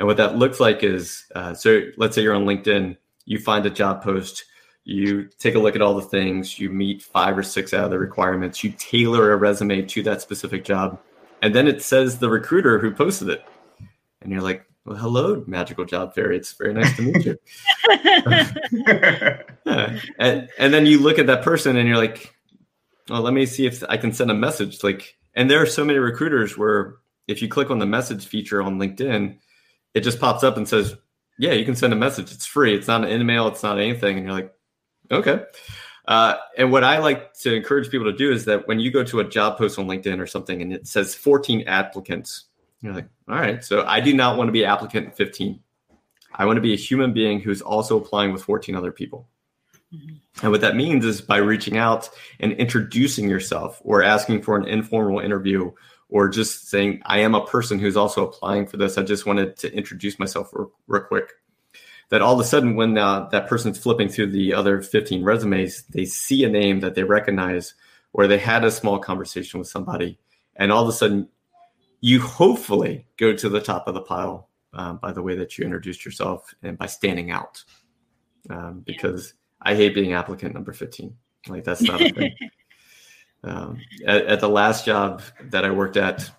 And 0.00 0.06
what 0.06 0.16
that 0.16 0.36
looks 0.36 0.58
like 0.60 0.82
is 0.82 1.26
uh, 1.34 1.52
so 1.52 1.82
let's 1.98 2.14
say 2.14 2.22
you're 2.22 2.34
on 2.34 2.46
LinkedIn, 2.46 2.96
you 3.26 3.38
find 3.38 3.66
a 3.66 3.70
job 3.70 4.02
post, 4.02 4.46
you 4.84 5.28
take 5.38 5.56
a 5.56 5.58
look 5.58 5.76
at 5.76 5.82
all 5.82 5.94
the 5.94 6.00
things, 6.00 6.58
you 6.58 6.70
meet 6.70 7.02
five 7.02 7.36
or 7.36 7.42
six 7.42 7.74
out 7.74 7.84
of 7.84 7.90
the 7.90 7.98
requirements, 7.98 8.64
you 8.64 8.72
tailor 8.78 9.30
a 9.32 9.36
resume 9.36 9.82
to 9.82 10.02
that 10.04 10.22
specific 10.22 10.64
job, 10.64 10.98
and 11.42 11.54
then 11.54 11.68
it 11.68 11.82
says 11.82 12.18
the 12.18 12.30
recruiter 12.30 12.78
who 12.78 12.90
posted 12.90 13.28
it. 13.28 13.44
And 14.22 14.32
you're 14.32 14.40
like, 14.40 14.64
well, 14.86 14.96
hello, 14.96 15.44
magical 15.46 15.84
job 15.84 16.14
fairy. 16.14 16.38
It's 16.38 16.54
very 16.54 16.72
nice 16.72 16.96
to 16.96 17.02
meet 17.02 17.26
you. 17.26 17.36
yeah. 19.66 20.00
and, 20.18 20.48
and 20.58 20.72
then 20.72 20.86
you 20.86 20.98
look 20.98 21.18
at 21.18 21.26
that 21.26 21.42
person 21.42 21.76
and 21.76 21.86
you're 21.86 21.98
like, 21.98 22.34
well, 23.10 23.20
let 23.20 23.34
me 23.34 23.44
see 23.44 23.66
if 23.66 23.84
I 23.86 23.98
can 23.98 24.14
send 24.14 24.30
a 24.30 24.34
message. 24.34 24.82
Like, 24.82 25.18
and 25.34 25.50
there 25.50 25.60
are 25.60 25.66
so 25.66 25.84
many 25.84 25.98
recruiters 25.98 26.56
where 26.56 26.96
if 27.28 27.42
you 27.42 27.48
click 27.48 27.70
on 27.70 27.78
the 27.78 27.86
message 27.86 28.26
feature 28.26 28.62
on 28.62 28.78
LinkedIn, 28.78 29.36
it 29.94 30.00
just 30.00 30.20
pops 30.20 30.44
up 30.44 30.56
and 30.56 30.68
says, 30.68 30.96
yeah, 31.38 31.52
you 31.52 31.64
can 31.64 31.74
send 31.74 31.92
a 31.92 31.96
message. 31.96 32.32
It's 32.32 32.46
free. 32.46 32.74
It's 32.74 32.88
not 32.88 33.04
an 33.04 33.20
email. 33.20 33.48
It's 33.48 33.62
not 33.62 33.78
anything. 33.78 34.18
And 34.18 34.26
you're 34.26 34.34
like, 34.34 34.54
okay. 35.10 35.44
Uh, 36.06 36.36
and 36.58 36.72
what 36.72 36.84
I 36.84 36.98
like 36.98 37.34
to 37.34 37.54
encourage 37.54 37.90
people 37.90 38.10
to 38.10 38.16
do 38.16 38.32
is 38.32 38.44
that 38.46 38.66
when 38.68 38.80
you 38.80 38.90
go 38.90 39.04
to 39.04 39.20
a 39.20 39.24
job 39.24 39.56
post 39.56 39.78
on 39.78 39.86
LinkedIn 39.86 40.20
or 40.20 40.26
something 40.26 40.60
and 40.60 40.72
it 40.72 40.86
says 40.86 41.14
14 41.14 41.64
applicants, 41.66 42.46
you're 42.82 42.92
like, 42.92 43.08
all 43.28 43.36
right, 43.36 43.64
so 43.64 43.84
I 43.86 44.00
do 44.00 44.14
not 44.14 44.36
want 44.36 44.48
to 44.48 44.52
be 44.52 44.64
applicant 44.64 45.16
15. 45.16 45.60
I 46.34 46.44
want 46.44 46.56
to 46.56 46.62
be 46.62 46.72
a 46.72 46.76
human 46.76 47.12
being 47.12 47.40
who's 47.40 47.60
also 47.60 47.96
applying 47.98 48.32
with 48.32 48.42
14 48.42 48.74
other 48.74 48.92
people. 48.92 49.28
Mm-hmm. 49.94 50.16
And 50.42 50.52
what 50.52 50.60
that 50.60 50.76
means 50.76 51.04
is 51.04 51.20
by 51.20 51.38
reaching 51.38 51.76
out 51.76 52.08
and 52.38 52.52
introducing 52.52 53.28
yourself 53.28 53.80
or 53.84 54.02
asking 54.02 54.42
for 54.42 54.56
an 54.56 54.66
informal 54.66 55.20
interview 55.20 55.70
or 56.10 56.28
just 56.28 56.68
saying, 56.68 57.00
I 57.06 57.20
am 57.20 57.34
a 57.34 57.46
person 57.46 57.78
who's 57.78 57.96
also 57.96 58.26
applying 58.26 58.66
for 58.66 58.76
this. 58.76 58.98
I 58.98 59.02
just 59.02 59.26
wanted 59.26 59.56
to 59.58 59.72
introduce 59.72 60.18
myself 60.18 60.50
real, 60.52 60.72
real 60.86 61.02
quick. 61.02 61.32
That 62.10 62.22
all 62.22 62.34
of 62.34 62.40
a 62.40 62.44
sudden, 62.44 62.74
when 62.74 62.98
uh, 62.98 63.28
that 63.28 63.46
person's 63.46 63.78
flipping 63.78 64.08
through 64.08 64.32
the 64.32 64.52
other 64.52 64.82
15 64.82 65.22
resumes, 65.22 65.84
they 65.84 66.04
see 66.04 66.42
a 66.42 66.48
name 66.48 66.80
that 66.80 66.96
they 66.96 67.04
recognize 67.04 67.74
or 68.12 68.26
they 68.26 68.38
had 68.38 68.64
a 68.64 68.70
small 68.72 68.98
conversation 68.98 69.60
with 69.60 69.68
somebody. 69.68 70.18
And 70.56 70.72
all 70.72 70.82
of 70.82 70.88
a 70.88 70.92
sudden, 70.92 71.28
you 72.00 72.20
hopefully 72.20 73.06
go 73.16 73.32
to 73.32 73.48
the 73.48 73.60
top 73.60 73.86
of 73.86 73.94
the 73.94 74.00
pile 74.00 74.48
um, 74.72 74.98
by 74.98 75.12
the 75.12 75.22
way 75.22 75.36
that 75.36 75.56
you 75.56 75.64
introduced 75.64 76.04
yourself 76.04 76.52
and 76.62 76.76
by 76.76 76.86
standing 76.86 77.30
out. 77.30 77.62
Um, 78.48 78.80
because 78.84 79.34
I 79.62 79.76
hate 79.76 79.94
being 79.94 80.14
applicant 80.14 80.54
number 80.54 80.72
15. 80.72 81.14
Like 81.46 81.62
that's 81.62 81.82
not 81.82 82.00
a 82.00 82.10
thing. 82.10 82.34
um, 83.42 83.80
at, 84.06 84.26
at, 84.26 84.40
the 84.40 84.48
last 84.48 84.84
job 84.84 85.22
that 85.44 85.64
I 85.64 85.70
worked 85.70 85.96
at, 85.96 86.30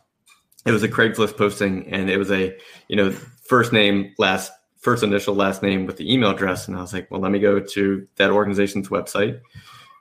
it 0.65 0.72
was 0.72 0.84
a 0.84 0.88
Craigslist 0.88 1.38
posting 1.38 1.91
and 1.91 2.10
it 2.10 2.17
was 2.17 2.32
a, 2.32 2.56
you 2.88 2.95
know, 2.95 3.12
first 3.12 3.73
name, 3.73 4.13
last, 4.19 4.52
first 4.78 5.04
initial, 5.04 5.34
last 5.34 5.63
name 5.63 5.86
with 5.86 5.97
the 5.97 6.12
email 6.12 6.30
address. 6.30 6.67
And 6.67 6.78
I 6.78 6.82
was 6.82 6.93
like, 6.93 7.10
well, 7.10 7.19
let 7.19 7.32
me 7.32 7.39
go 7.39 7.60
to 7.60 8.08
that 8.17 8.30
organization's 8.30 8.89
website. 8.89 9.41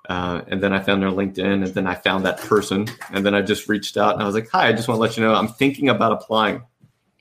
Uh, 0.09 0.43
and 0.49 0.63
then 0.63 0.73
I 0.73 0.81
found 0.81 1.03
their 1.03 1.11
LinkedIn, 1.11 1.65
and 1.65 1.67
then 1.69 1.87
I 1.87 1.95
found 1.95 2.25
that 2.27 2.39
person, 2.39 2.89
and 3.13 3.25
then 3.25 3.33
I 3.35 3.43
just 3.43 3.69
reached 3.69 3.97
out 3.97 4.15
and 4.15 4.23
I 4.23 4.27
was 4.27 4.35
like, 4.35 4.49
"Hi, 4.51 4.67
I 4.67 4.73
just 4.73 4.89
want 4.89 4.97
to 4.97 5.03
let 5.03 5.17
you 5.17 5.23
know 5.23 5.35
I'm 5.35 5.47
thinking 5.47 5.89
about 5.89 6.11
applying." 6.11 6.63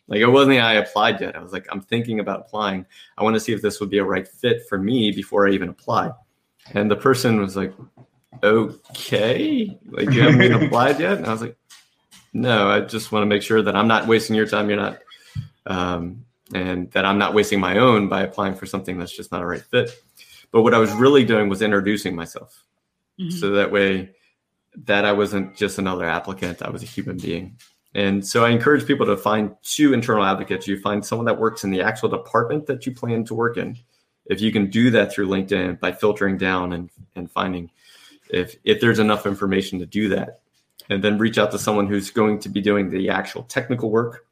Like 0.09 0.21
it 0.21 0.27
wasn't 0.27 0.59
I 0.59 0.73
applied 0.73 1.21
yet. 1.21 1.35
I 1.35 1.39
was 1.39 1.53
like, 1.53 1.67
I'm 1.71 1.81
thinking 1.81 2.19
about 2.19 2.39
applying. 2.39 2.85
I 3.17 3.23
want 3.23 3.35
to 3.35 3.39
see 3.39 3.53
if 3.53 3.61
this 3.61 3.79
would 3.79 3.91
be 3.91 3.99
a 3.99 4.03
right 4.03 4.27
fit 4.27 4.67
for 4.67 4.79
me 4.79 5.11
before 5.11 5.47
I 5.47 5.51
even 5.51 5.69
apply. 5.69 6.09
And 6.73 6.89
the 6.89 6.95
person 6.95 7.39
was 7.39 7.55
like, 7.55 7.71
okay, 8.43 9.77
like 9.85 10.11
you 10.11 10.21
haven't 10.21 10.41
even 10.41 10.63
applied 10.67 10.99
yet. 10.99 11.17
And 11.17 11.25
I 11.25 11.31
was 11.31 11.41
like, 11.41 11.57
no, 12.33 12.69
I 12.69 12.81
just 12.81 13.11
want 13.11 13.23
to 13.23 13.27
make 13.27 13.41
sure 13.41 13.61
that 13.61 13.75
I'm 13.75 13.87
not 13.87 14.07
wasting 14.07 14.35
your 14.35 14.47
time. 14.47 14.69
You're 14.69 14.79
not, 14.79 14.99
um, 15.65 16.25
and 16.53 16.91
that 16.91 17.05
I'm 17.05 17.17
not 17.17 17.33
wasting 17.33 17.59
my 17.59 17.77
own 17.77 18.07
by 18.07 18.23
applying 18.23 18.55
for 18.55 18.65
something 18.65 18.97
that's 18.97 19.15
just 19.15 19.31
not 19.31 19.41
a 19.41 19.45
right 19.45 19.61
fit. 19.61 19.91
But 20.51 20.63
what 20.63 20.73
I 20.73 20.79
was 20.79 20.91
really 20.91 21.23
doing 21.23 21.49
was 21.49 21.61
introducing 21.61 22.15
myself. 22.15 22.63
Mm-hmm. 23.19 23.37
So 23.37 23.51
that 23.51 23.71
way 23.71 24.11
that 24.85 25.05
I 25.05 25.11
wasn't 25.11 25.55
just 25.55 25.77
another 25.77 26.05
applicant, 26.05 26.61
I 26.61 26.69
was 26.69 26.83
a 26.83 26.87
human 26.87 27.17
being. 27.17 27.57
And 27.95 28.25
so 28.25 28.45
I 28.45 28.49
encourage 28.49 28.85
people 28.85 29.05
to 29.07 29.17
find 29.17 29.55
two 29.63 29.93
internal 29.93 30.23
advocates. 30.23 30.67
You 30.67 30.79
find 30.79 31.03
someone 31.03 31.25
that 31.25 31.39
works 31.39 31.63
in 31.63 31.71
the 31.71 31.81
actual 31.81 32.09
department 32.09 32.67
that 32.67 32.85
you 32.85 32.93
plan 32.93 33.25
to 33.25 33.33
work 33.33 33.57
in. 33.57 33.77
If 34.27 34.41
you 34.41 34.51
can 34.51 34.69
do 34.69 34.91
that 34.91 35.11
through 35.11 35.27
LinkedIn 35.27 35.79
by 35.79 35.91
filtering 35.91 36.37
down 36.37 36.73
and, 36.73 36.89
and 37.15 37.31
finding 37.31 37.71
if 38.29 38.55
if 38.63 38.79
there's 38.81 38.99
enough 38.99 39.25
information 39.25 39.79
to 39.79 39.85
do 39.85 40.09
that. 40.09 40.41
And 40.89 41.03
then 41.03 41.19
reach 41.19 41.37
out 41.37 41.51
to 41.51 41.59
someone 41.59 41.87
who's 41.87 42.09
going 42.09 42.39
to 42.39 42.49
be 42.49 42.61
doing 42.61 42.89
the 42.89 43.09
actual 43.09 43.43
technical 43.43 43.91
work. 43.91 44.25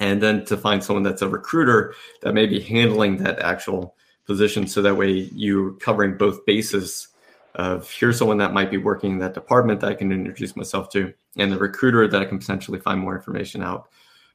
And 0.00 0.22
then 0.22 0.44
to 0.46 0.56
find 0.56 0.82
someone 0.82 1.02
that's 1.02 1.22
a 1.22 1.28
recruiter 1.28 1.94
that 2.22 2.32
may 2.32 2.46
be 2.46 2.60
handling 2.60 3.18
that 3.18 3.38
actual 3.40 3.94
position 4.26 4.66
so 4.66 4.82
that 4.82 4.96
way 4.96 5.30
you're 5.34 5.72
covering 5.74 6.16
both 6.16 6.44
bases 6.46 7.08
of 7.54 7.90
here's 7.90 8.18
someone 8.18 8.38
that 8.38 8.52
might 8.52 8.70
be 8.70 8.76
working 8.76 9.12
in 9.12 9.18
that 9.18 9.34
department 9.34 9.80
that 9.80 9.90
I 9.90 9.94
can 9.94 10.12
introduce 10.12 10.54
myself 10.54 10.90
to, 10.90 11.12
and 11.36 11.50
the 11.50 11.58
recruiter 11.58 12.06
that 12.06 12.22
I 12.22 12.24
can 12.24 12.38
potentially 12.38 12.78
find 12.78 13.00
more 13.00 13.16
information 13.16 13.62
out 13.62 13.88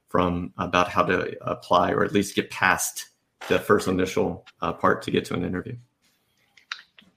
from 0.08 0.52
about 0.58 0.88
how 0.88 1.02
to 1.04 1.34
apply 1.48 1.92
or 1.92 2.04
at 2.04 2.12
least 2.12 2.36
get 2.36 2.50
past 2.50 3.08
the 3.48 3.58
first 3.58 3.88
initial 3.88 4.46
uh, 4.60 4.72
part 4.72 5.02
to 5.02 5.10
get 5.10 5.24
to 5.26 5.34
an 5.34 5.44
interview. 5.44 5.76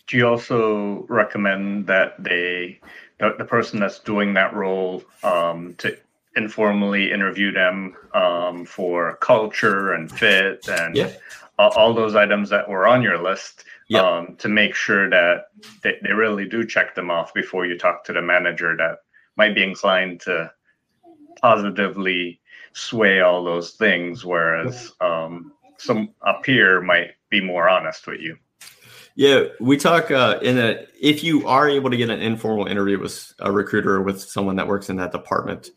Do 0.08 0.18
you 0.18 0.28
also 0.28 1.06
recommend 1.10 1.88
that 1.88 2.22
they, 2.24 2.80
the, 3.20 3.36
the 3.38 3.46
person 3.46 3.80
that's 3.80 4.00
doing 4.00 4.34
that 4.36 4.54
role, 4.54 5.04
um, 5.24 5.76
to 5.80 5.98
informally 6.36 7.12
interview 7.12 7.52
them 7.52 7.96
um, 8.14 8.66
for 8.66 9.18
culture 9.18 9.94
and 9.94 10.12
fit 10.12 10.68
and 10.70 10.96
yeah. 10.96 11.12
all 11.58 11.94
those 11.94 12.16
items 12.16 12.50
that 12.50 12.70
were 12.70 12.88
on 12.88 13.02
your 13.02 13.22
list? 13.22 13.66
yep. 13.88 14.04
um, 14.04 14.36
to 14.38 14.50
make 14.50 14.76
sure 14.76 15.10
that 15.10 15.48
they, 15.84 15.98
they 16.02 16.12
really 16.12 16.48
do 16.48 16.66
check 16.66 16.96
them 16.96 17.10
off 17.10 17.34
before 17.34 17.66
you 17.66 17.78
talk 17.78 18.04
to 18.06 18.14
the 18.14 18.22
manager 18.22 18.76
that 18.78 19.00
might 19.36 19.56
be 19.56 19.64
inclined 19.64 20.20
to 20.22 20.52
positively 21.42 22.40
sway 22.74 23.22
all 23.22 23.44
those 23.44 23.72
things, 23.72 24.26
whereas 24.26 24.92
um, 25.02 25.54
some 25.78 26.10
a 26.22 26.34
peer 26.42 26.82
might 26.82 27.12
be 27.30 27.42
more 27.42 27.70
honest 27.70 28.08
with 28.08 28.20
you. 28.20 28.38
Yeah, 29.18 29.46
we 29.60 29.78
talk 29.78 30.12
uh, 30.12 30.38
in 30.44 30.60
a 30.60 30.86
if 31.02 31.24
you 31.24 31.48
are 31.48 31.68
able 31.68 31.90
to 31.90 31.98
get 31.98 32.12
an 32.12 32.22
informal 32.22 32.68
interview 32.68 33.00
with 33.00 33.34
a 33.40 33.52
recruiter 33.52 33.96
or 33.96 34.04
with 34.04 34.22
someone 34.22 34.56
that 34.58 34.68
works 34.68 34.92
in 34.92 34.96
that 34.98 35.12
department, 35.12 35.72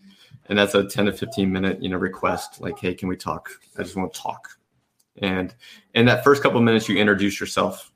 and 0.50 0.58
that's 0.58 0.74
a 0.74 0.84
10 0.84 1.06
to 1.06 1.12
15 1.14 1.50
minute 1.50 1.82
you 1.82 1.88
know 1.88 1.96
request 1.96 2.60
like 2.60 2.78
hey 2.78 2.92
can 2.92 3.08
we 3.08 3.16
talk? 3.16 3.48
I 3.78 3.82
just 3.82 3.96
want 3.96 4.12
to 4.12 4.20
talk. 4.20 4.58
And 5.22 5.54
in 5.94 6.04
that 6.04 6.22
first 6.22 6.42
couple 6.42 6.60
minutes 6.60 6.86
you 6.86 6.98
introduce 6.98 7.40
yourself 7.40 7.90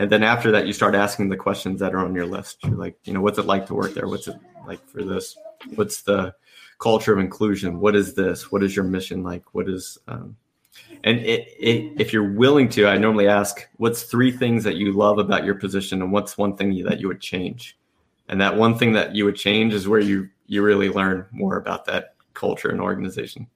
and 0.00 0.10
then 0.10 0.24
after 0.24 0.50
that 0.50 0.66
you 0.66 0.72
start 0.72 0.96
asking 0.96 1.28
the 1.28 1.36
questions 1.36 1.78
that 1.78 1.94
are 1.94 2.04
on 2.04 2.12
your 2.12 2.26
list. 2.26 2.58
You're 2.64 2.74
like 2.76 2.96
you 3.04 3.12
know 3.12 3.20
what's 3.20 3.38
it 3.38 3.46
like 3.46 3.66
to 3.68 3.74
work 3.74 3.94
there? 3.94 4.08
What's 4.08 4.26
it 4.26 4.38
like 4.66 4.84
for 4.88 5.04
this? 5.04 5.36
What's 5.76 6.02
the 6.02 6.34
culture 6.80 7.12
of 7.12 7.20
inclusion? 7.20 7.78
What 7.78 7.94
is 7.94 8.14
this? 8.14 8.50
What 8.50 8.64
is 8.64 8.74
your 8.74 8.86
mission 8.86 9.22
like? 9.22 9.54
What 9.54 9.68
is 9.68 9.98
um, 10.08 10.34
and 11.04 11.18
it, 11.20 11.48
it, 11.58 11.92
if 12.00 12.12
you're 12.12 12.32
willing 12.32 12.68
to 12.68 12.86
i 12.86 12.96
normally 12.96 13.28
ask 13.28 13.68
what's 13.76 14.04
three 14.04 14.30
things 14.30 14.64
that 14.64 14.76
you 14.76 14.92
love 14.92 15.18
about 15.18 15.44
your 15.44 15.54
position 15.54 16.02
and 16.02 16.12
what's 16.12 16.38
one 16.38 16.56
thing 16.56 16.82
that 16.84 17.00
you 17.00 17.08
would 17.08 17.20
change 17.20 17.78
and 18.28 18.40
that 18.40 18.56
one 18.56 18.76
thing 18.76 18.92
that 18.92 19.14
you 19.14 19.24
would 19.24 19.36
change 19.36 19.74
is 19.74 19.88
where 19.88 20.00
you 20.00 20.28
you 20.46 20.62
really 20.62 20.88
learn 20.88 21.26
more 21.30 21.56
about 21.56 21.84
that 21.84 22.14
culture 22.34 22.70
and 22.70 22.80
organization 22.80 23.46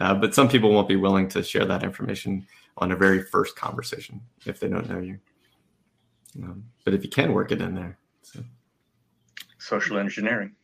uh, 0.00 0.14
but 0.14 0.34
some 0.34 0.48
people 0.48 0.72
won't 0.72 0.88
be 0.88 0.96
willing 0.96 1.28
to 1.28 1.42
share 1.42 1.64
that 1.64 1.82
information 1.82 2.46
on 2.78 2.92
a 2.92 2.96
very 2.96 3.22
first 3.22 3.56
conversation 3.56 4.20
if 4.46 4.58
they 4.58 4.68
don't 4.68 4.88
know 4.88 4.98
you 4.98 5.18
um, 6.42 6.64
but 6.84 6.94
if 6.94 7.02
you 7.04 7.10
can 7.10 7.32
work 7.32 7.52
it 7.52 7.60
in 7.60 7.74
there, 7.74 7.98
so. 8.22 8.42
social 9.58 9.98
engineering. 9.98 10.54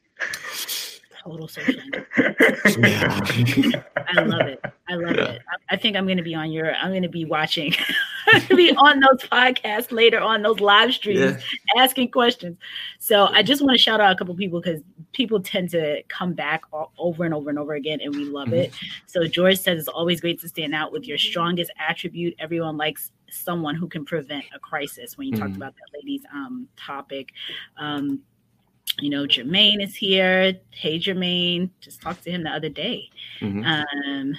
Total 1.29 1.49
social. 1.49 1.75
I 2.17 4.23
love 4.23 4.47
it. 4.47 4.65
I 4.89 4.95
love 4.95 5.17
yeah. 5.17 5.25
it. 5.25 5.43
I, 5.47 5.75
I, 5.75 5.77
think 5.77 5.95
I'm 5.95 6.07
going 6.07 6.17
to 6.17 6.23
be 6.23 6.35
on 6.35 6.51
your. 6.51 6.75
I'm 6.75 6.91
going 6.91 7.03
to 7.03 7.09
be 7.11 7.27
watching. 7.27 7.75
be 8.49 8.75
on 8.75 9.01
those 9.01 9.29
podcasts 9.29 9.93
later 9.93 10.21
on 10.21 10.41
those 10.41 10.61
live 10.61 10.95
streams 10.95 11.21
yeah. 11.21 11.83
asking 11.83 12.13
questions. 12.13 12.57
So 12.99 13.27
I 13.27 13.43
just 13.43 13.61
want 13.61 13.73
to 13.73 13.79
shout 13.79 14.01
out 14.01 14.13
a 14.13 14.17
couple 14.17 14.35
people 14.37 14.61
because 14.61 14.81
people 15.13 15.41
tend 15.41 15.69
to 15.71 16.03
come 16.09 16.33
back 16.33 16.63
over 16.97 17.27
and 17.27 17.35
over 17.35 17.51
and 17.51 17.59
over 17.59 17.75
again, 17.75 18.01
and 18.03 18.15
we 18.15 18.25
love 18.25 18.55
it. 18.55 18.73
Mm-hmm. 18.73 18.87
So 19.07 19.27
George 19.27 19.59
says 19.59 19.81
it's 19.81 19.89
always 19.89 20.23
great 20.23 20.41
to 20.41 20.49
stand 20.49 20.75
out 20.75 20.93
with 20.93 21.07
your 21.07 21.19
strongest 21.19 21.71
attribute. 21.79 22.35
Everyone 22.39 22.79
likes 22.79 23.13
someone 23.31 23.75
who 23.75 23.87
can 23.87 24.07
prevent 24.07 24.47
a 24.55 24.59
crisis. 24.59 25.19
When 25.19 25.27
you 25.27 25.35
mm-hmm. 25.35 25.43
talked 25.43 25.57
about 25.57 25.75
that 25.75 25.99
lady's 25.99 26.25
um, 26.33 26.69
topic. 26.77 27.33
Um, 27.77 28.23
you 29.01 29.11
know, 29.11 29.25
Jermaine 29.25 29.83
is 29.83 29.95
here. 29.95 30.55
Hey, 30.71 30.99
Jermaine, 30.99 31.71
just 31.81 32.01
talked 32.01 32.25
to 32.25 32.31
him 32.31 32.45
the 32.45 32.51
other 32.51 32.69
day. 32.69 33.11
Mm-hmm. 33.41 33.65
Um, 33.65 34.35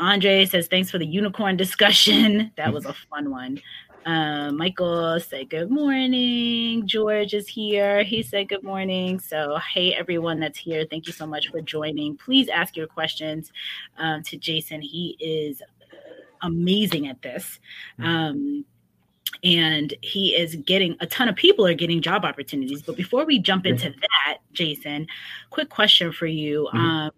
Andre 0.00 0.44
says, 0.44 0.66
thanks 0.66 0.90
for 0.90 0.98
the 0.98 1.06
unicorn 1.06 1.56
discussion. 1.56 2.52
That 2.56 2.72
was 2.72 2.84
a 2.84 2.94
fun 3.10 3.30
one. 3.30 3.60
Uh, 4.04 4.52
Michael 4.52 5.18
said, 5.18 5.48
good 5.48 5.70
morning. 5.70 6.86
George 6.86 7.32
is 7.32 7.48
here. 7.48 8.02
He 8.02 8.22
said, 8.22 8.48
good 8.48 8.62
morning. 8.62 9.18
So, 9.18 9.58
hey, 9.72 9.94
everyone 9.94 10.40
that's 10.40 10.58
here. 10.58 10.86
Thank 10.88 11.06
you 11.06 11.12
so 11.12 11.26
much 11.26 11.48
for 11.48 11.60
joining. 11.62 12.16
Please 12.16 12.48
ask 12.48 12.76
your 12.76 12.86
questions 12.86 13.50
um, 13.96 14.22
to 14.24 14.36
Jason. 14.36 14.82
He 14.82 15.16
is 15.20 15.62
amazing 16.42 17.08
at 17.08 17.22
this. 17.22 17.58
Mm-hmm. 17.98 18.04
Um, 18.04 18.64
and 19.42 19.94
he 20.02 20.34
is 20.34 20.56
getting 20.56 20.96
a 21.00 21.06
ton 21.06 21.28
of 21.28 21.36
people 21.36 21.66
are 21.66 21.74
getting 21.74 22.00
job 22.00 22.24
opportunities. 22.24 22.82
But 22.82 22.96
before 22.96 23.24
we 23.24 23.38
jump 23.38 23.66
into 23.66 23.90
that, 23.90 24.38
Jason, 24.52 25.06
quick 25.50 25.70
question 25.70 26.12
for 26.12 26.26
you. 26.26 26.68
Mm-hmm. 26.72 26.78
Um, 26.78 27.10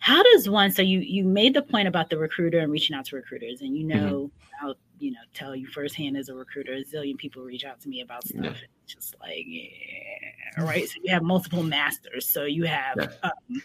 how 0.00 0.22
does 0.22 0.48
one 0.48 0.72
so 0.72 0.82
you 0.82 0.98
you 0.98 1.24
made 1.24 1.54
the 1.54 1.62
point 1.62 1.86
about 1.86 2.10
the 2.10 2.18
recruiter 2.18 2.58
and 2.58 2.72
reaching 2.72 2.96
out 2.96 3.04
to 3.04 3.16
recruiters 3.16 3.60
and 3.60 3.76
you 3.76 3.86
mm-hmm. 3.86 4.06
know 4.06 4.14
mm-hmm. 4.14 4.66
i'll 4.66 4.74
you 4.98 5.12
know 5.12 5.20
tell 5.34 5.54
you 5.54 5.66
firsthand 5.68 6.16
as 6.16 6.28
a 6.28 6.34
recruiter 6.34 6.72
a 6.72 6.82
zillion 6.82 7.16
people 7.16 7.42
reach 7.42 7.64
out 7.64 7.78
to 7.80 7.88
me 7.88 8.00
about 8.00 8.26
stuff 8.26 8.42
yeah. 8.42 8.50
it's 8.50 8.94
just 8.94 9.14
like 9.20 9.44
yeah 9.46 10.64
right 10.64 10.88
so 10.88 10.98
you 11.04 11.12
have 11.12 11.22
multiple 11.22 11.62
masters 11.62 12.28
so 12.28 12.44
you 12.44 12.64
have 12.64 12.96
yeah. 12.98 13.08
um, 13.22 13.62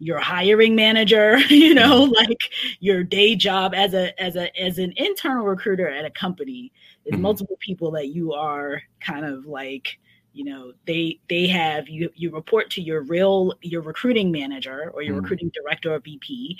your 0.00 0.18
hiring 0.18 0.74
manager 0.74 1.38
you 1.48 1.72
know 1.72 2.06
mm-hmm. 2.06 2.30
like 2.30 2.52
your 2.80 3.02
day 3.02 3.36
job 3.36 3.72
as 3.72 3.94
a 3.94 4.20
as 4.20 4.36
a 4.36 4.60
as 4.60 4.78
an 4.78 4.92
internal 4.96 5.46
recruiter 5.46 5.88
at 5.88 6.04
a 6.04 6.10
company 6.10 6.72
mm-hmm. 7.12 7.22
multiple 7.22 7.56
people 7.60 7.90
that 7.92 8.08
you 8.08 8.32
are 8.32 8.82
kind 9.00 9.24
of 9.24 9.46
like 9.46 9.98
you 10.36 10.44
know 10.44 10.72
they 10.86 11.18
they 11.30 11.46
have 11.46 11.88
you 11.88 12.10
you 12.14 12.30
report 12.30 12.68
to 12.68 12.82
your 12.82 13.00
real 13.02 13.54
your 13.62 13.80
recruiting 13.80 14.30
manager 14.30 14.90
or 14.92 15.00
your 15.02 15.14
mm. 15.14 15.22
recruiting 15.22 15.50
director 15.54 15.94
or 15.94 15.98
vp 15.98 16.56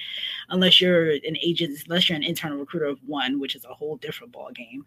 unless 0.48 0.80
you're 0.80 1.10
an 1.10 1.36
agent 1.42 1.78
unless 1.86 2.08
you're 2.08 2.16
an 2.16 2.24
internal 2.24 2.56
recruiter 2.56 2.86
of 2.86 2.98
one 3.06 3.38
which 3.38 3.54
is 3.54 3.66
a 3.66 3.74
whole 3.74 3.96
different 3.96 4.32
ball 4.32 4.50
game 4.52 4.82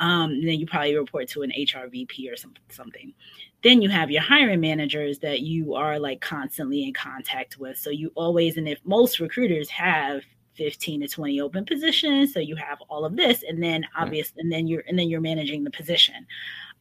um, 0.00 0.44
then 0.44 0.58
you 0.58 0.66
probably 0.66 0.96
report 0.96 1.28
to 1.28 1.42
an 1.42 1.50
hr 1.50 1.86
vp 1.86 2.28
or 2.28 2.36
some, 2.36 2.52
something 2.68 3.14
then 3.62 3.80
you 3.80 3.88
have 3.88 4.10
your 4.10 4.22
hiring 4.22 4.60
managers 4.60 5.20
that 5.20 5.42
you 5.42 5.74
are 5.74 6.00
like 6.00 6.20
constantly 6.20 6.82
in 6.82 6.92
contact 6.92 7.58
with 7.58 7.78
so 7.78 7.90
you 7.90 8.10
always 8.16 8.56
and 8.56 8.68
if 8.68 8.80
most 8.84 9.20
recruiters 9.20 9.70
have 9.70 10.22
15 10.54 11.00
to 11.00 11.08
20 11.08 11.40
open 11.40 11.64
positions 11.64 12.32
so 12.32 12.40
you 12.40 12.56
have 12.56 12.78
all 12.88 13.04
of 13.04 13.16
this 13.16 13.42
and 13.46 13.62
then 13.62 13.84
obviously 13.96 14.40
and 14.40 14.52
then 14.52 14.66
you're 14.66 14.82
and 14.88 14.98
then 14.98 15.08
you're 15.08 15.20
managing 15.20 15.64
the 15.64 15.70
position. 15.70 16.26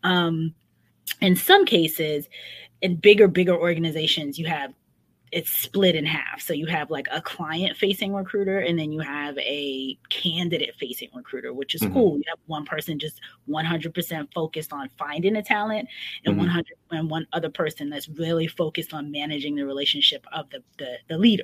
Um 0.04 0.54
in 1.22 1.36
some 1.36 1.66
cases 1.66 2.28
in 2.82 2.96
bigger 2.96 3.28
bigger 3.28 3.56
organizations 3.56 4.40
you 4.40 4.46
have 4.48 4.74
it's 5.32 5.50
split 5.50 5.96
in 5.96 6.06
half 6.06 6.42
so 6.42 6.54
you 6.54 6.66
have 6.66 6.92
like 6.92 7.08
a 7.12 7.22
client 7.22 7.78
facing 7.78 8.14
recruiter 8.14 8.60
and 8.60 8.78
then 8.78 8.92
you 8.92 9.00
have 9.00 9.38
a 9.38 9.98
candidate 10.10 10.76
facing 10.78 11.10
recruiter 11.14 11.54
which 11.54 11.74
is 11.74 11.82
mm-hmm. 11.82 11.94
cool 11.94 12.18
you 12.18 12.24
have 12.28 12.40
one 12.48 12.66
person 12.66 13.00
just 13.00 13.22
100% 13.50 14.34
focused 14.34 14.74
on 14.74 14.90
finding 14.98 15.38
a 15.38 15.44
talent 15.44 15.88
and 16.26 16.34
mm-hmm. 16.34 16.46
100 16.46 16.66
and 16.92 17.10
one 17.10 17.26
other 17.34 17.50
person 17.50 17.90
that's 17.90 18.10
really 18.10 18.48
focused 18.48 18.94
on 18.94 19.10
managing 19.10 19.56
the 19.56 19.66
relationship 19.66 20.26
of 20.34 20.50
the 20.50 20.62
the, 20.78 20.98
the 21.08 21.18
leader 21.18 21.44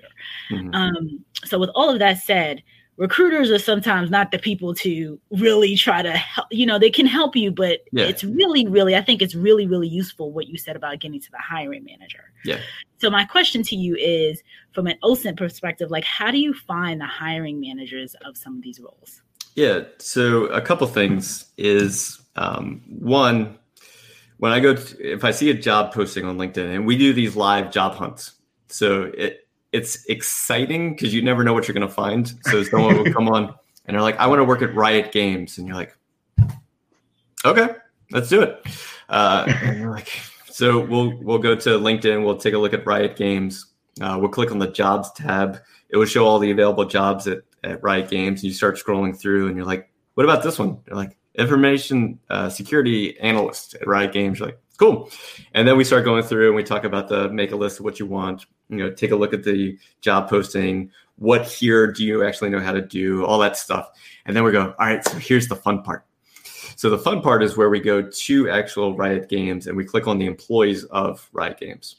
mm-hmm. 0.52 0.74
um, 0.74 1.24
so 1.46 1.58
with 1.58 1.70
all 1.74 1.90
of 1.90 2.00
that 2.00 2.18
said 2.18 2.62
recruiters 2.98 3.52
are 3.52 3.60
sometimes 3.60 4.10
not 4.10 4.32
the 4.32 4.40
people 4.40 4.74
to 4.74 5.20
really 5.32 5.76
try 5.76 6.02
to 6.02 6.12
help 6.12 6.48
you 6.52 6.66
know 6.66 6.78
they 6.78 6.90
can 6.90 7.06
help 7.06 7.36
you 7.36 7.52
but 7.52 7.82
yeah. 7.92 8.06
it's 8.06 8.24
really 8.24 8.68
really 8.68 8.96
i 8.96 9.02
think 9.02 9.22
it's 9.22 9.36
really 9.36 9.68
really 9.68 9.88
useful 9.88 10.32
what 10.32 10.48
you 10.48 10.58
said 10.58 10.76
about 10.76 11.00
getting 11.00 11.22
to 11.22 11.32
the 11.32 11.38
hiring 11.38 11.84
manager. 11.86 12.24
Yeah. 12.44 12.60
So 13.00 13.10
my 13.10 13.26
question 13.26 13.62
to 13.64 13.76
you 13.76 13.96
is 13.96 14.42
from 14.74 14.88
an 14.88 14.98
OSINT 15.04 15.38
perspective 15.38 15.92
like 15.92 16.04
how 16.04 16.32
do 16.32 16.40
you 16.40 16.54
find 16.54 17.00
the 17.00 17.06
hiring 17.06 17.60
managers 17.60 18.16
of 18.26 18.36
some 18.36 18.58
of 18.58 18.64
these 18.64 18.80
roles? 18.80 19.22
Yeah 19.56 19.82
so 20.00 20.46
a 20.48 20.62
couple 20.62 20.88
things 20.88 21.46
is 21.58 22.20
um, 22.36 22.82
one 22.88 23.58
when 24.38 24.52
i 24.52 24.60
go 24.60 24.76
to, 24.76 25.14
if 25.14 25.24
i 25.24 25.32
see 25.32 25.50
a 25.50 25.54
job 25.54 25.94
posting 25.94 26.26
on 26.26 26.38
linkedin 26.38 26.76
and 26.76 26.86
we 26.86 26.98
do 26.98 27.14
these 27.14 27.36
live 27.36 27.72
job 27.72 27.96
hunts 27.96 28.34
so 28.68 29.04
it 29.18 29.47
it's 29.72 30.06
exciting 30.06 30.92
because 30.94 31.14
you 31.14 31.22
never 31.22 31.44
know 31.44 31.54
what 31.54 31.68
you're 31.68 31.74
going 31.74 31.88
to 31.88 31.94
find. 31.94 32.34
So 32.44 32.64
someone 32.64 32.98
will 32.98 33.14
come 33.14 33.28
on 33.30 33.54
and 33.86 33.96
they're 33.96 34.02
like, 34.02 34.18
I 34.18 34.28
want 34.28 34.40
to 34.40 34.44
work 34.44 34.62
at 34.62 34.74
Riot 34.74 35.12
Games. 35.12 35.58
And 35.58 35.68
you're 35.68 35.76
like, 35.76 35.98
okay, 37.46 37.70
let's 38.12 38.30
do 38.30 38.42
it. 38.42 38.66
Uh, 39.10 39.46
and 39.64 39.80
you're 39.80 39.92
like, 39.92 40.10
so 40.50 40.80
we'll, 40.80 41.18
we'll 41.18 41.38
go 41.38 41.56
to 41.56 41.70
LinkedIn. 41.72 42.24
We'll 42.26 42.38
take 42.38 42.54
a 42.54 42.58
look 42.58 42.74
at 42.74 42.86
Riot 42.86 43.16
Games. 43.16 43.66
Uh, 44.02 44.18
we'll 44.20 44.30
click 44.30 44.52
on 44.52 44.60
the 44.60 44.72
jobs 44.72 45.12
tab. 45.14 45.60
It 45.90 45.98
will 45.98 46.06
show 46.06 46.26
all 46.26 46.40
the 46.40 46.52
available 46.52 46.86
jobs 46.86 47.28
at, 47.28 47.40
at 47.64 47.82
Riot 47.84 48.10
Games. 48.10 48.42
And 48.42 48.50
you 48.50 48.54
start 48.54 48.78
scrolling 48.78 49.18
through 49.18 49.48
and 49.48 49.56
you're 49.56 49.66
like, 49.66 49.92
what 50.16 50.24
about 50.24 50.44
this 50.44 50.60
one? 50.60 50.80
You're 50.88 50.96
like, 50.96 51.18
information 51.36 52.20
uh, 52.30 52.50
security 52.50 53.20
analyst 53.20 53.76
at 53.76 53.88
Riot 53.88 54.12
Games. 54.12 54.40
You're 54.40 54.50
like, 54.50 54.60
cool. 54.78 55.10
And 55.54 55.68
then 55.68 55.78
we 55.78 55.84
start 55.84 56.06
going 56.06 56.24
through 56.24 56.48
and 56.48 56.56
we 56.56 56.64
talk 56.64 56.84
about 56.84 57.10
the 57.10 57.30
make 57.30 57.52
a 57.52 57.56
list 57.56 57.80
of 57.80 57.86
what 57.86 58.00
you 58.00 58.06
want, 58.06 58.46
you 58.70 58.78
know, 58.78 58.92
take 58.92 59.12
a 59.12 59.16
look 59.16 59.34
at 59.34 59.44
the 59.44 59.78
job 60.02 60.30
posting. 60.30 60.92
What 61.18 61.48
here 61.48 61.92
do 61.92 62.04
you 62.04 62.24
actually 62.24 62.50
know 62.50 62.60
how 62.60 62.74
to 62.74 62.82
do? 62.82 63.26
All 63.26 63.40
that 63.40 63.58
stuff. 63.58 63.90
And 64.26 64.36
then 64.36 64.44
we 64.44 64.52
go, 64.52 64.76
all 64.80 64.88
right, 64.88 65.04
so 65.04 65.18
here's 65.18 65.48
the 65.48 65.56
fun 65.56 65.82
part. 65.82 66.06
So 66.76 66.92
the 66.92 67.00
fun 67.00 67.22
part 67.22 67.42
is 67.42 67.58
where 67.58 67.70
we 67.70 67.80
go 67.80 68.04
to 68.04 68.50
actual 68.50 68.96
Riot 68.96 69.30
Games 69.30 69.66
and 69.66 69.76
we 69.76 69.84
click 69.84 70.08
on 70.08 70.20
the 70.20 70.28
employees 70.28 70.84
of 70.86 71.28
Riot 71.34 71.60
Games. 71.60 71.96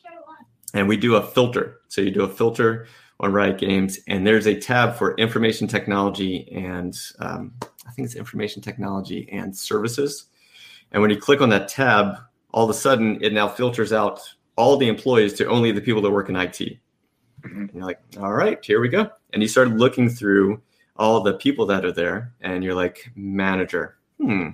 And 0.75 0.89
we 0.89 0.97
do 0.97 1.17
a 1.17 1.23
filter. 1.23 1.81
So 1.89 2.01
you 2.01 2.11
do 2.11 2.23
a 2.23 2.29
filter 2.29 2.87
on 3.21 3.33
Riot 3.33 3.59
Games, 3.59 3.99
and 4.07 4.25
there's 4.25 4.47
a 4.47 4.55
tab 4.55 4.95
for 4.95 5.17
information 5.17 5.67
technology 5.67 6.49
and 6.53 6.97
um, 7.19 7.53
I 7.61 7.91
think 7.91 8.07
it's 8.07 8.15
information 8.15 8.63
technology 8.63 9.29
and 9.33 9.57
services. 9.57 10.27
And 10.93 11.03
when 11.03 11.11
you 11.11 11.19
click 11.19 11.41
on 11.41 11.49
that 11.49 11.69
tab, 11.69 12.19
all 12.53 12.65
of 12.65 12.71
a 12.71 12.75
sudden 12.75 13.23
it 13.23 13.33
now 13.33 13.49
filters 13.49 13.93
out 13.93 14.21
all 14.57 14.77
the 14.77 14.89
employees 14.89 15.35
to 15.35 15.47
only 15.47 15.73
the 15.73 15.81
people 15.81 16.03
that 16.03 16.11
work 16.11 16.29
in 16.29 16.37
IT. 16.37 16.59
Mm-hmm. 16.59 17.61
And 17.61 17.71
you're 17.75 17.85
like, 17.85 18.01
all 18.19 18.33
right, 18.33 18.63
here 18.65 18.81
we 18.81 18.89
go. 18.89 19.11
And 19.33 19.43
you 19.43 19.49
start 19.49 19.69
looking 19.69 20.09
through 20.09 20.61
all 20.97 21.21
the 21.21 21.35
people 21.35 21.67
that 21.67 21.85
are 21.85 21.93
there, 21.93 22.35
and 22.41 22.65
you're 22.65 22.75
like, 22.75 23.13
manager, 23.15 23.97
hmm, 24.19 24.49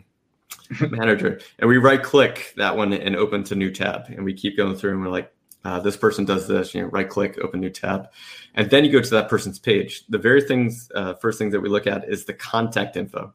manager. 0.90 1.40
And 1.58 1.68
we 1.68 1.78
right 1.78 2.02
click 2.02 2.52
that 2.56 2.76
one 2.76 2.92
and 2.92 3.16
open 3.16 3.44
to 3.44 3.54
new 3.54 3.70
tab. 3.70 4.06
And 4.08 4.24
we 4.24 4.34
keep 4.34 4.56
going 4.56 4.76
through, 4.76 4.92
and 4.92 5.00
we're 5.00 5.08
like, 5.08 5.32
uh, 5.64 5.80
this 5.80 5.96
person 5.96 6.26
does 6.26 6.46
this. 6.46 6.74
You 6.74 6.82
know, 6.82 6.88
right 6.88 7.08
click, 7.08 7.38
open 7.42 7.60
new 7.60 7.70
tab, 7.70 8.08
and 8.54 8.68
then 8.68 8.84
you 8.84 8.92
go 8.92 9.00
to 9.00 9.10
that 9.10 9.30
person's 9.30 9.58
page. 9.58 10.04
The 10.10 10.18
very 10.18 10.42
things, 10.42 10.90
uh, 10.94 11.14
first 11.14 11.38
thing 11.38 11.50
that 11.50 11.60
we 11.60 11.70
look 11.70 11.86
at 11.86 12.06
is 12.06 12.26
the 12.26 12.34
contact 12.34 12.96
info. 12.96 13.32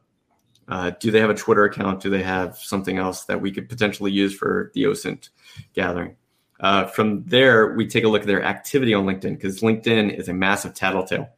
Uh, 0.70 0.90
do 1.00 1.10
they 1.10 1.20
have 1.20 1.30
a 1.30 1.34
Twitter 1.34 1.64
account? 1.64 2.00
Do 2.00 2.10
they 2.10 2.22
have 2.22 2.56
something 2.56 2.96
else 2.96 3.24
that 3.24 3.40
we 3.40 3.50
could 3.50 3.68
potentially 3.68 4.12
use 4.12 4.34
for 4.34 4.70
the 4.74 4.84
OSINT 4.84 5.30
gathering? 5.74 6.16
Uh, 6.60 6.86
from 6.86 7.24
there, 7.24 7.74
we 7.74 7.86
take 7.86 8.04
a 8.04 8.08
look 8.08 8.22
at 8.22 8.26
their 8.26 8.42
activity 8.42 8.94
on 8.94 9.04
LinkedIn 9.04 9.34
because 9.34 9.60
LinkedIn 9.60 10.16
is 10.16 10.28
a 10.28 10.34
massive 10.34 10.74
tattletale. 10.74 11.28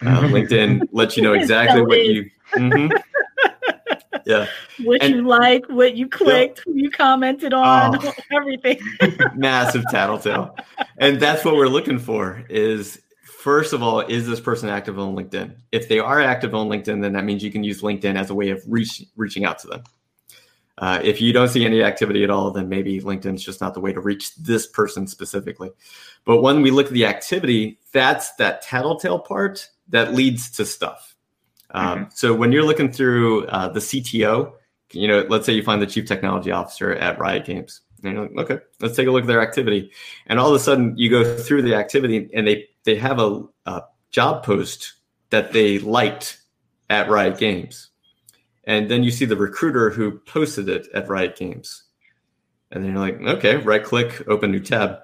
Uh, 0.00 0.20
LinkedIn 0.22 0.88
lets 0.92 1.16
you 1.16 1.22
know 1.22 1.34
exactly 1.34 1.82
what 1.82 2.04
you. 2.04 2.30
Mm-hmm. 2.54 2.96
Yeah. 4.26 4.46
What 4.84 5.02
and, 5.02 5.14
you 5.14 5.26
like, 5.26 5.66
what 5.68 5.96
you 5.96 6.06
clicked, 6.06 6.62
yeah. 6.66 6.74
you 6.74 6.90
commented 6.90 7.52
on, 7.52 7.98
oh, 8.00 8.12
everything. 8.32 8.78
massive 9.34 9.82
tattletale, 9.90 10.56
and 10.98 11.18
that's 11.18 11.44
what 11.44 11.56
we're 11.56 11.68
looking 11.68 11.98
for. 11.98 12.44
Is 12.48 13.00
first 13.40 13.72
of 13.72 13.82
all, 13.82 14.00
is 14.00 14.26
this 14.28 14.38
person 14.38 14.68
active 14.68 14.98
on 14.98 15.16
LinkedIn? 15.16 15.54
If 15.72 15.88
they 15.88 15.98
are 15.98 16.20
active 16.20 16.54
on 16.54 16.68
LinkedIn, 16.68 17.00
then 17.00 17.14
that 17.14 17.24
means 17.24 17.42
you 17.42 17.50
can 17.50 17.64
use 17.64 17.80
LinkedIn 17.80 18.16
as 18.16 18.28
a 18.28 18.34
way 18.34 18.50
of 18.50 18.62
reach, 18.66 19.02
reaching 19.16 19.44
out 19.44 19.58
to 19.60 19.66
them. 19.66 19.82
Uh, 20.76 21.00
if 21.02 21.20
you 21.20 21.32
don't 21.32 21.48
see 21.48 21.64
any 21.64 21.82
activity 21.82 22.22
at 22.22 22.30
all, 22.30 22.50
then 22.50 22.68
maybe 22.68 23.00
LinkedIn's 23.00 23.42
just 23.42 23.60
not 23.60 23.74
the 23.74 23.80
way 23.80 23.92
to 23.92 24.00
reach 24.00 24.34
this 24.36 24.66
person 24.66 25.06
specifically. 25.06 25.70
But 26.24 26.42
when 26.42 26.62
we 26.62 26.70
look 26.70 26.86
at 26.86 26.92
the 26.92 27.06
activity, 27.06 27.78
that's 27.92 28.34
that 28.36 28.62
tattletale 28.62 29.18
part 29.18 29.68
that 29.88 30.14
leads 30.14 30.50
to 30.52 30.64
stuff. 30.64 31.16
Um, 31.70 31.84
mm-hmm. 31.84 32.04
So 32.14 32.34
when 32.34 32.52
you're 32.52 32.64
looking 32.64 32.92
through 32.92 33.46
uh, 33.46 33.68
the 33.68 33.80
CTO, 33.80 34.52
you 34.92 35.08
know, 35.08 35.26
let's 35.28 35.46
say 35.46 35.52
you 35.52 35.62
find 35.62 35.80
the 35.80 35.86
chief 35.86 36.06
technology 36.06 36.50
officer 36.50 36.92
at 36.92 37.18
Riot 37.18 37.44
Games. 37.44 37.80
And 38.02 38.14
you're 38.14 38.28
like, 38.28 38.50
okay, 38.50 38.64
let's 38.80 38.96
take 38.96 39.06
a 39.06 39.10
look 39.10 39.22
at 39.22 39.28
their 39.28 39.42
activity. 39.42 39.90
And 40.26 40.38
all 40.38 40.48
of 40.48 40.54
a 40.54 40.58
sudden, 40.58 40.96
you 40.96 41.10
go 41.10 41.36
through 41.36 41.62
the 41.62 41.74
activity, 41.74 42.30
and 42.32 42.46
they 42.46 42.69
they 42.84 42.96
have 42.96 43.18
a, 43.18 43.42
a 43.66 43.82
job 44.10 44.44
post 44.44 44.94
that 45.30 45.52
they 45.52 45.78
liked 45.78 46.40
at 46.88 47.08
Riot 47.08 47.38
Games. 47.38 47.88
and 48.64 48.90
then 48.90 49.02
you 49.02 49.10
see 49.10 49.24
the 49.24 49.36
recruiter 49.36 49.90
who 49.90 50.18
posted 50.20 50.68
it 50.68 50.86
at 50.92 51.08
Riot 51.08 51.36
Games. 51.36 51.84
And 52.70 52.84
then 52.84 52.92
you're 52.92 53.00
like, 53.00 53.20
okay, 53.20 53.56
right 53.56 53.82
click, 53.82 54.22
open 54.28 54.50
new 54.52 54.60
tab. 54.60 54.98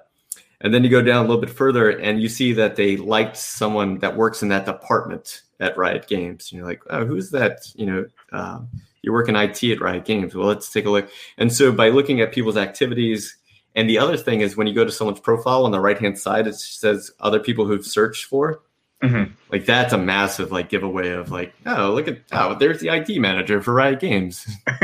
And 0.61 0.73
then 0.73 0.83
you 0.83 0.89
go 0.89 1.01
down 1.01 1.25
a 1.25 1.27
little 1.27 1.41
bit 1.41 1.49
further 1.49 1.89
and 1.89 2.21
you 2.21 2.29
see 2.29 2.53
that 2.53 2.75
they 2.75 2.97
liked 2.97 3.37
someone 3.37 3.99
that 3.99 4.15
works 4.15 4.41
in 4.41 4.49
that 4.49 4.65
department 4.65 5.41
at 5.59 5.77
Riot 5.77 6.07
Games. 6.07 6.51
And 6.51 6.57
you're 6.57 6.67
like, 6.67 6.81
oh, 6.89 7.05
who's 7.05 7.31
that? 7.31 7.67
You 7.75 7.85
know, 7.85 8.05
uh, 8.31 8.59
you 9.01 9.11
work 9.11 9.29
in 9.29 9.35
IT 9.35 9.63
at 9.63 9.81
Riot 9.81 10.05
Games. 10.05 10.33
Well, 10.33 10.47
let's 10.47 10.71
take 10.71 10.85
a 10.85 10.89
look. 10.89 11.09
And 11.37 11.53
so 11.53 11.71
by 11.71 11.89
looking 11.89 12.21
at 12.21 12.31
people's 12.31 12.57
activities, 12.57 13.37
and 13.77 13.87
the 13.87 13.99
other 13.99 14.17
thing 14.17 14.41
is 14.41 14.57
when 14.57 14.65
you 14.65 14.73
go 14.73 14.83
to 14.83 14.91
someone's 14.91 15.19
profile 15.19 15.63
on 15.63 15.71
the 15.71 15.79
right 15.79 15.99
hand 15.99 16.17
side, 16.17 16.47
it 16.47 16.55
says 16.55 17.11
other 17.19 17.39
people 17.39 17.67
who've 17.67 17.85
searched 17.85 18.25
for. 18.25 18.63
Mm-hmm. 19.03 19.31
Like 19.51 19.67
that's 19.67 19.93
a 19.93 19.99
massive 19.99 20.51
like 20.51 20.69
giveaway 20.69 21.11
of 21.11 21.29
like, 21.29 21.53
oh, 21.67 21.93
look 21.93 22.07
at 22.07 22.17
oh, 22.31 22.55
there's 22.55 22.79
the 22.79 22.89
IT 22.89 23.19
manager 23.19 23.61
for 23.61 23.75
Riot 23.75 23.99
Games. 23.99 24.47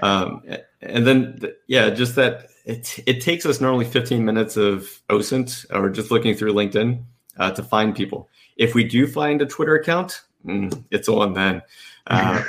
um, 0.00 0.44
and 0.80 1.04
then 1.04 1.40
yeah, 1.66 1.90
just 1.90 2.14
that 2.14 2.50
it 2.64 3.00
it 3.04 3.20
takes 3.20 3.44
us 3.44 3.60
normally 3.60 3.86
15 3.86 4.24
minutes 4.24 4.56
of 4.56 5.02
OSINT 5.10 5.66
or 5.70 5.90
just 5.90 6.12
looking 6.12 6.36
through 6.36 6.52
LinkedIn 6.52 7.02
uh, 7.36 7.50
to 7.50 7.64
find 7.64 7.96
people. 7.96 8.28
If 8.56 8.76
we 8.76 8.84
do 8.84 9.08
find 9.08 9.42
a 9.42 9.46
Twitter 9.46 9.74
account, 9.74 10.20
mm, 10.46 10.84
it's 10.92 11.08
on 11.08 11.34
then. 11.34 11.62
Because 12.06 12.44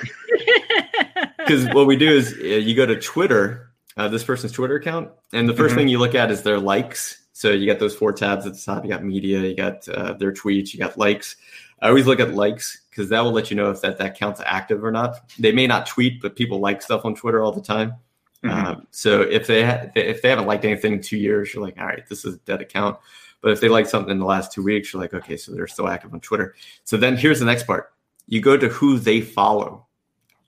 uh, 1.65 1.69
what 1.73 1.87
we 1.87 1.95
do 1.95 2.15
is 2.15 2.37
uh, 2.39 2.43
you 2.43 2.75
go 2.75 2.85
to 2.85 3.01
Twitter, 3.01 3.71
uh, 3.97 4.07
this 4.07 4.23
person's 4.23 4.51
Twitter 4.51 4.75
account, 4.75 5.09
and 5.33 5.47
the 5.47 5.53
1st 5.53 5.57
mm-hmm. 5.57 5.75
thing 5.75 5.87
you 5.87 5.99
look 5.99 6.15
at 6.15 6.31
is 6.31 6.43
their 6.43 6.59
likes. 6.59 7.23
So 7.33 7.51
you 7.51 7.65
got 7.65 7.79
those 7.79 7.95
four 7.95 8.13
tabs 8.13 8.45
at 8.45 8.53
the 8.53 8.59
top. 8.59 8.83
You 8.83 8.89
got 8.89 9.03
media, 9.03 9.39
you 9.41 9.55
got 9.55 9.87
uh, 9.89 10.13
their 10.13 10.31
tweets, 10.31 10.73
you 10.73 10.79
got 10.79 10.97
likes. 10.97 11.35
I 11.81 11.89
always 11.89 12.07
look 12.07 12.19
at 12.19 12.33
likes 12.33 12.81
because 12.89 13.09
that 13.09 13.21
will 13.21 13.33
let 13.33 13.51
you 13.51 13.57
know 13.57 13.69
if 13.71 13.81
that 13.81 13.97
that 13.97 14.07
account's 14.07 14.41
active 14.45 14.83
or 14.83 14.91
not. 14.91 15.29
They 15.37 15.51
may 15.51 15.67
not 15.67 15.85
tweet, 15.85 16.21
but 16.21 16.35
people 16.35 16.59
like 16.59 16.81
stuff 16.81 17.03
on 17.03 17.13
Twitter 17.13 17.43
all 17.43 17.51
the 17.51 17.61
time. 17.61 17.95
Mm-hmm. 18.43 18.65
Um, 18.65 18.87
so 18.91 19.21
if 19.21 19.47
they 19.47 19.65
ha- 19.65 19.87
if 19.95 20.21
they 20.21 20.29
haven't 20.29 20.47
liked 20.47 20.63
anything 20.63 20.93
in 20.93 21.01
two 21.01 21.17
years, 21.17 21.53
you're 21.53 21.63
like, 21.63 21.77
all 21.77 21.85
right, 21.85 22.07
this 22.07 22.23
is 22.23 22.35
a 22.35 22.39
dead 22.39 22.61
account. 22.61 22.97
But 23.41 23.51
if 23.51 23.59
they 23.59 23.69
like 23.69 23.87
something 23.87 24.11
in 24.11 24.19
the 24.19 24.25
last 24.25 24.51
two 24.51 24.63
weeks, 24.63 24.93
you're 24.93 25.01
like, 25.01 25.13
okay, 25.13 25.37
so 25.37 25.51
they're 25.51 25.67
still 25.67 25.87
active 25.87 26.13
on 26.13 26.19
Twitter. 26.21 26.55
So 26.83 26.97
then 26.97 27.17
here's 27.17 27.39
the 27.39 27.45
next 27.45 27.67
part. 27.67 27.93
You 28.27 28.41
go 28.41 28.57
to 28.57 28.69
who 28.69 28.97
they 28.97 29.21
follow 29.21 29.85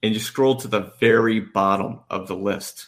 and 0.01 0.13
you 0.13 0.19
scroll 0.19 0.55
to 0.55 0.67
the 0.67 0.91
very 0.99 1.39
bottom 1.39 1.99
of 2.10 2.27
the 2.27 2.36
list 2.36 2.88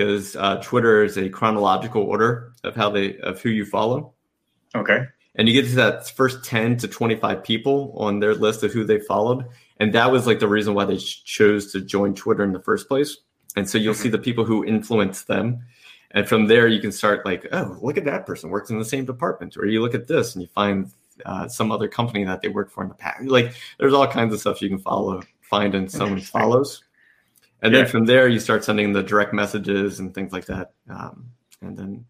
because 0.00 0.34
uh, 0.36 0.56
Twitter 0.62 1.04
is 1.04 1.18
a 1.18 1.28
chronological 1.28 2.02
order 2.02 2.54
of 2.64 2.74
how 2.74 2.88
they 2.88 3.18
of 3.18 3.38
who 3.42 3.50
you 3.50 3.66
follow. 3.66 4.14
Okay. 4.74 5.04
And 5.34 5.46
you 5.46 5.52
get 5.52 5.68
to 5.68 5.76
that 5.76 6.08
first 6.08 6.42
10 6.42 6.78
to 6.78 6.88
25 6.88 7.44
people 7.44 7.94
on 7.98 8.18
their 8.18 8.34
list 8.34 8.62
of 8.62 8.72
who 8.72 8.84
they 8.84 8.98
followed. 8.98 9.44
And 9.78 9.92
that 9.92 10.10
was 10.10 10.26
like 10.26 10.38
the 10.38 10.48
reason 10.48 10.72
why 10.72 10.86
they 10.86 10.96
chose 10.96 11.70
to 11.72 11.82
join 11.82 12.14
Twitter 12.14 12.42
in 12.44 12.52
the 12.52 12.62
first 12.62 12.88
place. 12.88 13.18
And 13.56 13.68
so 13.68 13.76
you'll 13.76 13.92
mm-hmm. 13.92 14.02
see 14.02 14.08
the 14.08 14.18
people 14.18 14.46
who 14.46 14.64
influence 14.64 15.24
them 15.24 15.60
and 16.12 16.28
from 16.28 16.46
there 16.46 16.66
you 16.66 16.80
can 16.80 16.90
start 16.90 17.24
like 17.24 17.46
oh 17.52 17.78
look 17.80 17.96
at 17.96 18.04
that 18.04 18.26
person 18.26 18.50
works 18.50 18.70
in 18.70 18.78
the 18.80 18.84
same 18.84 19.04
department 19.04 19.56
or 19.56 19.66
you 19.66 19.80
look 19.80 19.94
at 19.94 20.08
this 20.08 20.34
and 20.34 20.42
you 20.42 20.48
find 20.48 20.90
uh, 21.24 21.46
some 21.46 21.70
other 21.70 21.86
company 21.86 22.24
that 22.24 22.42
they 22.42 22.48
worked 22.48 22.72
for 22.72 22.82
in 22.82 22.88
the 22.88 22.94
past 22.96 23.22
like 23.26 23.54
there's 23.78 23.92
all 23.92 24.08
kinds 24.08 24.34
of 24.34 24.40
stuff 24.40 24.60
you 24.60 24.68
can 24.68 24.78
follow 24.78 25.22
find 25.40 25.72
and 25.74 25.88
someone 25.88 26.20
follows 26.20 26.82
and 27.62 27.72
yeah. 27.72 27.80
then 27.80 27.90
from 27.90 28.06
there 28.06 28.28
you 28.28 28.38
start 28.38 28.64
sending 28.64 28.92
the 28.92 29.02
direct 29.02 29.32
messages 29.32 30.00
and 30.00 30.14
things 30.14 30.32
like 30.32 30.46
that 30.46 30.72
um, 30.88 31.26
and 31.62 31.76
then 31.76 32.04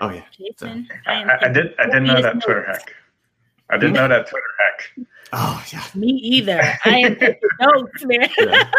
oh 0.00 0.10
yeah 0.10 0.24
Jason, 0.32 0.88
so. 0.88 1.10
I, 1.10 1.46
I, 1.46 1.48
did 1.48 1.74
i 1.78 1.86
didn't 1.86 2.04
know 2.04 2.22
that 2.22 2.42
twitter 2.42 2.64
hack 2.64 2.94
i 3.70 3.76
didn't 3.76 3.94
know 3.94 4.08
that 4.08 4.28
twitter 4.28 4.44
hack 4.58 5.08
oh 5.32 5.64
yeah 5.72 5.84
me 5.94 6.08
either 6.08 6.60
i 6.84 6.98
am 6.98 7.16
notes 7.60 8.04
man 8.04 8.28
yeah. 8.38 8.70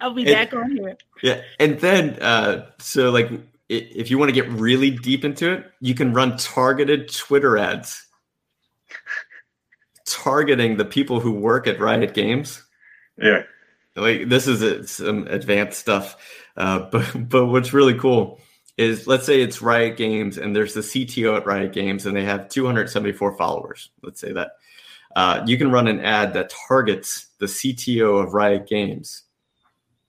I'll 0.00 0.12
be 0.12 0.22
and, 0.22 0.32
back 0.32 0.54
on 0.54 0.70
here. 0.70 0.96
Yeah, 1.22 1.42
and 1.58 1.78
then 1.80 2.20
uh, 2.22 2.70
so 2.78 3.10
like 3.10 3.30
if 3.68 4.10
you 4.10 4.18
want 4.18 4.30
to 4.30 4.32
get 4.32 4.48
really 4.48 4.90
deep 4.90 5.24
into 5.24 5.52
it, 5.52 5.70
you 5.80 5.94
can 5.94 6.12
run 6.12 6.36
targeted 6.36 7.12
Twitter 7.12 7.58
ads 7.58 8.06
targeting 10.06 10.76
the 10.76 10.84
people 10.84 11.20
who 11.20 11.32
work 11.32 11.66
at 11.66 11.78
Riot 11.78 12.14
Games. 12.14 12.64
Yeah, 13.18 13.42
like 14.00 14.28
this 14.28 14.46
is 14.46 14.62
a, 14.62 14.86
some 14.86 15.26
advanced 15.26 15.78
stuff, 15.78 16.16
uh, 16.56 16.78
but 16.92 17.28
but 17.28 17.46
what's 17.46 17.72
really 17.72 17.94
cool 17.94 18.40
is 18.78 19.06
let's 19.06 19.26
say 19.26 19.42
it's 19.42 19.60
Riot 19.60 19.96
Games 19.96 20.38
and 20.38 20.54
there's 20.54 20.72
the 20.74 20.80
CTO 20.80 21.36
at 21.36 21.46
Riot 21.46 21.72
Games 21.72 22.06
and 22.06 22.16
they 22.16 22.24
have 22.24 22.48
274 22.48 23.36
followers. 23.36 23.90
Let's 24.02 24.20
say 24.20 24.32
that. 24.32 24.52
Uh, 25.16 25.42
you 25.46 25.58
can 25.58 25.72
run 25.72 25.88
an 25.88 26.00
ad 26.00 26.34
that 26.34 26.52
targets 26.68 27.26
the 27.38 27.46
CTO 27.46 28.22
of 28.22 28.34
Riot 28.34 28.68
Games 28.68 29.24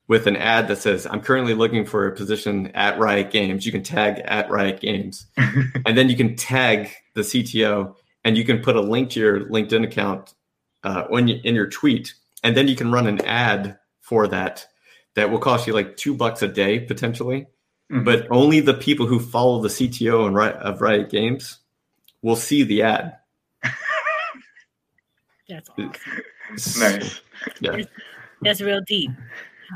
with 0.07 0.27
an 0.27 0.35
ad 0.35 0.67
that 0.67 0.77
says, 0.77 1.07
I'm 1.09 1.21
currently 1.21 1.55
looking 1.55 1.83
for 1.83 2.07
a 2.07 2.15
position 2.15 2.67
at 2.75 2.99
Riot 2.99 3.31
Games. 3.31 3.65
You 3.65 3.71
can 3.71 3.81
tag 3.81 4.21
at 4.25 4.51
Riot 4.51 4.81
Games. 4.81 5.25
and 5.37 5.97
then 5.97 6.09
you 6.09 6.15
can 6.15 6.35
tag 6.35 6.91
the 7.15 7.21
CTO 7.21 7.95
and 8.23 8.37
you 8.37 8.45
can 8.45 8.59
put 8.59 8.75
a 8.75 8.81
link 8.81 9.09
to 9.11 9.19
your 9.19 9.39
LinkedIn 9.45 9.83
account 9.83 10.35
uh, 10.83 11.05
when 11.05 11.27
you, 11.27 11.39
in 11.43 11.55
your 11.55 11.69
tweet. 11.69 12.13
And 12.43 12.55
then 12.55 12.67
you 12.67 12.75
can 12.75 12.91
run 12.91 13.07
an 13.07 13.21
ad 13.25 13.78
for 14.09 14.27
that 14.27 14.65
that 15.13 15.29
will 15.29 15.37
cost 15.37 15.67
you 15.67 15.73
like 15.73 15.95
two 15.95 16.15
bucks 16.15 16.41
a 16.41 16.47
day 16.47 16.79
potentially. 16.79 17.45
Mm-hmm. 17.91 18.03
But 18.03 18.27
only 18.31 18.59
the 18.59 18.73
people 18.73 19.05
who 19.05 19.19
follow 19.19 19.61
the 19.61 19.69
CTO 19.69 20.27
and 20.27 20.37
of 20.37 20.81
Riot 20.81 21.09
Games 21.09 21.59
will 22.23 22.35
see 22.35 22.63
the 22.63 22.81
ad. 22.81 23.17
That's 25.49 25.69
awesome. 25.69 25.91
Nice. 26.81 27.21
Yeah. 27.61 27.71
That's, 27.71 27.87
that's 28.41 28.61
real 28.61 28.81
deep. 28.85 29.11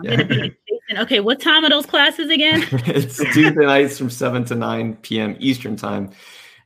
Okay, 0.98 1.22
what 1.22 1.40
time 1.40 1.64
are 1.64 1.70
those 1.70 1.86
classes 1.86 2.30
again? 2.30 2.62
it's 2.86 3.18
Tuesday 3.34 3.66
nights 3.66 3.98
from 3.98 4.10
7 4.10 4.44
to 4.46 4.56
9 4.56 4.98
p.m. 4.98 5.38
Eastern 5.40 5.78
time. 5.78 6.12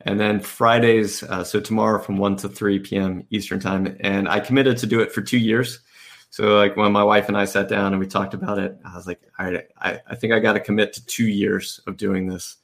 And 0.02 0.20
then 0.20 0.40
Fridays, 0.40 1.22
uh, 1.22 1.44
so 1.44 1.60
tomorrow 1.60 2.02
from 2.02 2.18
1 2.18 2.38
to 2.38 2.50
3 2.50 2.80
p.m. 2.80 3.28
Eastern 3.30 3.60
time. 3.60 3.96
And 4.00 4.28
I 4.28 4.40
committed 4.40 4.78
to 4.80 4.88
do 4.88 5.02
it 5.02 5.12
for 5.12 5.22
two 5.22 5.38
years. 5.38 5.80
So 6.30 6.58
like 6.58 6.76
when 6.76 6.92
my 6.92 7.04
wife 7.04 7.28
and 7.30 7.38
I 7.38 7.46
sat 7.46 7.70
down 7.70 7.94
and 7.94 8.00
we 8.00 8.08
talked 8.08 8.34
about 8.34 8.60
it, 8.60 8.78
I 8.86 8.96
was 8.96 9.08
like, 9.08 9.22
all 9.40 9.50
right, 9.50 9.68
I, 9.80 10.00
I 10.08 10.16
think 10.16 10.34
I 10.34 10.40
got 10.40 10.54
to 10.54 10.60
commit 10.60 10.94
to 10.94 11.06
two 11.06 11.28
years 11.28 11.80
of 11.88 11.98
doing 11.98 12.28
this. 12.28 12.58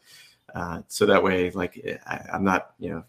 Uh, 0.54 0.82
so 0.88 1.06
that 1.06 1.24
way, 1.24 1.50
like 1.52 1.84
I, 2.06 2.26
I'm 2.34 2.44
not, 2.44 2.74
you 2.78 2.90
know, 2.90 3.04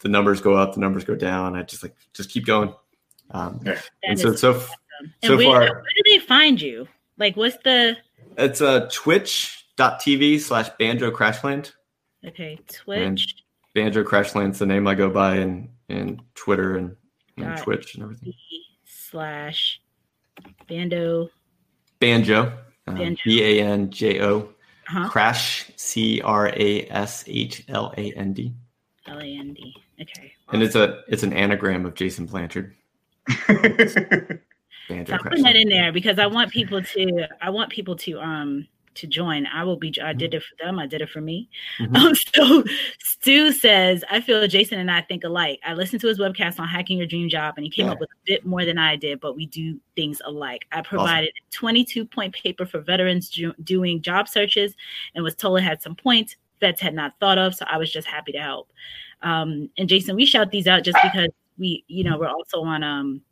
the 0.00 0.08
numbers 0.08 0.40
go 0.40 0.54
up, 0.54 0.74
the 0.74 0.80
numbers 0.80 1.04
go 1.04 1.14
down. 1.14 1.56
I 1.56 1.62
just 1.62 1.82
like, 1.82 1.94
just 2.12 2.30
keep 2.30 2.44
going. 2.44 2.74
Um. 3.30 3.64
And 4.02 4.18
so, 4.18 4.34
so 4.34 4.52
and 5.00 5.10
so 5.24 5.36
where, 5.36 5.46
far, 5.46 5.60
where 5.60 5.82
do 5.96 6.02
they 6.04 6.18
find 6.18 6.60
you? 6.60 6.86
Like, 7.18 7.36
what's 7.36 7.56
the? 7.64 7.96
It's 8.36 8.60
a 8.60 8.68
uh, 8.68 8.90
twitch.tv 8.92 10.40
slash 10.40 10.68
banjo 10.78 11.10
crashland. 11.10 11.72
Okay, 12.26 12.58
Twitch. 12.68 12.98
And 12.98 13.20
banjo 13.74 14.04
crashland's 14.04 14.58
the 14.58 14.66
name 14.66 14.86
I 14.86 14.94
go 14.94 15.08
by 15.08 15.36
in, 15.36 15.70
in 15.88 16.20
Twitter 16.34 16.76
and, 16.76 16.96
and 17.38 17.56
Twitch 17.58 17.94
and 17.94 18.04
everything. 18.04 18.34
Slash 19.16 19.80
bando. 20.68 21.30
Banjo. 22.00 22.52
Um, 22.86 23.16
B 23.24 23.42
A 23.42 23.62
N 23.64 23.90
J 23.90 24.20
O. 24.20 24.40
Uh-huh. 24.40 25.08
Crash, 25.08 25.70
C 25.76 26.20
R 26.20 26.48
A 26.48 26.86
S 26.90 27.24
H 27.26 27.64
L 27.70 27.94
A 27.96 28.12
N 28.12 28.34
D. 28.34 28.52
L 29.06 29.18
A 29.18 29.24
N 29.24 29.54
D. 29.54 29.74
Okay. 30.02 30.34
And 30.52 30.62
it's 30.62 30.74
a 30.74 31.00
it's 31.08 31.22
an 31.22 31.32
anagram 31.32 31.86
of 31.86 31.94
Jason 31.94 32.26
Blanchard. 32.26 32.74
Banjo 33.48 34.36
so 35.06 35.14
I'm 35.14 35.20
putting 35.20 35.44
that 35.44 35.56
in 35.56 35.70
there 35.70 35.92
because 35.92 36.18
I 36.18 36.26
want 36.26 36.52
people 36.52 36.82
to 36.82 37.26
I 37.40 37.48
want 37.48 37.70
people 37.70 37.96
to 37.96 38.20
um 38.20 38.68
to 38.96 39.06
join. 39.06 39.46
I 39.46 39.64
will 39.64 39.76
be 39.76 39.94
I 40.02 40.12
did 40.12 40.34
it 40.34 40.42
for 40.42 40.64
them, 40.64 40.78
I 40.78 40.86
did 40.86 41.00
it 41.00 41.10
for 41.10 41.20
me. 41.20 41.48
Mm-hmm. 41.78 41.96
Um 41.96 42.14
so 42.14 42.64
Stu 42.98 43.52
says, 43.52 44.02
I 44.10 44.20
feel 44.20 44.46
Jason 44.48 44.78
and 44.78 44.90
I 44.90 45.02
think 45.02 45.24
alike. 45.24 45.60
I 45.64 45.74
listened 45.74 46.00
to 46.00 46.08
his 46.08 46.18
webcast 46.18 46.58
on 46.58 46.66
hacking 46.68 46.98
your 46.98 47.06
dream 47.06 47.28
job 47.28 47.54
and 47.56 47.64
he 47.64 47.70
came 47.70 47.86
yeah. 47.86 47.92
up 47.92 48.00
with 48.00 48.08
a 48.10 48.22
bit 48.24 48.46
more 48.46 48.64
than 48.64 48.78
I 48.78 48.96
did, 48.96 49.20
but 49.20 49.36
we 49.36 49.46
do 49.46 49.78
things 49.94 50.22
alike. 50.24 50.66
I 50.72 50.80
provided 50.80 51.30
awesome. 51.52 51.66
a 51.68 51.74
22 51.74 52.04
point 52.06 52.34
paper 52.34 52.64
for 52.64 52.80
veterans 52.80 53.28
ju- 53.28 53.54
doing 53.62 54.00
job 54.00 54.28
searches 54.28 54.74
and 55.14 55.22
was 55.22 55.34
told 55.34 55.58
it 55.58 55.62
had 55.62 55.82
some 55.82 55.94
points 55.94 56.36
vets 56.60 56.80
had 56.80 56.94
not 56.94 57.12
thought 57.20 57.36
of, 57.38 57.54
so 57.54 57.66
I 57.68 57.76
was 57.76 57.92
just 57.92 58.08
happy 58.08 58.32
to 58.32 58.38
help. 58.38 58.72
Um 59.22 59.68
and 59.76 59.88
Jason, 59.88 60.16
we 60.16 60.24
shout 60.24 60.50
these 60.50 60.66
out 60.66 60.84
just 60.84 60.98
because 61.02 61.28
we, 61.58 61.84
you 61.88 62.04
know, 62.04 62.18
we're 62.18 62.28
also 62.28 62.62
on 62.62 62.82
um 62.82 63.22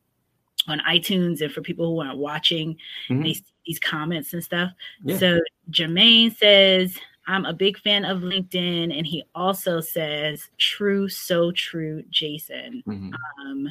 on 0.68 0.80
iTunes 0.80 1.40
and 1.40 1.52
for 1.52 1.60
people 1.60 1.86
who 1.86 2.00
aren't 2.00 2.18
watching, 2.18 2.76
mm-hmm. 3.08 3.22
they 3.22 3.34
see 3.34 3.44
these 3.66 3.78
comments 3.78 4.32
and 4.32 4.44
stuff. 4.44 4.70
Yeah. 5.04 5.18
So 5.18 5.40
Jermaine 5.70 6.36
says, 6.36 6.98
I'm 7.26 7.44
a 7.46 7.54
big 7.54 7.78
fan 7.78 8.04
of 8.04 8.20
LinkedIn. 8.20 8.96
And 8.96 9.06
he 9.06 9.24
also 9.34 9.80
says, 9.80 10.50
true, 10.58 11.08
so 11.08 11.52
true, 11.52 12.02
Jason. 12.10 12.82
Mm-hmm. 12.86 13.12
Um, 13.40 13.68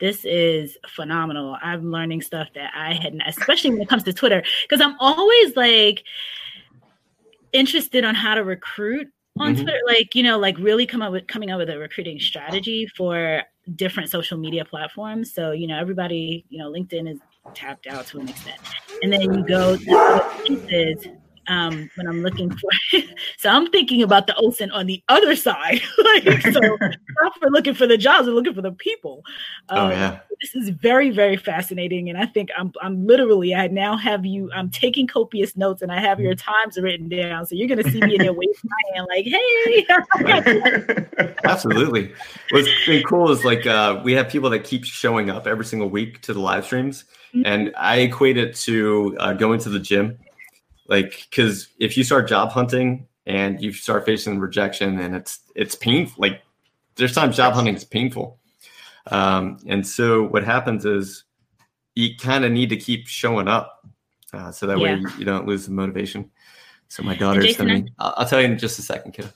this 0.00 0.24
is 0.24 0.76
phenomenal. 0.88 1.56
I'm 1.62 1.90
learning 1.90 2.22
stuff 2.22 2.48
that 2.54 2.72
I 2.74 2.94
hadn't, 2.94 3.22
especially 3.22 3.70
when 3.70 3.82
it 3.82 3.88
comes 3.88 4.04
to 4.04 4.12
Twitter, 4.12 4.42
because 4.62 4.80
I'm 4.80 4.96
always 5.00 5.56
like 5.56 6.04
interested 7.52 8.04
on 8.04 8.14
how 8.14 8.34
to 8.34 8.44
recruit 8.44 9.08
on 9.38 9.54
mm-hmm. 9.54 9.62
Twitter. 9.62 9.80
Like, 9.86 10.14
you 10.14 10.22
know, 10.22 10.38
like 10.38 10.58
really 10.58 10.86
come 10.86 11.02
up 11.02 11.12
with 11.12 11.26
coming 11.26 11.50
up 11.50 11.58
with 11.58 11.70
a 11.70 11.78
recruiting 11.78 12.20
strategy 12.20 12.86
for 12.96 13.42
different 13.76 14.10
social 14.10 14.38
media 14.38 14.64
platforms. 14.64 15.32
So, 15.32 15.52
you 15.52 15.66
know, 15.66 15.78
everybody, 15.78 16.44
you 16.48 16.58
know, 16.58 16.70
LinkedIn 16.70 17.10
is 17.10 17.18
tapped 17.54 17.86
out 17.86 18.06
to 18.08 18.20
an 18.20 18.28
extent. 18.28 18.60
And 19.02 19.12
then 19.12 19.22
you 19.22 19.46
go 19.46 19.76
to 19.76 20.26
places 20.46 21.06
um, 21.48 21.90
when 21.96 22.06
I'm 22.06 22.22
looking 22.22 22.50
for. 22.50 22.70
so 23.38 23.48
I'm 23.48 23.68
thinking 23.70 24.02
about 24.02 24.26
the 24.26 24.34
OSINT 24.34 24.72
on 24.72 24.86
the 24.86 25.02
other 25.08 25.34
side. 25.34 25.80
like, 25.98 26.42
so 26.42 26.60
not 26.60 27.38
for 27.38 27.50
looking 27.50 27.74
for 27.74 27.86
the 27.86 27.96
jobs, 27.96 28.28
we're 28.28 28.34
looking 28.34 28.54
for 28.54 28.62
the 28.62 28.72
people. 28.72 29.24
Oh, 29.70 29.76
um, 29.76 29.86
oh 29.86 29.90
yeah. 29.90 30.20
This 30.40 30.54
is 30.54 30.68
very, 30.68 31.10
very 31.10 31.36
fascinating, 31.36 32.08
and 32.08 32.16
I 32.16 32.24
think 32.24 32.50
I'm, 32.56 32.72
I'm 32.80 33.04
literally. 33.04 33.56
I 33.56 33.66
now 33.66 33.96
have 33.96 34.24
you. 34.24 34.48
I'm 34.54 34.70
taking 34.70 35.08
copious 35.08 35.56
notes, 35.56 35.82
and 35.82 35.90
I 35.90 36.00
have 36.00 36.20
your 36.20 36.36
times 36.36 36.78
written 36.78 37.08
down. 37.08 37.44
So 37.44 37.56
you're 37.56 37.66
going 37.66 37.82
to 37.82 37.90
see 37.90 38.00
me 38.00 38.14
in 38.14 38.20
there 38.20 38.32
waving 38.32 38.54
my 38.62 38.94
hand, 38.94 39.08
like, 39.08 39.24
"Hey." 39.24 39.86
Absolutely. 41.42 42.12
What's 42.50 42.68
been 42.86 43.02
cool 43.02 43.32
is 43.32 43.44
like 43.44 43.66
uh, 43.66 44.00
we 44.04 44.12
have 44.12 44.28
people 44.28 44.48
that 44.50 44.62
keep 44.62 44.84
showing 44.84 45.28
up 45.28 45.48
every 45.48 45.64
single 45.64 45.90
week 45.90 46.22
to 46.22 46.32
the 46.32 46.38
live 46.38 46.64
streams, 46.64 47.04
mm-hmm. 47.34 47.42
and 47.44 47.74
I 47.76 47.96
equate 47.96 48.36
it 48.36 48.54
to 48.56 49.16
uh, 49.18 49.32
going 49.32 49.58
to 49.60 49.70
the 49.70 49.80
gym 49.80 50.18
like 50.88 51.28
because 51.30 51.68
if 51.78 51.96
you 51.96 52.04
start 52.04 52.28
job 52.28 52.50
hunting 52.50 53.06
and 53.28 53.60
you 53.60 53.72
start 53.72 54.06
facing 54.06 54.40
rejection 54.40 54.98
and 54.98 55.14
it's 55.14 55.40
it's 55.54 55.74
painful. 55.74 56.20
Like 56.20 56.42
there's 56.96 57.14
times 57.14 57.36
job 57.36 57.52
hunting 57.54 57.76
is 57.76 57.84
painful. 57.84 58.38
Um, 59.10 59.58
and 59.66 59.86
so 59.86 60.24
what 60.24 60.44
happens 60.44 60.84
is 60.84 61.24
you 61.94 62.16
kind 62.16 62.44
of 62.44 62.52
need 62.52 62.70
to 62.70 62.76
keep 62.76 63.06
showing 63.06 63.48
up 63.48 63.86
uh, 64.32 64.50
so 64.50 64.66
that 64.66 64.78
yeah. 64.78 64.82
way 64.82 64.94
you, 64.96 65.08
you, 65.18 65.24
don't 65.24 65.46
lose 65.46 65.66
the 65.66 65.72
motivation. 65.72 66.30
So 66.88 67.02
my 67.02 67.14
daughter's 67.14 67.56
coming 67.56 67.90
I'll, 67.98 68.14
I'll 68.18 68.26
tell 68.26 68.40
you 68.40 68.46
in 68.46 68.58
just 68.58 68.78
a 68.78 68.82
second 68.82 69.12
kid 69.12 69.30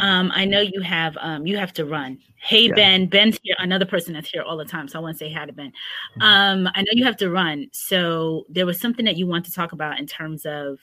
um, 0.00 0.30
I 0.34 0.44
know 0.44 0.60
you 0.60 0.80
have 0.80 1.16
um, 1.20 1.46
you 1.46 1.56
have 1.56 1.72
to 1.74 1.84
run. 1.84 2.18
Hey 2.36 2.68
yeah. 2.68 2.74
Ben, 2.74 3.06
Ben's 3.06 3.38
here, 3.42 3.56
another 3.58 3.86
person 3.86 4.14
that's 4.14 4.30
here 4.30 4.42
all 4.42 4.56
the 4.56 4.64
time. 4.64 4.88
So 4.88 4.98
I 4.98 5.02
want 5.02 5.18
to 5.18 5.24
say 5.24 5.32
hi 5.32 5.46
to 5.46 5.52
Ben. 5.52 5.72
Um, 6.20 6.68
I 6.74 6.82
know 6.82 6.92
you 6.92 7.04
have 7.04 7.16
to 7.18 7.30
run. 7.30 7.68
So 7.72 8.44
there 8.48 8.66
was 8.66 8.80
something 8.80 9.04
that 9.04 9.16
you 9.16 9.26
want 9.26 9.44
to 9.46 9.52
talk 9.52 9.72
about 9.72 9.98
in 9.98 10.06
terms 10.06 10.46
of 10.46 10.78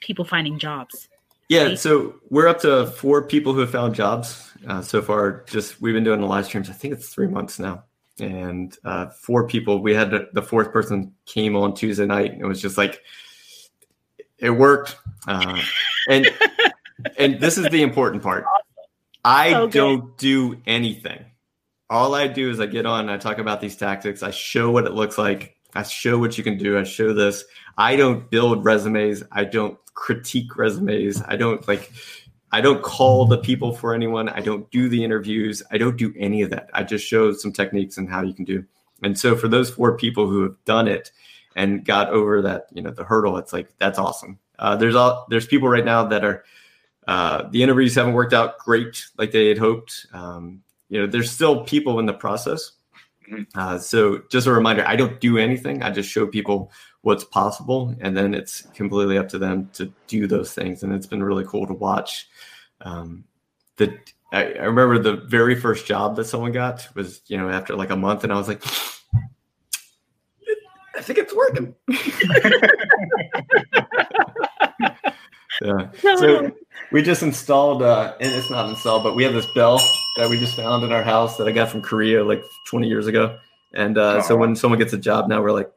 people 0.00 0.24
finding 0.24 0.58
jobs. 0.58 1.08
Yeah, 1.48 1.76
so 1.76 2.16
we're 2.30 2.48
up 2.48 2.60
to 2.62 2.86
four 2.86 3.22
people 3.22 3.52
who 3.52 3.60
have 3.60 3.70
found 3.70 3.94
jobs 3.94 4.52
uh, 4.66 4.82
so 4.82 5.00
far. 5.00 5.44
Just 5.46 5.80
we've 5.80 5.94
been 5.94 6.02
doing 6.02 6.20
the 6.20 6.26
live 6.26 6.46
streams. 6.46 6.68
I 6.68 6.72
think 6.72 6.92
it's 6.92 7.08
three 7.08 7.28
months 7.28 7.60
now, 7.60 7.84
and 8.18 8.76
uh, 8.84 9.06
four 9.10 9.46
people. 9.46 9.80
We 9.80 9.94
had 9.94 10.12
the 10.32 10.42
fourth 10.42 10.72
person 10.72 11.14
came 11.24 11.54
on 11.54 11.74
Tuesday 11.74 12.06
night. 12.06 12.32
And 12.32 12.42
it 12.42 12.46
was 12.46 12.60
just 12.60 12.76
like 12.76 13.00
it 14.38 14.50
worked, 14.50 14.96
uh, 15.28 15.60
and 16.10 16.26
and 17.18 17.40
this 17.40 17.58
is 17.58 17.68
the 17.70 17.82
important 17.82 18.22
part. 18.22 18.44
I 19.24 19.54
okay. 19.54 19.78
don't 19.78 20.16
do 20.18 20.60
anything. 20.66 21.24
All 21.90 22.14
I 22.14 22.26
do 22.26 22.50
is 22.50 22.60
I 22.60 22.66
get 22.66 22.86
on, 22.86 23.00
and 23.02 23.10
I 23.10 23.16
talk 23.16 23.38
about 23.38 23.60
these 23.60 23.76
tactics, 23.76 24.22
I 24.22 24.30
show 24.30 24.70
what 24.70 24.86
it 24.86 24.92
looks 24.92 25.18
like, 25.18 25.56
I 25.74 25.82
show 25.82 26.18
what 26.18 26.36
you 26.36 26.44
can 26.44 26.58
do, 26.58 26.78
I 26.78 26.84
show 26.84 27.12
this. 27.12 27.44
I 27.78 27.96
don't 27.96 28.30
build 28.30 28.64
resumes, 28.64 29.22
I 29.30 29.44
don't 29.44 29.78
critique 29.94 30.56
resumes, 30.56 31.22
I 31.26 31.36
don't 31.36 31.66
like 31.68 31.92
I 32.52 32.60
don't 32.60 32.82
call 32.82 33.26
the 33.26 33.38
people 33.38 33.72
for 33.72 33.94
anyone, 33.94 34.28
I 34.28 34.40
don't 34.40 34.70
do 34.70 34.88
the 34.88 35.04
interviews, 35.04 35.62
I 35.70 35.78
don't 35.78 35.96
do 35.96 36.14
any 36.16 36.42
of 36.42 36.50
that. 36.50 36.70
I 36.72 36.84
just 36.84 37.06
show 37.06 37.32
some 37.32 37.52
techniques 37.52 37.98
and 37.98 38.08
how 38.08 38.22
you 38.22 38.32
can 38.32 38.44
do. 38.44 38.64
And 39.02 39.18
so 39.18 39.36
for 39.36 39.48
those 39.48 39.70
four 39.70 39.96
people 39.96 40.26
who 40.26 40.42
have 40.42 40.56
done 40.64 40.88
it 40.88 41.10
and 41.54 41.84
got 41.84 42.10
over 42.10 42.42
that, 42.42 42.66
you 42.72 42.82
know, 42.82 42.90
the 42.90 43.04
hurdle, 43.04 43.36
it's 43.36 43.52
like 43.52 43.68
that's 43.78 43.98
awesome. 43.98 44.38
Uh, 44.58 44.76
there's 44.76 44.94
all 44.94 45.26
there's 45.28 45.46
people 45.46 45.68
right 45.68 45.84
now 45.84 46.04
that 46.06 46.24
are 46.24 46.44
uh, 47.06 47.48
the 47.50 47.62
interviews 47.62 47.94
haven't 47.94 48.14
worked 48.14 48.32
out 48.32 48.58
great 48.58 49.06
like 49.16 49.30
they 49.32 49.48
had 49.48 49.58
hoped. 49.58 50.06
Um, 50.12 50.62
you 50.88 51.00
know, 51.00 51.06
there's 51.06 51.30
still 51.30 51.64
people 51.64 51.98
in 51.98 52.06
the 52.06 52.12
process. 52.12 52.72
Mm-hmm. 53.30 53.58
Uh, 53.58 53.78
so 53.78 54.22
just 54.30 54.46
a 54.46 54.52
reminder, 54.52 54.84
I 54.86 54.96
don't 54.96 55.20
do 55.20 55.38
anything. 55.38 55.82
I 55.82 55.90
just 55.90 56.08
show 56.10 56.26
people 56.26 56.70
what's 57.02 57.24
possible, 57.24 57.94
and 58.00 58.16
then 58.16 58.34
it's 58.34 58.62
completely 58.74 59.18
up 59.18 59.28
to 59.30 59.38
them 59.38 59.70
to 59.74 59.92
do 60.06 60.26
those 60.26 60.52
things. 60.52 60.82
And 60.82 60.92
it's 60.92 61.06
been 61.06 61.22
really 61.22 61.44
cool 61.44 61.66
to 61.66 61.74
watch. 61.74 62.28
Um, 62.80 63.24
the 63.76 63.98
I, 64.32 64.52
I 64.54 64.64
remember 64.64 64.98
the 64.98 65.16
very 65.16 65.54
first 65.54 65.86
job 65.86 66.16
that 66.16 66.24
someone 66.26 66.52
got 66.52 66.88
was 66.94 67.20
you 67.26 67.36
know 67.36 67.48
after 67.48 67.76
like 67.76 67.90
a 67.90 67.96
month, 67.96 68.24
and 68.24 68.32
I 68.32 68.36
was 68.36 68.48
like, 68.48 68.62
I 70.96 71.00
think 71.00 71.18
it's 71.18 71.34
working. 71.34 71.74
yeah. 75.62 75.90
So 76.00 76.52
we 76.92 77.02
just 77.02 77.22
installed, 77.22 77.82
uh, 77.82 78.14
and 78.20 78.32
it's 78.32 78.50
not 78.50 78.68
installed, 78.68 79.02
but 79.02 79.14
we 79.14 79.24
have 79.24 79.34
this 79.34 79.46
bell 79.54 79.80
that 80.16 80.28
we 80.28 80.38
just 80.38 80.56
found 80.56 80.84
in 80.84 80.92
our 80.92 81.02
house 81.02 81.36
that 81.36 81.46
I 81.46 81.52
got 81.52 81.70
from 81.70 81.82
Korea 81.82 82.24
like 82.24 82.42
20 82.68 82.88
years 82.88 83.06
ago. 83.06 83.38
And 83.74 83.98
uh, 83.98 84.22
so 84.22 84.36
when 84.36 84.56
someone 84.56 84.78
gets 84.78 84.92
a 84.92 84.98
job 84.98 85.28
now, 85.28 85.42
we're 85.42 85.52
like, 85.52 85.70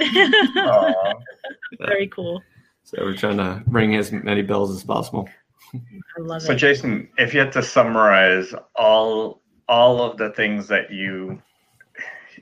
very 1.80 2.06
cool. 2.08 2.42
So 2.84 2.98
we're 3.00 3.16
trying 3.16 3.38
to 3.38 3.62
ring 3.66 3.96
as 3.96 4.12
many 4.12 4.42
bells 4.42 4.70
as 4.70 4.84
possible. 4.84 5.28
I 5.74 5.80
love 6.20 6.42
so 6.42 6.52
it. 6.52 6.54
So 6.54 6.54
Jason, 6.54 7.08
if 7.18 7.34
you 7.34 7.40
had 7.40 7.52
to 7.52 7.62
summarize 7.62 8.54
all 8.76 9.42
all 9.68 10.00
of 10.00 10.16
the 10.16 10.30
things 10.30 10.68
that 10.68 10.92
you 10.92 11.42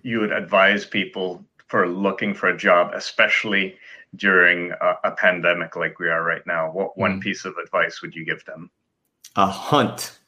you 0.02 0.20
would 0.20 0.32
advise 0.32 0.84
people 0.84 1.42
for 1.68 1.88
looking 1.88 2.34
for 2.34 2.48
a 2.48 2.56
job, 2.56 2.90
especially 2.92 3.76
during 4.16 4.72
a, 4.80 4.94
a 5.04 5.10
pandemic 5.12 5.76
like 5.76 5.98
we 5.98 6.08
are 6.08 6.22
right 6.22 6.46
now, 6.46 6.70
what 6.70 6.96
one 6.98 7.18
mm. 7.18 7.22
piece 7.22 7.44
of 7.44 7.54
advice 7.56 8.02
would 8.02 8.14
you 8.14 8.24
give 8.24 8.44
them? 8.44 8.70
A 9.36 9.46
hunt. 9.46 10.18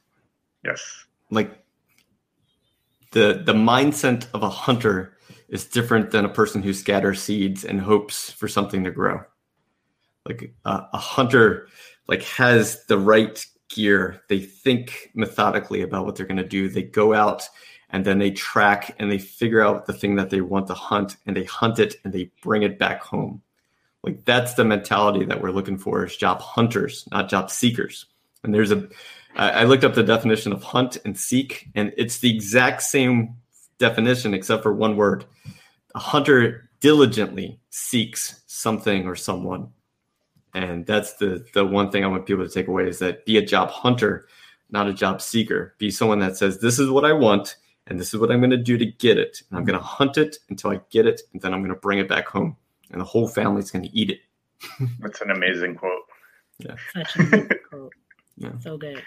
Yes. 0.65 1.07
Like 1.31 1.51
the 3.13 3.43
the 3.45 3.55
mindset 3.55 4.27
of 4.35 4.43
a 4.43 4.51
hunter 4.51 5.17
is 5.49 5.65
different 5.65 6.11
than 6.11 6.25
a 6.25 6.29
person 6.29 6.63
who 6.63 6.73
scatters 6.73 7.23
seeds 7.23 7.65
and 7.65 7.81
hopes 7.81 8.31
for 8.31 8.49
something 8.49 8.83
to 8.85 8.91
grow. 8.91 9.21
Like 10.25 10.53
uh, 10.65 10.83
a 10.93 10.99
hunter 10.99 11.69
like 12.09 12.23
has 12.23 12.85
the 12.87 12.99
right 12.99 13.45
gear. 13.69 14.23
They 14.29 14.41
think 14.41 15.11
methodically 15.15 15.83
about 15.83 16.05
what 16.05 16.17
they're 16.17 16.27
going 16.27 16.37
to 16.37 16.45
do. 16.45 16.69
They 16.69 16.83
go 16.83 17.15
out 17.15 17.49
and 17.91 18.05
then 18.05 18.19
they 18.19 18.33
track 18.33 18.97
and 18.99 19.11
they 19.11 19.19
figure 19.19 19.63
out 19.63 19.87
the 19.87 19.93
thing 19.93 20.17
that 20.17 20.31
they 20.31 20.41
want 20.41 20.67
to 20.69 20.75
hunt 20.75 21.17
and 21.27 21.37
they 21.37 21.45
hunt 21.45 21.79
it 21.79 21.97
and 22.05 22.13
they 22.13 22.31
bring 22.43 22.63
it 22.63 22.79
back 22.79 23.01
home. 23.01 23.43
Like 24.07 24.25
that's 24.25 24.55
the 24.55 24.65
mentality 24.65 25.25
that 25.25 25.43
we're 25.43 25.51
looking 25.51 25.77
for 25.77 26.05
as 26.05 26.15
job 26.15 26.41
hunters, 26.41 27.09
not 27.11 27.29
job 27.29 27.51
seekers. 27.51 28.07
And 28.45 28.55
there's 28.55 28.71
a, 28.71 28.89
I 29.35 29.65
looked 29.65 29.83
up 29.83 29.95
the 29.95 30.05
definition 30.05 30.53
of 30.53 30.63
hunt 30.63 30.97
and 31.05 31.19
seek, 31.19 31.69
and 31.75 31.93
it's 31.99 32.21
the 32.21 32.33
exact 32.33 32.83
same 32.83 33.35
definition 33.79 34.33
except 34.33 34.63
for 34.63 34.73
one 34.73 34.97
word. 34.97 35.25
A 35.97 35.99
hunter 35.99 36.71
diligently 36.79 37.59
seeks 37.71 38.43
something 38.47 39.07
or 39.07 39.17
someone. 39.17 39.71
And 40.55 40.87
that's 40.87 41.15
the 41.15 41.45
the 41.53 41.67
one 41.67 41.91
thing 41.91 42.05
I 42.05 42.07
want 42.07 42.27
people 42.27 42.47
to 42.47 42.53
take 42.53 42.69
away 42.69 42.89
is 42.89 43.01
that 43.01 43.27
be 43.27 43.37
a 43.37 43.45
job 43.45 43.71
hunter, 43.71 44.27
not 44.71 44.89
a 44.89 44.95
job 44.95 45.21
seeker. 45.21 45.75
Be 45.79 45.91
someone 45.91 46.21
that 46.21 46.37
says, 46.37 46.61
This 46.61 46.79
is 46.79 46.89
what 46.89 47.05
I 47.05 47.13
want, 47.13 47.57
and 47.89 48.01
this 48.01 48.15
is 48.15 48.21
what 48.21 48.31
I'm 48.31 48.41
going 48.41 48.51
to 48.51 48.57
do 48.57 48.79
to 48.79 48.87
get 48.87 49.19
it. 49.19 49.43
And 49.51 49.59
I'm 49.59 49.65
going 49.67 49.79
to 49.79 49.85
hunt 49.85 50.17
it 50.17 50.39
until 50.49 50.71
I 50.71 50.81
get 50.91 51.07
it, 51.07 51.23
and 51.33 51.43
then 51.43 51.53
I'm 51.53 51.61
going 51.61 51.75
to 51.75 51.81
bring 51.81 51.99
it 51.99 52.09
back 52.09 52.29
home 52.29 52.57
and 52.97 53.01
the 53.03 53.05
whole 53.05 53.29
family's 53.29 53.71
going 53.71 53.85
to 53.85 53.95
eat 53.95 54.09
it. 54.09 54.21
That's 55.01 55.21
an 55.21 55.31
amazing 55.31 55.75
quote. 55.75 56.01
Yeah. 56.59 56.77
Such 56.95 57.17
a 57.19 57.47
quote. 57.71 57.93
Yeah. 58.39 58.53
So 58.61 58.79
good. 58.79 59.03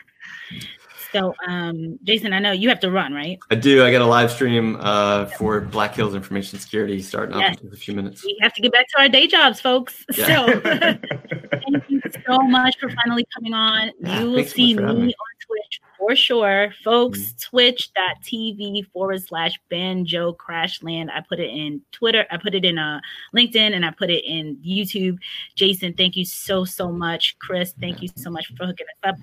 So, 1.11 1.33
um, 1.47 1.97
Jason, 2.03 2.33
I 2.33 2.39
know 2.39 2.51
you 2.51 2.69
have 2.69 2.79
to 2.81 2.91
run, 2.91 3.13
right? 3.13 3.39
I 3.49 3.55
do. 3.55 3.83
I 3.83 3.91
got 3.91 4.03
a 4.03 4.05
live 4.05 4.29
stream 4.29 4.77
uh, 4.79 5.25
for 5.25 5.61
Black 5.61 5.95
Hills 5.95 6.13
Information 6.13 6.59
Security 6.59 7.01
starting 7.01 7.39
yes. 7.39 7.57
up 7.57 7.63
in 7.63 7.73
a 7.73 7.75
few 7.75 7.95
minutes. 7.95 8.23
We 8.23 8.37
have 8.41 8.53
to 8.53 8.61
get 8.61 8.71
back 8.71 8.87
to 8.89 9.01
our 9.01 9.09
day 9.09 9.25
jobs, 9.25 9.59
folks. 9.59 10.05
Yeah. 10.15 10.53
So, 10.53 10.59
thank 10.59 11.89
you 11.89 12.01
so 12.27 12.37
much 12.39 12.77
for 12.79 12.91
finally 13.03 13.25
coming 13.33 13.55
on. 13.55 13.91
Yeah, 13.99 14.21
you 14.21 14.29
will 14.29 14.45
see 14.45 14.75
me 14.75 14.81
on 14.83 15.13
Twitch 15.49 15.81
for 15.97 16.15
sure. 16.15 16.73
Folks, 16.83 17.19
mm-hmm. 17.19 17.49
twitch.tv 17.49 18.91
forward 18.91 19.21
slash 19.21 19.59
banjo 19.69 20.33
crashland. 20.33 21.09
I 21.11 21.21
put 21.27 21.39
it 21.39 21.49
in 21.49 21.81
Twitter, 21.91 22.25
I 22.31 22.37
put 22.37 22.55
it 22.55 22.65
in 22.65 22.77
uh, 22.77 22.99
LinkedIn, 23.35 23.73
and 23.73 23.85
I 23.85 23.91
put 23.91 24.09
it 24.09 24.23
in 24.25 24.57
YouTube. 24.57 25.17
Jason, 25.55 25.93
thank 25.93 26.15
you 26.15 26.25
so, 26.25 26.65
so 26.65 26.91
much. 26.91 27.37
Chris, 27.39 27.73
thank 27.79 28.01
you 28.01 28.09
so 28.15 28.29
much 28.29 28.47
for 28.47 28.65
hooking 28.65 28.87
us 28.87 29.09
up. 29.09 29.15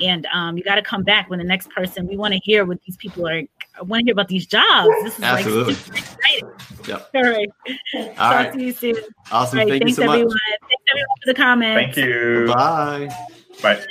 And 0.00 0.26
um, 0.32 0.56
you 0.56 0.64
got 0.64 0.76
to 0.76 0.82
come 0.82 1.02
back 1.02 1.28
when 1.28 1.38
the 1.38 1.44
next 1.44 1.70
person, 1.70 2.06
we 2.06 2.16
want 2.16 2.32
to 2.34 2.40
hear 2.42 2.64
what 2.64 2.80
these 2.82 2.96
people 2.96 3.28
are, 3.28 3.42
I 3.78 3.82
want 3.82 4.00
to 4.00 4.04
hear 4.04 4.12
about 4.12 4.28
these 4.28 4.46
jobs. 4.46 4.88
This 5.02 5.18
is 5.18 5.24
Absolutely. 5.24 5.74
like 5.74 5.98
exciting. 5.98 6.50
Yep. 6.86 7.10
All 7.14 7.22
right. 7.22 7.48
All 7.94 8.06
Talk 8.14 8.16
right. 8.18 8.52
to 8.52 8.62
you 8.62 8.72
soon. 8.72 8.96
Awesome. 9.30 9.58
Right. 9.58 9.68
Thank 9.68 9.82
Thanks, 9.82 9.98
you 9.98 10.04
so 10.04 10.10
everyone. 10.10 10.28
much. 10.28 10.42
Thanks, 10.60 10.84
everyone, 10.90 11.16
for 11.22 11.26
the 11.26 11.34
comments. 11.34 11.96
Thank 11.96 12.08
you. 12.08 12.46
Bye. 12.52 13.08
Bye. 13.62 13.84